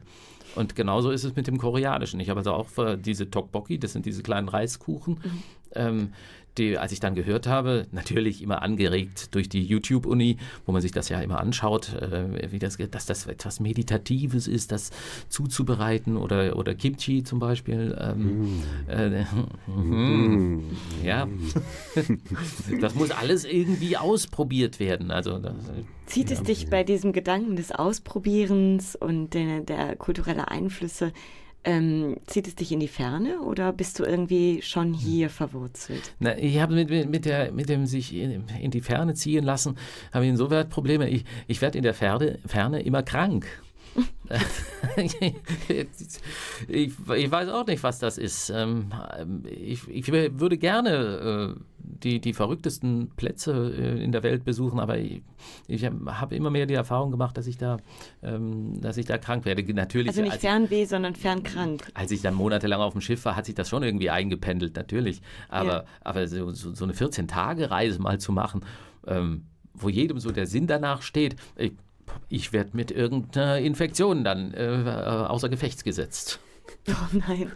Und 0.55 0.75
genauso 0.75 1.11
ist 1.11 1.23
es 1.23 1.35
mit 1.35 1.47
dem 1.47 1.57
Koreanischen. 1.57 2.19
Ich 2.19 2.29
habe 2.29 2.39
also 2.39 2.53
auch 2.53 2.67
diese 2.97 3.29
Tokbokki, 3.29 3.79
das 3.79 3.93
sind 3.93 4.05
diese 4.05 4.23
kleinen 4.23 4.49
Reiskuchen. 4.49 5.15
Mhm. 5.15 5.43
Ähm, 5.75 6.13
die, 6.57 6.77
als 6.77 6.91
ich 6.91 6.99
dann 6.99 7.15
gehört 7.15 7.47
habe, 7.47 7.87
natürlich 7.91 8.41
immer 8.41 8.61
angeregt 8.61 9.33
durch 9.35 9.49
die 9.49 9.63
YouTube-Uni, 9.63 10.37
wo 10.65 10.71
man 10.71 10.81
sich 10.81 10.91
das 10.91 11.09
ja 11.09 11.19
immer 11.21 11.39
anschaut, 11.39 11.93
äh, 11.93 12.51
wie 12.51 12.59
das, 12.59 12.77
dass 12.77 13.05
das 13.05 13.25
etwas 13.27 13.59
Meditatives 13.59 14.47
ist, 14.47 14.71
das 14.71 14.91
zuzubereiten 15.29 16.17
oder, 16.17 16.55
oder 16.55 16.75
Kimchi 16.75 17.23
zum 17.23 17.39
Beispiel. 17.39 17.97
Ähm, 17.99 18.57
mm. 18.57 18.89
äh, 18.89 19.25
mm. 19.71 20.63
Ja, 21.03 21.27
das 22.81 22.95
muss 22.95 23.11
alles 23.11 23.45
irgendwie 23.45 23.97
ausprobiert 23.97 24.79
werden. 24.79 25.11
Also, 25.11 25.39
das, 25.39 25.53
Zieht 26.05 26.31
es 26.31 26.43
dich 26.43 26.69
bei 26.69 26.83
diesem 26.83 27.13
Gedanken 27.13 27.55
des 27.55 27.71
Ausprobierens 27.71 28.95
und 28.95 29.33
der, 29.33 29.61
der 29.61 29.95
kulturellen 29.95 30.41
Einflüsse 30.41 31.13
Ähm, 31.65 32.17
zieht 32.27 32.47
es 32.47 32.55
dich 32.55 32.73
in 32.73 32.81
die 32.81 32.89
Ferne 32.89 33.39
oder 33.39 33.71
bist 33.71 33.97
du 33.97 34.03
irgendwie 34.03 34.61
schon 34.61 34.93
hier 34.93 35.29
verwurzelt? 35.29 36.13
Na, 36.19 36.37
ich 36.37 36.59
habe 36.59 36.73
mit, 36.75 37.09
mit, 37.09 37.25
der, 37.25 37.53
mit 37.53 37.69
dem 37.69 37.85
sich 37.85 38.13
in, 38.13 38.43
in 38.61 38.71
die 38.71 38.81
Ferne 38.81 39.13
ziehen 39.13 39.45
lassen, 39.45 39.77
habe 40.11 40.25
ich 40.25 40.31
insoweit 40.31 40.69
Probleme. 40.69 41.09
Ich, 41.09 41.23
ich 41.47 41.61
werde 41.61 41.77
in 41.77 41.83
der 41.83 41.93
Ferne, 41.93 42.39
Ferne 42.45 42.81
immer 42.81 43.01
krank. 43.01 43.45
ich, 46.67 46.91
ich, 47.07 47.31
weiß 47.31 47.49
auch 47.49 47.65
nicht, 47.67 47.83
was 47.83 47.99
das 47.99 48.17
ist. 48.17 48.49
Ähm, 48.49 48.91
ich, 49.45 49.87
ich 49.87 50.11
würde 50.11 50.57
gerne 50.57 51.55
äh, 51.57 51.61
die, 51.77 52.19
die 52.19 52.33
verrücktesten 52.33 53.11
Plätze 53.15 53.73
äh, 53.77 54.03
in 54.03 54.11
der 54.11 54.23
Welt 54.23 54.45
besuchen, 54.45 54.79
aber 54.79 54.97
ich, 54.97 55.21
ich 55.67 55.85
habe 55.85 56.35
immer 56.35 56.49
mehr 56.49 56.65
die 56.65 56.73
Erfahrung 56.73 57.11
gemacht, 57.11 57.37
dass 57.37 57.47
ich 57.47 57.57
da, 57.57 57.77
ähm, 58.21 58.79
dass 58.81 58.97
ich 58.97 59.05
da 59.05 59.17
krank 59.17 59.45
werde. 59.45 59.63
Natürlich, 59.73 60.09
also 60.09 60.21
nicht 60.21 60.37
Fernweh, 60.37 60.85
sondern 60.85 61.15
fernkrank. 61.15 61.91
Als 61.93 62.11
ich 62.11 62.21
dann 62.21 62.33
monatelang 62.33 62.81
auf 62.81 62.93
dem 62.93 63.01
Schiff 63.01 63.23
war, 63.25 63.35
hat 63.35 63.45
sich 63.45 63.55
das 63.55 63.69
schon 63.69 63.83
irgendwie 63.83 64.09
eingependelt, 64.09 64.75
natürlich. 64.75 65.21
Aber, 65.49 65.73
ja. 65.73 65.83
aber 66.01 66.27
so, 66.27 66.51
so, 66.51 66.83
eine 66.83 66.93
14-Tage-Reise 66.93 68.01
mal 68.01 68.19
zu 68.19 68.31
machen, 68.31 68.61
ähm, 69.07 69.45
wo 69.73 69.89
jedem 69.89 70.19
so 70.19 70.31
der 70.31 70.47
Sinn 70.47 70.67
danach 70.67 71.01
steht, 71.01 71.35
ich, 71.55 71.73
ich 72.29 72.53
werde 72.53 72.71
mit 72.73 72.91
irgendeiner 72.91 73.59
Infektion 73.59 74.23
dann 74.23 74.53
äh, 74.53 75.25
außer 75.27 75.49
Gefechts 75.49 75.83
gesetzt. 75.83 76.39
Oh 76.87 77.17
nein, 77.27 77.51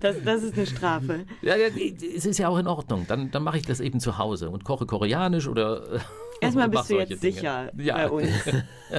das, 0.00 0.16
das 0.24 0.42
ist 0.42 0.54
eine 0.54 0.66
Strafe. 0.66 1.26
Ja, 1.42 1.56
ja, 1.56 1.66
es 1.66 2.26
ist 2.26 2.38
ja 2.38 2.48
auch 2.48 2.58
in 2.58 2.66
Ordnung. 2.66 3.06
Dann, 3.08 3.30
dann 3.30 3.42
mache 3.42 3.58
ich 3.58 3.66
das 3.66 3.80
eben 3.80 3.98
zu 3.98 4.18
Hause 4.18 4.50
und 4.50 4.64
koche 4.64 4.86
koreanisch 4.86 5.48
oder. 5.48 6.00
Erstmal 6.40 6.68
bist 6.68 6.90
du 6.90 6.98
jetzt 6.98 7.22
Dinge. 7.22 7.34
sicher 7.34 7.72
ja. 7.76 7.96
bei 7.96 8.10
uns. 8.10 8.30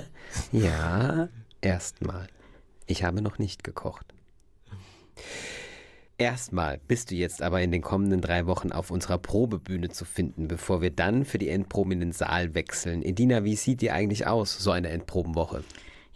ja, 0.51 1.29
erstmal. 1.61 2.27
Ich 2.87 3.03
habe 3.03 3.21
noch 3.21 3.37
nicht 3.37 3.63
gekocht. 3.63 4.05
Erstmal 6.19 6.81
bist 6.85 7.11
du 7.11 7.15
jetzt 7.15 7.41
aber 7.41 7.61
in 7.61 7.71
den 7.71 7.81
kommenden 7.81 8.19
drei 8.19 8.45
Wochen 8.45 8.73
auf 8.73 8.91
unserer 8.91 9.17
Probebühne 9.17 9.87
zu 9.87 10.03
finden, 10.03 10.49
bevor 10.49 10.81
wir 10.81 10.91
dann 10.91 11.23
für 11.23 11.37
die 11.37 11.47
Endproben 11.47 11.93
in 11.93 12.01
den 12.01 12.11
Saal 12.11 12.53
wechseln. 12.55 13.03
Edina, 13.03 13.45
wie 13.45 13.55
sieht 13.55 13.79
die 13.79 13.89
eigentlich 13.89 14.27
aus, 14.27 14.57
so 14.57 14.71
eine 14.71 14.89
Endprobenwoche? 14.89 15.63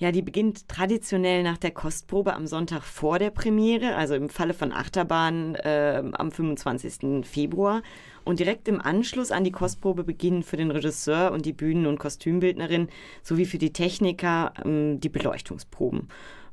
Ja, 0.03 0.11
die 0.11 0.21
beginnt 0.21 0.67
traditionell 0.67 1.43
nach 1.43 1.57
der 1.57 1.71
Kostprobe 1.71 2.33
am 2.33 2.45
Sonntag 2.45 2.81
vor 2.83 3.19
der 3.19 3.29
Premiere, 3.29 3.95
also 3.95 4.15
im 4.15 4.27
Falle 4.27 4.53
von 4.53 4.73
Achterbahn 4.73 5.55
äh, 5.55 6.03
am 6.11 6.29
25. 6.29 7.25
Februar. 7.25 7.81
Und 8.25 8.41
direkt 8.41 8.67
im 8.67 8.81
Anschluss 8.81 9.31
an 9.31 9.45
die 9.45 9.53
Kostprobe 9.53 10.03
beginnen 10.03 10.43
für 10.43 10.57
den 10.57 10.71
Regisseur 10.71 11.31
und 11.31 11.45
die 11.45 11.53
Bühnen- 11.53 11.87
und 11.87 11.99
Kostümbildnerin 11.99 12.89
sowie 13.21 13.45
für 13.45 13.57
die 13.57 13.71
Techniker 13.71 14.51
ähm, 14.65 14.99
die 14.99 15.07
Beleuchtungsproben. 15.07 16.09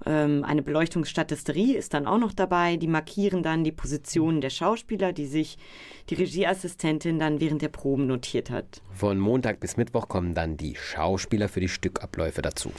Ähm, 0.06 0.44
eine 0.44 0.62
Beleuchtungsstatisterie 0.62 1.74
ist 1.74 1.92
dann 1.92 2.06
auch 2.06 2.18
noch 2.18 2.32
dabei. 2.32 2.76
Die 2.76 2.86
markieren 2.86 3.42
dann 3.42 3.64
die 3.64 3.72
Positionen 3.72 4.40
der 4.40 4.50
Schauspieler, 4.50 5.12
die 5.12 5.26
sich 5.26 5.58
die 6.08 6.14
Regieassistentin 6.14 7.18
dann 7.18 7.40
während 7.40 7.62
der 7.62 7.68
Proben 7.68 8.06
notiert 8.06 8.48
hat. 8.48 8.80
Von 8.92 9.18
Montag 9.18 9.58
bis 9.58 9.76
Mittwoch 9.76 10.06
kommen 10.06 10.34
dann 10.34 10.56
die 10.56 10.76
Schauspieler 10.76 11.48
für 11.48 11.58
die 11.58 11.68
Stückabläufe 11.68 12.42
dazu. 12.42 12.70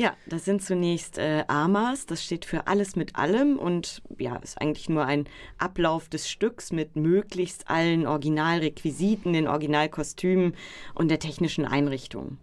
Ja, 0.00 0.16
das 0.24 0.46
sind 0.46 0.62
zunächst 0.62 1.18
äh, 1.18 1.44
AMAs, 1.46 2.06
das 2.06 2.24
steht 2.24 2.46
für 2.46 2.66
alles 2.66 2.96
mit 2.96 3.16
allem 3.16 3.58
und 3.58 4.00
ja, 4.18 4.36
ist 4.36 4.58
eigentlich 4.58 4.88
nur 4.88 5.04
ein 5.04 5.26
Ablauf 5.58 6.08
des 6.08 6.26
Stücks 6.26 6.72
mit 6.72 6.96
möglichst 6.96 7.68
allen 7.68 8.06
Originalrequisiten, 8.06 9.34
den 9.34 9.46
Originalkostümen 9.46 10.54
und 10.94 11.10
der 11.10 11.18
technischen 11.18 11.66
Einrichtung. 11.66 12.38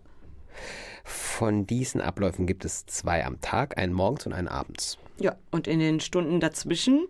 Von 1.03 1.66
diesen 1.66 1.99
Abläufen 1.99 2.45
gibt 2.45 2.64
es 2.64 2.86
zwei 2.86 3.26
am 3.26 3.41
Tag, 3.41 3.80
einen 3.80 3.93
morgens 3.93 4.28
und 4.28 4.34
einen 4.34 4.49
abends. 4.49 4.99
Ja, 5.20 5.36
und 5.49 5.68
in 5.68 5.80
den 5.80 5.99
Stunden 5.99 6.39
dazwischen 6.39 7.08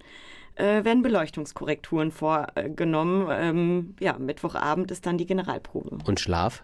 äh, 0.55 0.85
werden 0.85 1.01
Beleuchtungskorrekturen 1.01 2.13
vorgenommen. 2.13 3.27
Ähm, 3.31 3.95
ja, 3.99 4.17
Mittwochabend 4.17 4.91
ist 4.91 5.05
dann 5.05 5.17
die 5.17 5.25
Generalprobe. 5.25 5.97
Und 6.05 6.21
Schlaf? 6.21 6.63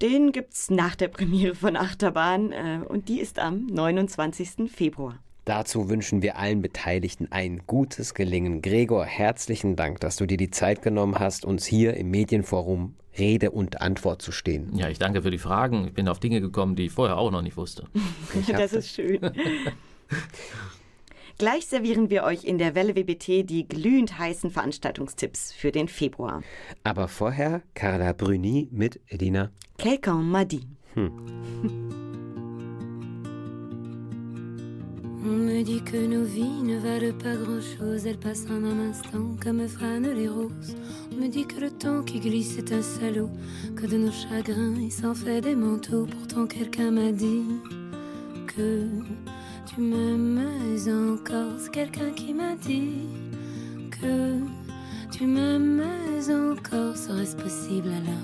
Den 0.00 0.30
gibt's 0.30 0.70
nach 0.70 0.94
der 0.94 1.08
Premiere 1.08 1.56
von 1.56 1.76
Achterbahn 1.76 2.52
äh, 2.52 2.80
und 2.86 3.08
die 3.08 3.18
ist 3.18 3.40
am 3.40 3.66
29. 3.66 4.70
Februar. 4.70 5.18
Dazu 5.44 5.88
wünschen 5.88 6.22
wir 6.22 6.38
allen 6.38 6.62
Beteiligten 6.62 7.32
ein 7.32 7.62
gutes 7.66 8.14
Gelingen. 8.14 8.62
Gregor, 8.62 9.04
herzlichen 9.04 9.74
Dank, 9.74 9.98
dass 9.98 10.14
du 10.14 10.26
dir 10.26 10.36
die 10.36 10.50
Zeit 10.50 10.82
genommen 10.82 11.18
hast, 11.18 11.44
uns 11.44 11.66
hier 11.66 11.96
im 11.96 12.10
Medienforum 12.10 12.94
Rede 13.18 13.50
und 13.50 13.80
Antwort 13.80 14.22
zu 14.22 14.30
stehen. 14.30 14.70
Ja, 14.76 14.88
ich 14.88 14.98
danke 14.98 15.22
für 15.22 15.32
die 15.32 15.38
Fragen. 15.38 15.88
Ich 15.88 15.94
bin 15.94 16.06
auf 16.06 16.20
Dinge 16.20 16.40
gekommen, 16.40 16.76
die 16.76 16.86
ich 16.86 16.92
vorher 16.92 17.16
auch 17.16 17.32
noch 17.32 17.42
nicht 17.42 17.56
wusste. 17.56 17.88
das 18.46 18.74
ist 18.74 18.90
schön. 18.94 19.18
Gleich 21.38 21.66
servieren 21.68 22.10
wir 22.10 22.24
euch 22.24 22.42
in 22.42 22.58
der 22.58 22.74
Welle 22.74 22.96
WBT 22.96 23.48
die 23.48 23.68
glühend 23.68 24.18
heißen 24.18 24.50
Veranstaltungstipps 24.50 25.52
für 25.52 25.70
den 25.70 25.86
Februar. 25.86 26.42
Aber 26.82 27.06
vorher 27.06 27.62
Carla 27.74 28.12
Bruni 28.12 28.68
mit 28.72 29.00
Edina. 29.06 29.52
Quelqu'un 29.78 30.20
m'a 30.24 30.44
dit. 30.44 30.66
Hm. 30.94 31.12
On 35.24 35.36
me 35.46 35.62
dit 35.62 35.80
que 35.84 36.08
nos 36.08 36.24
vies 36.24 36.62
ne 36.64 36.78
valent 36.80 37.16
pas 37.18 37.36
grand-chose, 37.36 38.04
elles 38.04 38.18
passent 38.18 38.46
en 38.50 38.64
un 38.64 38.90
instant 38.90 39.36
comme 39.40 39.68
fanent 39.68 40.12
les 40.12 40.28
roses. 40.28 40.74
On 41.12 41.22
me 41.22 41.28
dit 41.28 41.46
que 41.46 41.60
le 41.60 41.70
temps 41.70 42.02
qui 42.02 42.18
glisse 42.18 42.58
est 42.58 42.72
un 42.72 42.82
salaud, 42.82 43.30
que 43.76 43.86
de 43.86 43.96
nos 43.96 44.10
chagrins 44.10 44.74
il 44.80 44.90
s'en 44.90 45.14
fait 45.14 45.40
des 45.40 45.54
manteaux. 45.54 46.06
Pourtant 46.06 46.46
quelqu'un 46.48 46.90
m'a 46.90 47.12
dit 47.12 47.44
que 48.48 48.88
tu 49.68 49.80
m'aimes 49.80 50.40
encore. 51.12 51.52
C'est 51.58 51.70
quelqu'un 51.72 52.10
qui 52.10 52.32
m'a 52.32 52.54
dit 52.56 53.06
que 53.90 54.38
tu 55.10 55.26
m'aimes 55.26 55.82
encore. 56.28 56.96
Serait-ce 56.96 57.36
possible 57.36 57.88
alors? 57.88 58.14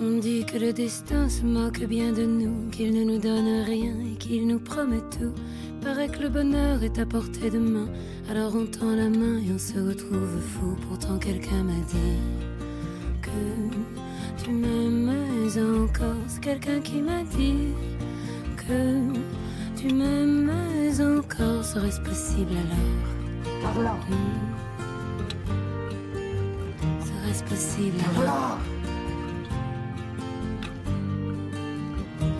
On 0.00 0.18
dit 0.18 0.44
que 0.44 0.58
le 0.58 0.72
destin 0.72 1.28
se 1.28 1.42
moque 1.42 1.84
bien 1.84 2.12
de 2.12 2.24
nous, 2.24 2.70
qu'il 2.70 2.92
ne 2.92 3.04
nous 3.04 3.18
donne 3.18 3.64
rien 3.64 3.94
et 4.12 4.16
qu'il 4.16 4.46
nous 4.46 4.60
promet 4.60 5.02
tout. 5.10 5.32
Paraît 5.88 6.10
que 6.10 6.20
le 6.20 6.28
bonheur 6.28 6.82
est 6.82 6.98
à 6.98 7.06
portée 7.06 7.48
de 7.48 7.58
main, 7.58 7.88
alors 8.30 8.54
on 8.54 8.66
tend 8.66 8.94
la 8.94 9.08
main 9.08 9.38
et 9.38 9.50
on 9.50 9.58
se 9.58 9.78
retrouve 9.78 10.38
fou. 10.38 10.76
Pourtant 10.86 11.16
quelqu'un 11.16 11.62
m'a 11.62 11.80
dit 11.88 12.18
que 13.22 13.30
tu 14.44 14.50
m'aimes 14.50 15.10
encore. 15.82 16.14
C'est 16.26 16.42
quelqu'un 16.42 16.80
qui 16.80 17.00
m'a 17.00 17.22
dit 17.22 17.72
que 18.58 19.00
tu 19.80 19.94
m'aimes 19.94 20.52
encore. 21.00 21.64
Serait-ce 21.64 22.00
possible 22.02 22.52
alors? 23.64 23.96
Hmm. 24.10 24.44
Serait-ce 27.00 27.44
possible 27.44 27.96
alors? 28.14 28.58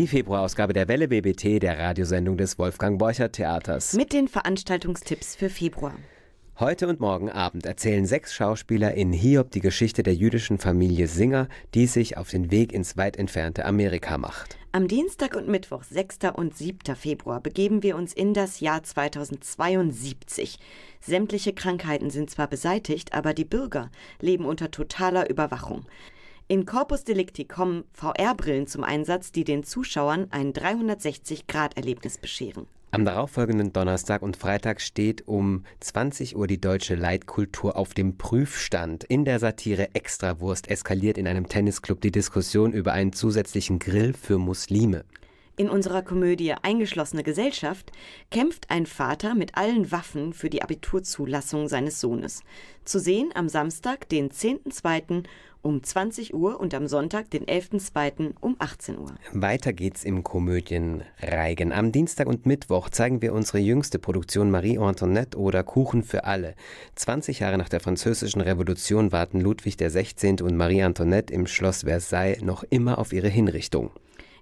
Die 0.00 0.06
Februarausgabe 0.06 0.72
der 0.72 0.88
Welle 0.88 1.08
BBT, 1.08 1.62
der 1.62 1.78
Radiosendung 1.78 2.38
des 2.38 2.58
Wolfgang 2.58 2.98
Borcher 2.98 3.30
Theaters. 3.30 3.92
Mit 3.92 4.14
den 4.14 4.28
Veranstaltungstipps 4.28 5.36
für 5.36 5.50
Februar. 5.50 5.92
Heute 6.58 6.88
und 6.88 7.00
morgen 7.00 7.28
Abend 7.28 7.66
erzählen 7.66 8.06
sechs 8.06 8.32
Schauspieler 8.32 8.94
in 8.94 9.12
Hiob 9.12 9.50
die 9.50 9.60
Geschichte 9.60 10.02
der 10.02 10.14
jüdischen 10.14 10.56
Familie 10.56 11.06
Singer, 11.06 11.48
die 11.74 11.86
sich 11.86 12.16
auf 12.16 12.30
den 12.30 12.50
Weg 12.50 12.72
ins 12.72 12.96
weit 12.96 13.18
entfernte 13.18 13.66
Amerika 13.66 14.16
macht. 14.16 14.56
Am 14.72 14.88
Dienstag 14.88 15.36
und 15.36 15.48
Mittwoch, 15.48 15.82
6. 15.82 16.20
und 16.34 16.56
7. 16.56 16.96
Februar, 16.96 17.42
begeben 17.42 17.82
wir 17.82 17.94
uns 17.94 18.14
in 18.14 18.32
das 18.32 18.60
Jahr 18.60 18.82
2072. 18.82 20.58
Sämtliche 21.02 21.52
Krankheiten 21.52 22.08
sind 22.08 22.30
zwar 22.30 22.46
beseitigt, 22.46 23.12
aber 23.12 23.34
die 23.34 23.44
Bürger 23.44 23.90
leben 24.18 24.46
unter 24.46 24.70
totaler 24.70 25.28
Überwachung. 25.28 25.84
In 26.50 26.66
Corpus 26.66 27.04
Delicti 27.04 27.44
kommen 27.44 27.84
VR-Brillen 27.92 28.66
zum 28.66 28.82
Einsatz, 28.82 29.30
die 29.30 29.44
den 29.44 29.62
Zuschauern 29.62 30.26
ein 30.32 30.52
360-Grad-Erlebnis 30.52 32.18
bescheren. 32.18 32.66
Am 32.90 33.04
darauffolgenden 33.04 33.72
Donnerstag 33.72 34.20
und 34.20 34.36
Freitag 34.36 34.80
steht 34.80 35.28
um 35.28 35.62
20 35.78 36.34
Uhr 36.34 36.48
die 36.48 36.60
deutsche 36.60 36.96
Leitkultur 36.96 37.76
auf 37.76 37.94
dem 37.94 38.18
Prüfstand. 38.18 39.04
In 39.04 39.24
der 39.24 39.38
Satire 39.38 39.94
Extrawurst 39.94 40.68
eskaliert 40.68 41.18
in 41.18 41.28
einem 41.28 41.46
Tennisclub 41.46 42.00
die 42.00 42.10
Diskussion 42.10 42.72
über 42.72 42.94
einen 42.94 43.12
zusätzlichen 43.12 43.78
Grill 43.78 44.12
für 44.12 44.38
Muslime. 44.38 45.04
In 45.60 45.68
unserer 45.68 46.00
Komödie 46.00 46.54
Eingeschlossene 46.54 47.22
Gesellschaft 47.22 47.92
kämpft 48.30 48.70
ein 48.70 48.86
Vater 48.86 49.34
mit 49.34 49.58
allen 49.58 49.92
Waffen 49.92 50.32
für 50.32 50.48
die 50.48 50.62
Abiturzulassung 50.62 51.68
seines 51.68 52.00
Sohnes. 52.00 52.42
Zu 52.86 52.98
sehen 52.98 53.30
am 53.34 53.48
Samstag, 53.50 54.08
den 54.08 54.30
10.2. 54.30 55.24
um 55.62 55.82
20 55.82 56.34
Uhr 56.34 56.60
und 56.60 56.74
am 56.74 56.86
Sonntag, 56.86 57.30
den 57.30 57.44
11.2. 57.44 58.34
um 58.40 58.56
18 58.58 58.98
Uhr. 58.98 59.14
Weiter 59.32 59.72
geht's 59.72 60.04
im 60.04 60.22
Komödienreigen. 60.22 61.72
Am 61.72 61.92
Dienstag 61.92 62.26
und 62.26 62.46
Mittwoch 62.46 62.88
zeigen 62.88 63.22
wir 63.22 63.32
unsere 63.32 63.58
jüngste 63.58 63.98
Produktion 63.98 64.50
Marie 64.50 64.78
Antoinette 64.78 65.38
oder 65.38 65.62
Kuchen 65.62 66.02
für 66.02 66.24
alle. 66.24 66.54
20 66.96 67.40
Jahre 67.40 67.58
nach 67.58 67.68
der 67.68 67.80
Französischen 67.80 68.40
Revolution 68.40 69.12
warten 69.12 69.40
Ludwig 69.40 69.76
XVI. 69.76 70.42
und 70.42 70.56
Marie 70.56 70.82
Antoinette 70.82 71.32
im 71.32 71.46
Schloss 71.46 71.82
Versailles 71.82 72.42
noch 72.42 72.64
immer 72.70 72.98
auf 72.98 73.12
ihre 73.12 73.28
Hinrichtung. 73.28 73.90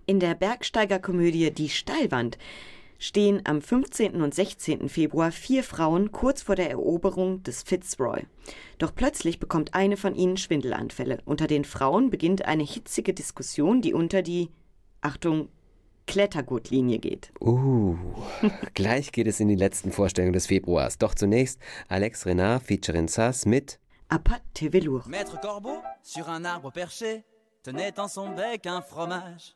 In 0.06 0.20
der 0.20 0.34
Bergsteigerkomödie 0.34 1.50
Die 1.50 1.68
Steilwand 1.68 2.38
stehen 2.99 3.40
am 3.44 3.62
15. 3.62 4.20
und 4.20 4.34
16. 4.34 4.88
Februar 4.88 5.32
vier 5.32 5.62
Frauen 5.62 6.12
kurz 6.12 6.42
vor 6.42 6.57
der 6.57 6.70
Eroberung 6.70 7.42
des 7.44 7.62
Fitzroy. 7.62 8.26
Doch 8.78 8.94
plötzlich 8.94 9.38
bekommt 9.38 9.74
eine 9.74 9.96
von 9.96 10.14
ihnen 10.14 10.36
Schwindelanfälle. 10.36 11.18
Unter 11.24 11.46
den 11.46 11.64
Frauen 11.64 12.11
beginnt 12.11 12.44
eine 12.44 12.64
hitzige 12.64 13.14
Diskussion, 13.14 13.80
die 13.80 13.94
unter 13.94 14.22
die, 14.22 14.51
Achtung, 15.01 15.49
Klettergurtlinie 16.07 16.99
geht. 16.99 17.32
Uh, 17.40 17.96
gleich 18.74 19.12
geht 19.12 19.26
es 19.26 19.40
in 19.40 19.49
die 19.49 19.57
letzten 19.57 19.92
Vorstellungen 19.92 20.32
des 20.32 20.46
Februars. 20.46 20.99
Doch 20.99 21.14
zunächst 21.14 21.61
Alex 21.88 22.26
Renard 22.26 22.62
featuring 22.62 23.09
Sass 23.09 23.46
mit 23.46 23.78
Apat 24.09 24.40
te 24.55 24.72
velours. 24.72 25.07
Maître 25.07 25.38
Corbeau, 25.38 25.82
sur 26.03 26.30
un 26.30 26.46
arbre 26.46 26.72
perché, 26.72 27.24
tenait 27.62 27.99
en 27.99 28.09
son 28.09 28.34
bec 28.34 28.66
un 28.66 28.80
fromage. 28.80 29.55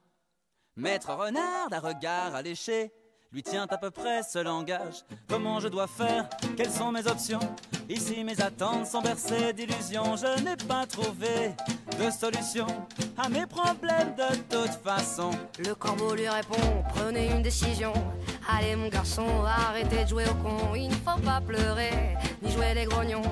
Maître 0.77 1.11
Renard, 1.11 1.71
d'un 1.71 1.81
regard 1.81 2.35
alléché, 2.35 2.93
lui 3.33 3.43
tient 3.43 3.67
à 3.69 3.79
peu 3.79 3.91
près 3.91 4.23
ce 4.23 4.39
langage. 4.39 5.05
Comment 5.29 5.59
je 5.59 5.69
dois 5.69 5.87
faire? 5.87 6.29
Quelles 6.57 6.71
sont 6.71 6.93
mes 6.93 7.07
options? 7.07 7.41
Ici 7.89 8.23
mes 8.25 8.41
attentes 8.41 8.87
sont 8.87 9.01
bercées 9.01 9.53
d'illusions. 9.53 10.17
Je 10.17 10.43
n'ai 10.43 10.57
pas 10.57 10.87
trouvé 10.87 11.55
de 11.99 12.11
solution 12.11 12.67
à 13.17 13.29
mes 13.29 13.47
problèmes 13.47 14.15
de 14.17 14.37
toute 14.51 14.75
façon. 14.83 15.31
Le 15.59 15.75
corbeau 15.75 16.15
lui 16.15 16.29
répond, 16.29 16.85
prenez 16.95 17.31
une 17.31 17.43
décision. 17.43 17.93
Allez 18.49 18.77
mon 18.77 18.89
garçon, 18.89 19.27
arrêtez 19.45 20.05
de 20.05 20.09
jouer 20.09 20.25
au 20.29 20.35
con. 20.35 20.75
Il 20.75 20.89
ne 20.89 20.95
faut 20.95 21.21
pas 21.25 21.41
pleurer, 21.41 22.17
ni 22.43 22.51
jouer 22.51 22.75
les 22.75 22.85
grognons. 22.85 23.23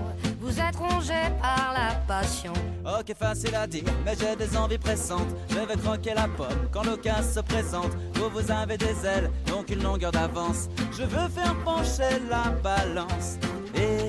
Vous 0.40 0.58
êtes 0.58 0.76
rongé 0.76 1.14
par 1.40 1.74
la 1.74 1.94
passion. 2.06 2.52
Ok, 2.84 3.14
facile 3.18 3.54
à 3.54 3.66
dire, 3.66 3.84
mais 4.04 4.14
j'ai 4.18 4.34
des 4.36 4.56
envies 4.56 4.78
pressantes. 4.78 5.28
Je 5.50 5.58
vais 5.58 5.76
croquer 5.76 6.14
la 6.14 6.28
pomme 6.28 6.68
quand 6.72 6.84
l'occasion 6.84 7.30
se 7.34 7.40
présente. 7.40 7.92
Vous, 8.14 8.30
vous 8.30 8.50
avez 8.50 8.78
des 8.78 9.04
ailes, 9.04 9.30
donc 9.46 9.70
une 9.70 9.82
longueur 9.82 10.12
d'avance. 10.12 10.68
Je 10.92 11.02
veux 11.02 11.28
faire 11.28 11.54
pencher 11.64 12.20
la 12.28 12.50
balance. 12.62 13.36
Et 13.74 14.06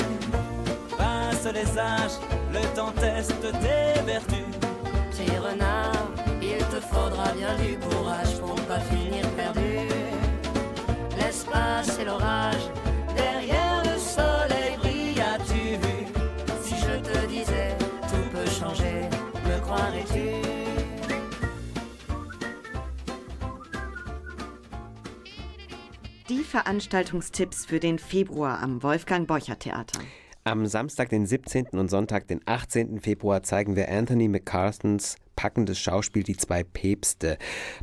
passe 0.98 1.54
les 1.54 1.78
âges, 1.78 2.20
le 2.54 2.62
temps 2.76 2.92
teste 2.92 3.42
tes 3.42 4.02
vertus. 4.04 4.46
Petit 5.12 5.38
renard, 5.38 5.92
il 6.42 6.58
te 6.58 6.80
faudra 6.80 7.32
bien 7.34 7.56
du 7.58 7.78
courage 7.78 8.38
pour 8.40 8.56
ne 8.56 8.62
pas 8.62 8.80
finir 8.80 9.28
perdu. 9.32 9.61
Laisse 11.32 11.46
passer 11.46 12.04
l'orage, 12.04 12.70
derrière 13.16 13.82
le 13.86 13.98
soleil 13.98 14.76
brille, 14.76 15.22
as-tu 15.22 15.78
vu? 15.78 16.06
Si 16.62 16.76
je 16.76 17.00
te 17.00 17.26
disais, 17.28 17.78
tout 18.10 18.30
peut 18.34 18.50
changer, 18.50 19.08
me 19.46 19.58
croirais-tu? 19.62 20.42
Die 26.28 26.44
Veranstaltungstipps 26.44 27.66
für 27.66 27.80
den 27.80 27.98
Februar 27.98 28.62
am 28.62 28.84
Wolfgang 28.84 29.26
Borcher 29.26 29.58
Theater. 29.58 30.02
Am 30.44 30.66
Samstag, 30.66 31.10
den 31.10 31.28
17. 31.28 31.68
und 31.74 31.92
Sonntag, 31.92 32.28
den 32.28 32.42
18. 32.48 33.00
Februar, 33.00 33.44
zeigen 33.44 33.76
wir 33.76 33.90
Anthony 33.90 34.28
McCartons 34.28 35.18
packendes 35.36 35.78
Schauspiel 35.78 36.24
Die 36.24 36.36
zwei 36.36 36.64
Päpste. 36.64 37.38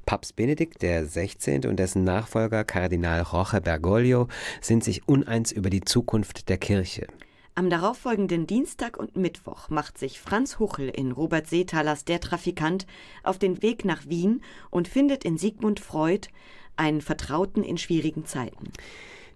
Papst 0.06 0.34
Benedikt 0.34 0.82
der 0.82 1.06
16. 1.06 1.66
und 1.66 1.76
dessen 1.76 2.02
Nachfolger 2.02 2.64
Kardinal 2.64 3.24
Jorge 3.30 3.60
Bergoglio 3.60 4.26
sind 4.60 4.82
sich 4.82 5.06
uneins 5.06 5.52
über 5.52 5.70
die 5.70 5.82
Zukunft 5.82 6.48
der 6.48 6.58
Kirche. 6.58 7.06
Am 7.54 7.70
darauffolgenden 7.70 8.48
Dienstag 8.48 8.96
und 8.96 9.16
Mittwoch 9.16 9.68
macht 9.68 9.96
sich 9.96 10.18
Franz 10.18 10.58
Huchel 10.58 10.88
in 10.88 11.12
Robert 11.12 11.46
Seethalers 11.46 12.04
Der 12.06 12.18
Trafikant 12.18 12.88
auf 13.22 13.38
den 13.38 13.62
Weg 13.62 13.84
nach 13.84 14.04
Wien 14.08 14.42
und 14.70 14.88
findet 14.88 15.24
in 15.24 15.38
Sigmund 15.38 15.78
Freud 15.78 16.26
einen 16.74 17.02
Vertrauten 17.02 17.62
in 17.62 17.78
schwierigen 17.78 18.26
Zeiten. 18.26 18.72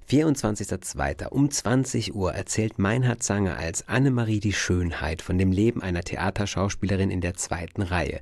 24.02. 0.09 1.28
um 1.28 1.50
20 1.50 2.14
Uhr 2.14 2.32
erzählt 2.32 2.78
Meinhard 2.78 3.22
Zanger 3.22 3.57
als 3.57 3.88
Annemarie 3.88 4.40
die 4.40 4.53
Schönheit 4.53 5.22
von 5.22 5.38
dem 5.38 5.53
Leben 5.53 5.82
einer 5.82 6.03
Theaterschauspielerin 6.03 7.11
in 7.11 7.20
der 7.20 7.34
zweiten 7.34 7.82
Reihe. 7.82 8.20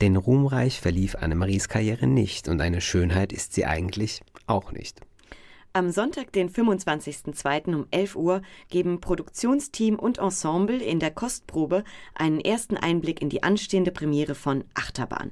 Denn 0.00 0.16
ruhmreich 0.16 0.80
verlief 0.80 1.14
Annemaries 1.16 1.68
Karriere 1.68 2.06
nicht 2.06 2.48
und 2.48 2.60
eine 2.60 2.80
Schönheit 2.80 3.32
ist 3.32 3.52
sie 3.54 3.66
eigentlich 3.66 4.22
auch 4.46 4.72
nicht. 4.72 5.00
Am 5.74 5.90
Sonntag, 5.90 6.32
den 6.32 6.50
25.02. 6.50 7.74
um 7.74 7.86
11 7.90 8.16
Uhr 8.16 8.42
geben 8.68 9.00
Produktionsteam 9.00 9.96
und 9.96 10.18
Ensemble 10.18 10.82
in 10.82 10.98
der 10.98 11.10
Kostprobe 11.10 11.84
einen 12.14 12.40
ersten 12.40 12.76
Einblick 12.76 13.22
in 13.22 13.28
die 13.28 13.42
anstehende 13.42 13.92
Premiere 13.92 14.34
von 14.34 14.64
Achterbahn. 14.74 15.30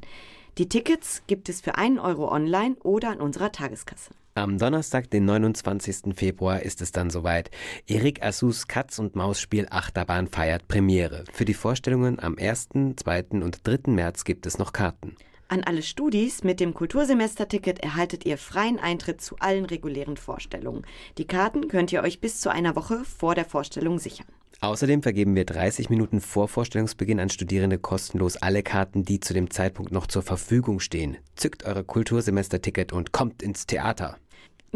Die 0.59 0.69
Tickets 0.69 1.23
gibt 1.27 1.49
es 1.49 1.61
für 1.61 1.77
einen 1.77 1.99
Euro 1.99 2.31
online 2.31 2.77
oder 2.83 3.11
an 3.11 3.21
unserer 3.21 3.51
Tageskasse. 3.51 4.11
Am 4.37 4.59
Donnerstag, 4.59 5.09
den 5.09 5.25
29. 5.25 6.15
Februar, 6.15 6.61
ist 6.61 6.83
es 6.83 6.93
dann 6.93 7.09
soweit. 7.09 7.51
Erik 7.87 8.23
Assus 8.23 8.69
Katz- 8.69 8.99
und 8.99 9.17
Maus-Spiel 9.17 9.67
Achterbahn 9.71 10.27
feiert 10.27 10.69
Premiere. 10.69 11.25
Für 11.33 11.47
die 11.47 11.55
Vorstellungen 11.55 12.21
am 12.21 12.37
1., 12.39 12.69
2. 12.97 13.25
und 13.31 13.67
3. 13.67 13.93
März 13.93 14.25
gibt 14.25 14.45
es 14.45 14.59
noch 14.59 14.75
Karten. 14.75 15.17
An 15.49 15.65
alle 15.65 15.81
Studis 15.81 16.45
mit 16.45 16.61
dem 16.61 16.75
Kultursemesterticket 16.75 17.79
erhaltet 17.79 18.27
ihr 18.27 18.37
freien 18.37 18.79
Eintritt 18.79 19.23
zu 19.23 19.37
allen 19.39 19.65
regulären 19.65 20.19
Vorstellungen. 20.19 20.85
Die 21.17 21.27
Karten 21.27 21.69
könnt 21.69 21.91
ihr 21.91 22.03
euch 22.03 22.21
bis 22.21 22.39
zu 22.39 22.51
einer 22.51 22.77
Woche 22.77 23.07
vor 23.07 23.35
der 23.35 23.47
Vorstellung 23.47 23.99
sichern. 23.99 24.27
Außerdem 24.61 25.03
vergeben 25.03 25.35
wir 25.35 25.45
30 25.45 25.91
Minuten 25.91 26.21
vor 26.21 26.49
Vorstellungsbeginn 26.49 27.21
an 27.21 27.29
Studierende 27.29 27.79
kostenlos 27.79 28.37
alle 28.37 28.63
Karten, 28.63 29.05
die 29.05 29.21
zu 29.21 29.35
dem 29.35 29.51
Zeitpunkt 29.51 29.93
noch 29.93 30.07
zur 30.07 30.23
Verfügung 30.23 30.81
stehen. 30.81 31.17
Zückt 31.37 31.65
eure 31.65 31.85
Kultursemesterticket 31.85 32.93
und 32.93 33.13
kommt 33.13 33.43
ins 33.43 33.67
Theater. 33.67 34.17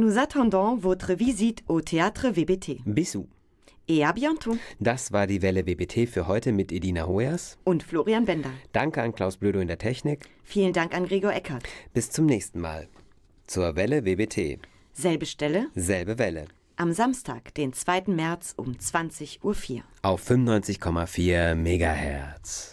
Nous 0.01 0.17
attendons 0.17 0.77
votre 0.77 1.13
visite 1.13 1.63
au 1.69 1.83
Théâtre 1.83 2.29
VBT. 2.33 2.79
Bisous. 2.87 3.29
Et 3.87 4.03
à 4.03 4.15
bientôt. 4.15 4.57
Das 4.81 5.13
war 5.13 5.27
die 5.27 5.43
Welle 5.43 5.67
WBT 5.67 6.07
für 6.09 6.27
heute 6.27 6.53
mit 6.53 6.73
Edina 6.73 7.07
Hoyers. 7.07 7.59
Und 7.65 7.83
Florian 7.83 8.25
Bender. 8.25 8.49
Danke 8.73 9.03
an 9.03 9.13
Klaus 9.13 9.37
Blödo 9.37 9.61
in 9.61 9.69
der 9.69 9.77
Technik. 9.77 10.25
Vielen 10.43 10.73
Dank 10.73 10.95
an 10.95 11.05
Gregor 11.07 11.35
Eckert. 11.35 11.65
Bis 11.93 12.11
zum 12.11 12.25
nächsten 12.25 12.61
Mal. 12.63 12.89
Zur 13.47 13.77
Welle 13.77 14.07
WBT. 14.07 14.59
Selbe 14.95 15.27
Stelle, 15.27 15.67
Selbe 15.75 16.19
Welle. 16.19 16.47
am 16.77 16.95
Samstag, 16.95 17.53
den 17.55 17.75
2. 17.75 18.05
März 18.07 18.55
um 18.57 18.73
20.04 18.73 19.43
Uhr. 19.43 19.83
Auf 20.01 20.31
95,4 20.31 21.57
Megahertz. 21.57 22.73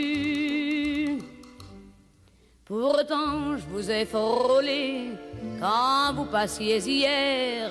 Pourtant, 2.71 3.57
je 3.57 3.65
vous 3.69 3.91
ai 3.91 4.05
frôlé 4.05 5.09
quand 5.59 6.13
vous 6.15 6.23
passiez 6.23 6.77
hier. 6.77 7.69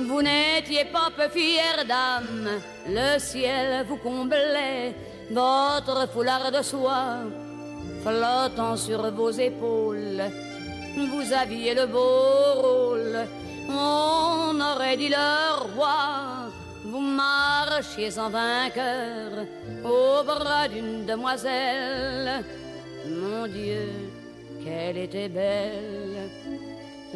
Vous 0.00 0.22
n'étiez 0.22 0.86
pas 0.86 1.10
peu 1.14 1.28
fière 1.28 1.84
d'âme, 1.86 2.48
le 2.88 3.18
ciel 3.18 3.84
vous 3.86 3.98
comblait, 3.98 4.94
votre 5.30 6.08
foulard 6.14 6.50
de 6.50 6.62
soie 6.62 7.18
flottant 8.02 8.78
sur 8.78 9.02
vos 9.10 9.32
épaules. 9.32 10.22
Vous 10.96 11.32
aviez 11.34 11.74
le 11.74 11.84
beau 11.84 12.62
rôle, 12.62 13.18
on 13.68 14.58
aurait 14.58 14.96
dit 14.96 15.10
le 15.10 15.74
roi. 15.74 16.48
Vous 16.86 17.00
marchiez 17.00 18.18
en 18.18 18.30
vainqueur 18.30 19.44
au 19.84 20.24
bras 20.24 20.68
d'une 20.68 21.04
demoiselle. 21.04 22.42
Mon 23.08 23.46
Dieu, 23.46 23.88
qu'elle 24.64 24.96
était 24.98 25.28
belle. 25.28 26.30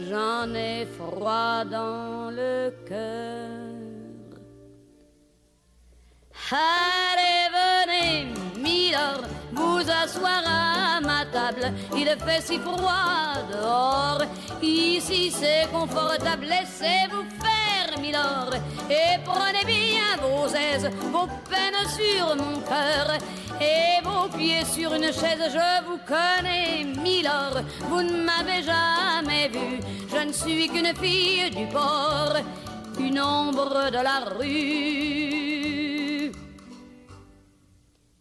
J'en 0.08 0.54
ai 0.54 0.86
froid 0.86 1.64
dans 1.64 2.30
le 2.30 2.72
cœur. 2.88 3.58
Allez, 6.52 7.48
venez, 7.58 8.26
Milord, 8.56 9.24
vous 9.52 9.84
asseoir 10.02 10.42
à 10.46 11.00
ma 11.00 11.24
table. 11.26 11.72
Il 11.96 12.08
fait 12.24 12.40
si 12.40 12.58
froid 12.58 13.34
dehors. 13.52 14.22
Ici 14.62 15.30
c'est 15.30 15.68
confortable, 15.72 16.46
laissez-vous 16.46 17.24
faire, 17.40 17.59
Et 18.08 19.18
prenez 19.24 19.64
bien 19.66 20.16
vos 20.20 20.48
aises, 20.48 20.90
vos 21.12 21.26
peines 21.48 21.88
sur 21.88 22.34
mon 22.36 22.60
cœur. 22.60 23.18
Et 23.60 24.02
vos 24.02 24.28
pieds 24.36 24.64
sur 24.64 24.94
une 24.94 25.12
chaise, 25.12 25.52
je 25.52 25.84
vous 25.84 25.98
connais, 26.06 26.84
Milord. 27.02 27.60
Vous 27.88 28.02
ne 28.02 28.22
m'avez 28.24 28.62
jamais 28.62 29.48
vu, 29.48 29.80
je 30.08 30.26
ne 30.26 30.32
suis 30.32 30.68
qu'une 30.68 30.94
fille 30.96 31.50
du 31.50 31.66
port, 31.66 32.36
une 32.98 33.20
ombre 33.20 33.90
de 33.90 34.02
la 34.02 34.20
rue. 34.38 36.32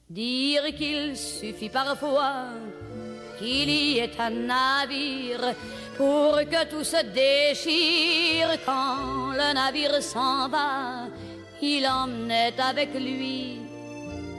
Dire 0.10 0.76
qu'il 0.76 1.16
suffit 1.16 1.70
parfois 1.70 2.48
qu'il 3.38 3.70
y 3.70 4.00
ait 4.00 4.12
un 4.20 4.32
navire 4.32 5.56
pour 6.00 6.40
que 6.52 6.62
tout 6.72 6.86
se 6.86 7.02
déchire 7.04 8.52
quand 8.66 9.34
le 9.34 9.54
navire 9.54 10.02
s'en 10.02 10.48
va. 10.48 11.10
Il 11.62 11.86
emmenait 11.86 12.54
avec 12.58 12.94
lui 12.94 13.58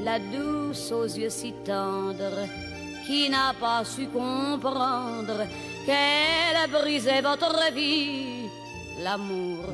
la 0.03 0.19
douce 0.19 0.91
aux 0.91 1.05
yeux 1.05 1.29
si 1.29 1.53
tendres 1.63 2.49
qui 3.07 3.29
n'a 3.29 3.53
pas 3.61 3.85
su 3.85 4.07
comprendre 4.07 5.41
qu'elle 5.85 6.57
a 6.65 6.67
brisé 6.67 7.21
votre 7.21 7.71
vie. 7.75 8.49
L'amour, 9.05 9.67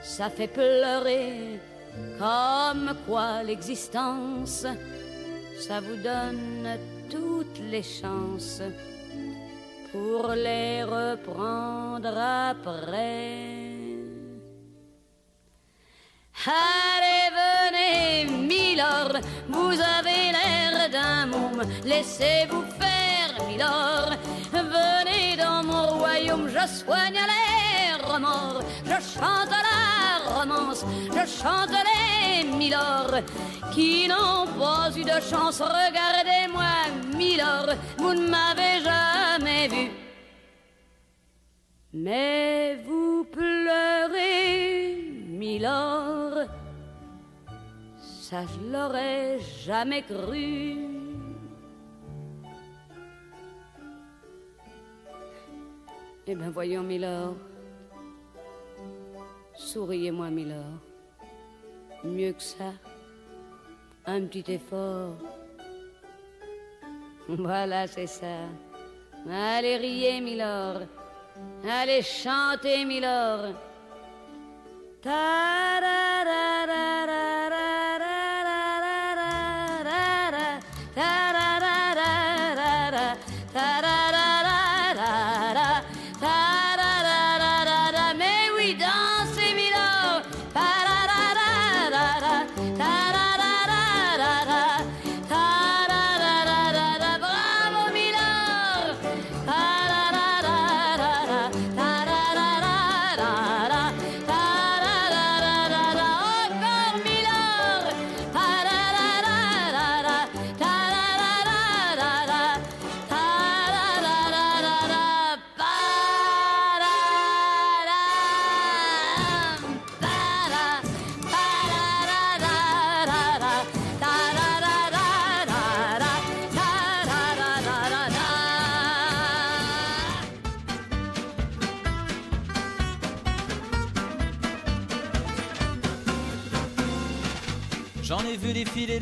ça 0.00 0.30
fait 0.30 0.46
pleurer 0.46 1.58
comme 2.20 2.94
quoi 3.04 3.42
l'existence 3.42 4.64
ça 5.58 5.80
vous 5.80 5.96
donne 5.96 6.78
toutes 7.10 7.60
les 7.70 7.82
chances 7.82 8.62
pour 9.92 10.28
les 10.28 10.82
reprendre 10.82 12.16
après. 12.50 13.52
Allez, 16.46 17.28
venez, 17.38 18.24
Milord, 18.48 19.16
vous 19.48 19.76
avez 19.98 20.32
l'air 20.36 20.88
d'un 20.90 21.26
môme, 21.26 21.62
laissez-vous 21.84 22.64
faire, 22.80 23.46
Milord. 23.46 24.16
Venez 24.52 25.36
dans 25.36 25.62
mon 25.62 25.98
royaume, 25.98 26.48
je 26.48 26.66
soigne 26.66 27.20
les 27.32 28.02
remords, 28.02 28.62
je 28.84 28.98
chante 29.14 29.54
la 29.68 30.40
romance, 30.40 30.84
je 31.10 31.42
chante 31.42 31.70
les 31.70 32.44
Milord 32.44 33.20
qui 33.72 34.08
n'ont 34.08 34.46
pas 34.58 34.90
eu 34.96 35.04
de 35.04 35.20
chance. 35.30 35.60
Regardez-moi, 35.60 36.72
Milord, 37.16 37.74
vous 37.98 38.14
ne 38.14 38.28
m'avez 38.28 38.71
Mais 41.94 42.76
vous 42.86 43.24
pleurez, 43.30 44.96
Milord, 45.26 46.46
ça 47.98 48.44
je 48.46 48.72
l'aurais 48.72 49.38
jamais 49.40 50.00
cru. 50.02 50.88
Eh 56.26 56.34
bien 56.34 56.50
voyons, 56.50 56.82
Milord, 56.82 57.36
souriez-moi, 59.54 60.30
Milord, 60.30 60.80
mieux 62.04 62.32
que 62.32 62.42
ça, 62.42 62.72
un 64.06 64.22
petit 64.22 64.50
effort. 64.50 65.14
Voilà, 67.28 67.86
c'est 67.86 68.06
ça. 68.06 68.48
Allez 69.28 69.76
riez, 69.76 70.22
Milord. 70.22 70.86
Allez 71.64 72.02
chanter, 72.02 72.84
Milord. 72.84 73.56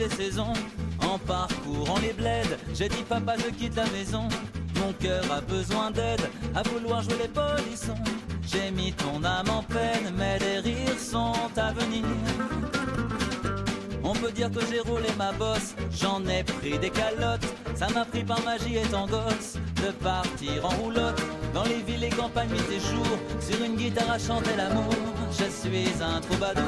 Saisons 0.08 0.52
en 1.02 1.18
parcourant 1.18 1.98
les 2.00 2.12
bleds. 2.12 2.56
J'ai 2.74 2.88
dit 2.88 3.02
papa 3.08 3.34
je 3.36 3.50
quitte 3.50 3.76
la 3.76 3.86
maison. 3.86 4.28
Mon 4.76 4.92
cœur 4.94 5.24
a 5.30 5.40
besoin 5.40 5.90
d'aide 5.90 6.22
à 6.54 6.62
vouloir 6.62 7.02
jouer 7.02 7.18
les 7.22 7.28
polissons. 7.28 8.02
J'ai 8.46 8.70
mis 8.70 8.92
ton 8.92 9.22
âme 9.24 9.50
en 9.50 9.62
peine, 9.62 10.12
mais 10.16 10.38
les 10.38 10.58
rires 10.58 10.98
sont 10.98 11.34
à 11.56 11.72
venir. 11.72 12.04
On 14.02 14.12
peut 14.12 14.32
dire 14.32 14.50
que 14.50 14.60
j'ai 14.68 14.80
roulé 14.80 15.08
ma 15.18 15.32
bosse, 15.32 15.74
j'en 15.92 16.26
ai 16.26 16.42
pris 16.42 16.78
des 16.78 16.90
calottes. 16.90 17.46
Ça 17.74 17.88
m'a 17.90 18.04
pris 18.04 18.24
par 18.24 18.42
magie 18.42 18.76
étant 18.76 19.06
gosse 19.06 19.56
de 19.76 19.90
partir 19.92 20.64
en 20.64 20.70
roulotte. 20.70 21.22
Dans 21.54 21.64
les 21.64 21.80
villes 21.82 22.04
et 22.04 22.10
campagnes, 22.10 22.48
nuit 22.48 22.76
et 22.76 22.80
jour, 22.80 23.06
sur 23.40 23.62
une 23.64 23.76
guitare 23.76 24.10
à 24.10 24.18
chanter 24.18 24.56
l'amour. 24.56 24.94
Je 25.30 25.44
suis 25.44 26.02
un 26.02 26.20
troubadour. 26.20 26.64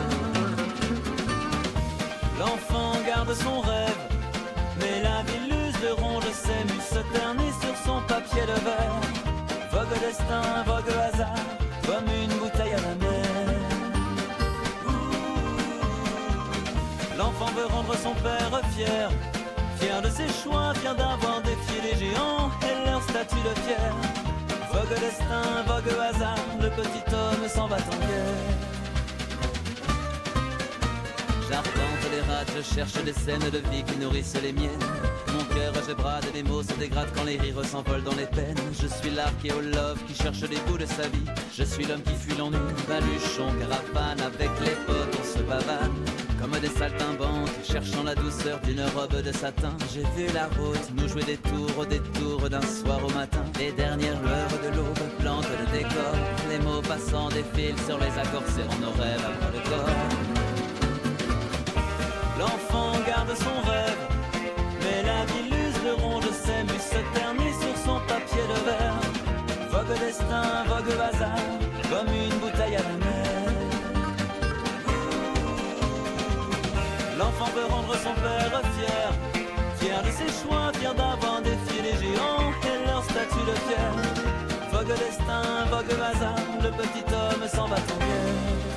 L'enfant 2.38 2.91
garde 3.24 3.36
son 3.36 3.60
rêve, 3.60 3.98
mais 4.80 5.00
la 5.02 5.22
ville 5.22 5.72
de 5.80 5.90
ronge 6.00 6.24
s'émue, 6.32 6.80
se 6.80 7.00
ternit 7.16 7.52
sur 7.60 7.76
son 7.86 8.00
papier 8.08 8.42
de 8.42 8.58
verre. 8.66 9.00
Vogue 9.70 10.00
destin, 10.00 10.42
vogue 10.66 10.92
hasard, 11.06 11.44
comme 11.86 12.06
une 12.22 12.36
bouteille 12.38 12.72
à 12.72 12.80
la 12.80 12.94
mer. 13.06 13.26
L'enfant 17.16 17.52
veut 17.56 17.66
rendre 17.66 17.94
son 17.96 18.14
père 18.14 18.60
fier, 18.74 19.08
fier 19.78 20.02
de 20.02 20.08
ses 20.08 20.28
choix, 20.42 20.74
fier 20.74 20.94
d'avoir 20.94 21.40
défié 21.42 21.80
les 21.82 21.98
géants 21.98 22.50
et 22.68 22.86
leur 22.86 23.02
statut 23.02 23.42
de 23.48 23.54
fier. 23.64 23.94
Vogue 24.72 24.98
destin, 24.98 25.62
vogue 25.66 25.94
hasard, 26.00 26.44
le 26.60 26.70
petit 26.70 27.14
homme 27.14 27.48
s'en 27.48 27.68
va 27.68 27.76
en 27.76 27.98
guerre. 28.08 28.52
J'arpente 31.48 31.91
je 32.56 32.74
cherche 32.74 33.04
des 33.04 33.12
scènes 33.12 33.50
de 33.50 33.58
vie 33.70 33.82
qui 33.84 33.96
nourrissent 33.98 34.36
les 34.42 34.52
miennes. 34.52 34.86
Mon 35.32 35.44
cœur 35.54 35.72
je 35.88 35.94
brade 35.94 36.24
et 36.32 36.36
les 36.36 36.42
mots 36.42 36.62
se 36.62 36.74
dégradent 36.74 37.12
quand 37.14 37.24
les 37.24 37.38
rires 37.38 37.64
s'envolent 37.64 38.02
dans 38.02 38.14
les 38.14 38.26
peines. 38.26 38.58
Je 38.80 38.86
suis 38.86 39.10
l'archéologue 39.10 39.98
qui 40.06 40.14
cherche 40.14 40.42
les 40.42 40.58
bouts 40.66 40.78
de 40.78 40.86
sa 40.86 41.08
vie. 41.08 41.24
Je 41.56 41.64
suis 41.64 41.84
l'homme 41.84 42.02
qui 42.02 42.14
fuit 42.14 42.36
l'ennui, 42.36 42.58
baluchon, 42.88 43.48
caravane. 43.58 44.20
Avec 44.20 44.50
les 44.60 44.76
potes 44.86 45.18
on 45.18 45.24
se 45.24 45.42
pavane. 45.42 45.92
Comme 46.40 46.58
des 46.60 46.68
saltimbanques, 46.68 47.48
cherchant 47.64 48.02
la 48.02 48.14
douceur 48.14 48.58
d'une 48.60 48.82
robe 48.94 49.22
de 49.22 49.32
satin. 49.32 49.74
J'ai 49.94 50.02
vu 50.16 50.32
la 50.34 50.46
route 50.58 50.90
nous 50.96 51.08
jouer 51.08 51.22
des 51.22 51.36
tours 51.36 51.78
au 51.78 51.86
détour 51.86 52.50
d'un 52.50 52.62
soir 52.62 52.98
au 53.04 53.10
matin. 53.10 53.44
Les 53.58 53.72
dernières 53.72 54.20
lueurs 54.22 54.58
de 54.62 54.76
l'aube 54.76 55.08
plantent 55.20 55.46
le 55.48 55.78
décor. 55.78 56.14
Les 56.50 56.58
mots 56.58 56.82
passants 56.82 57.28
défilent 57.28 57.80
sur 57.86 57.98
les 57.98 58.12
accords, 58.18 58.46
serrant 58.48 58.80
nos 58.80 58.90
rêves 59.00 59.24
après 59.24 59.58
le 59.58 59.70
corps. 59.70 60.31
Garde 63.24 63.36
son 63.36 63.70
rêve, 63.70 63.98
mais 64.80 65.02
la 65.04 65.24
ville 65.26 65.72
de 65.84 65.92
ronge 66.02 66.28
s'émue, 66.32 66.80
se 66.80 67.00
ternit 67.14 67.52
sur 67.52 67.76
son 67.84 68.00
papier 68.08 68.42
de 68.52 68.58
verre. 68.66 69.00
Vogue 69.70 69.96
destin, 70.00 70.64
vogue 70.66 70.92
hasard, 71.00 71.46
comme 71.88 72.12
une 72.12 72.36
bouteille 72.40 72.74
à 72.74 72.82
la 72.82 72.96
mer. 73.06 73.52
L'enfant 77.16 77.50
veut 77.54 77.66
rendre 77.66 77.94
son 77.94 78.14
père 78.14 78.60
fier, 78.74 79.12
fier 79.76 80.02
de 80.02 80.10
ses 80.10 80.32
choix, 80.42 80.72
fier 80.74 80.92
d'avoir 80.92 81.42
défié 81.42 81.80
les 81.80 81.96
géants 82.04 82.50
et 82.64 82.86
leur 82.88 83.04
statut 83.04 83.44
de 83.46 83.54
fier. 83.66 83.92
Vogue 84.72 84.98
destin, 84.98 85.42
vogue 85.70 85.94
hasard, 86.10 86.46
le 86.60 86.70
petit 86.72 87.04
homme 87.14 87.48
s'en 87.48 87.68
va 87.68 87.76
en 87.76 88.71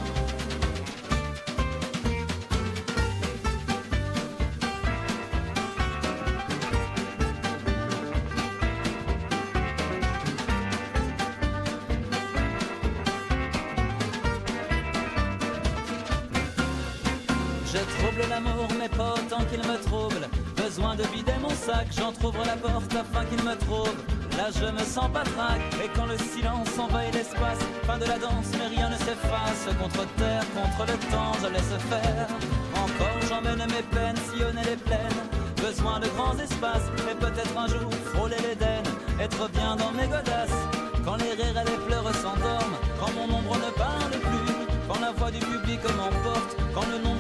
trouble 18.15 18.29
l'amour, 18.29 18.67
mais 18.79 18.89
pas 18.89 19.13
autant 19.13 19.43
qu'il 19.45 19.59
me 19.59 19.77
trouble. 19.83 20.27
Besoin 20.55 20.95
de 20.95 21.03
vider 21.13 21.33
mon 21.41 21.49
sac, 21.49 21.87
j'entr'ouvre 21.97 22.43
la 22.45 22.55
porte 22.55 22.93
afin 22.95 23.25
qu'il 23.25 23.43
me 23.43 23.55
trouve. 23.55 23.95
Là 24.37 24.47
je 24.53 24.65
me 24.71 24.83
sens 24.83 25.09
pas 25.13 25.23
traque, 25.23 25.61
et 25.83 25.89
quand 25.95 26.05
le 26.05 26.17
silence 26.17 26.77
envahit 26.77 27.13
l'espace, 27.13 27.59
fin 27.85 27.97
de 27.97 28.05
la 28.05 28.17
danse, 28.17 28.51
mais 28.57 28.67
rien 28.75 28.89
ne 28.89 28.97
s'efface. 28.97 29.63
Contre 29.81 30.05
terre, 30.15 30.45
contre 30.53 30.91
le 30.91 30.97
temps, 31.11 31.33
je 31.41 31.47
laisse 31.47 31.75
faire. 31.89 32.27
Encore 32.73 33.19
j'emmène 33.29 33.65
mes 33.67 33.85
peines, 33.95 34.17
sillonner 34.29 34.63
les 34.63 34.77
plaines. 34.77 35.21
Besoin 35.57 35.99
de 35.99 36.07
grands 36.09 36.37
espaces, 36.37 36.87
mais 37.05 37.15
peut-être 37.15 37.57
un 37.57 37.67
jour 37.67 37.89
frôler 38.13 38.37
l'Éden, 38.43 38.83
être 39.19 39.49
bien 39.49 39.75
dans 39.75 39.91
mes 39.91 40.07
godasses. 40.07 40.61
Quand 41.03 41.17
les 41.17 41.33
rires 41.39 41.59
et 41.61 41.69
les 41.71 41.79
pleurs 41.87 42.15
s'endorment, 42.15 42.77
quand 42.99 43.11
mon 43.13 43.37
ombre 43.37 43.55
ne 43.57 43.71
parle 43.77 44.11
plus, 44.11 44.53
quand 44.87 44.99
la 44.99 45.11
voix 45.11 45.31
du 45.31 45.39
public 45.39 45.79
m'emporte, 45.97 46.55
quand 46.73 46.87
le 46.91 46.99
plus. 46.99 47.14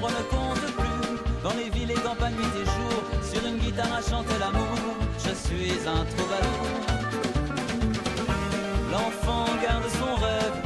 Les 1.87 1.93
campagnes, 1.93 2.33
nuit 2.33 2.63
et 2.63 3.35
sur 3.35 3.45
une 3.47 3.57
guitare 3.57 3.93
à 3.93 4.01
chanter 4.01 4.39
l'amour, 4.39 4.75
je 5.19 5.33
suis 5.45 5.77
un 5.85 6.03
troubadour. 6.03 6.67
L'enfant 8.91 9.45
garde 9.61 9.87
son 9.99 10.15
rêve, 10.15 10.57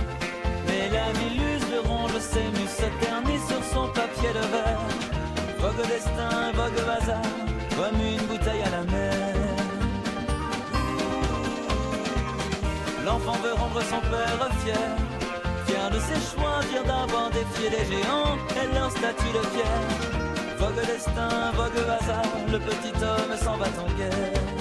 mais 0.66 0.88
la 0.90 1.08
milluse 1.20 1.66
de 1.74 1.86
ronge 1.86 2.18
s'émue, 2.20 2.70
se 2.70 2.88
ternit 3.04 3.40
sur 3.50 3.62
son 3.74 3.88
papier 3.90 4.30
de 4.30 4.46
verre. 4.54 4.80
Vogue 5.60 5.88
destin, 5.88 6.52
vogue 6.54 6.80
hasard, 6.88 7.22
comme 7.76 8.00
une 8.00 8.26
bouteille 8.28 8.64
à 8.66 8.70
la 8.70 8.84
mer. 8.84 9.36
L'enfant 13.06 13.38
veut 13.44 13.56
rendre 13.56 13.82
son 13.82 14.00
père 14.10 14.50
fier, 14.64 14.90
fier 15.66 15.90
de 15.90 16.00
ses 16.00 16.22
choix, 16.34 16.62
fier 16.72 16.84
d'avoir 16.84 17.30
défié 17.32 17.70
les 17.72 17.86
géants 17.92 18.38
et 18.56 18.74
leur 18.74 18.90
statut 18.90 19.34
de 19.34 19.46
fier. 19.50 20.19
Vogue 20.60 20.86
destin, 20.86 21.52
vogue 21.56 21.90
hasard, 21.90 22.22
le 22.52 22.60
petit 22.60 22.94
homme 23.02 23.38
s'en 23.38 23.56
va 23.56 23.68
en 23.68 23.98
guerre. 23.98 24.59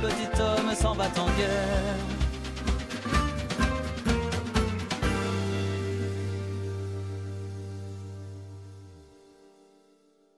Petit 0.00 0.40
homme 0.40 0.74
s'en 0.74 0.94
va 0.94 1.04
en 1.04 1.26
guerre. 1.36 2.17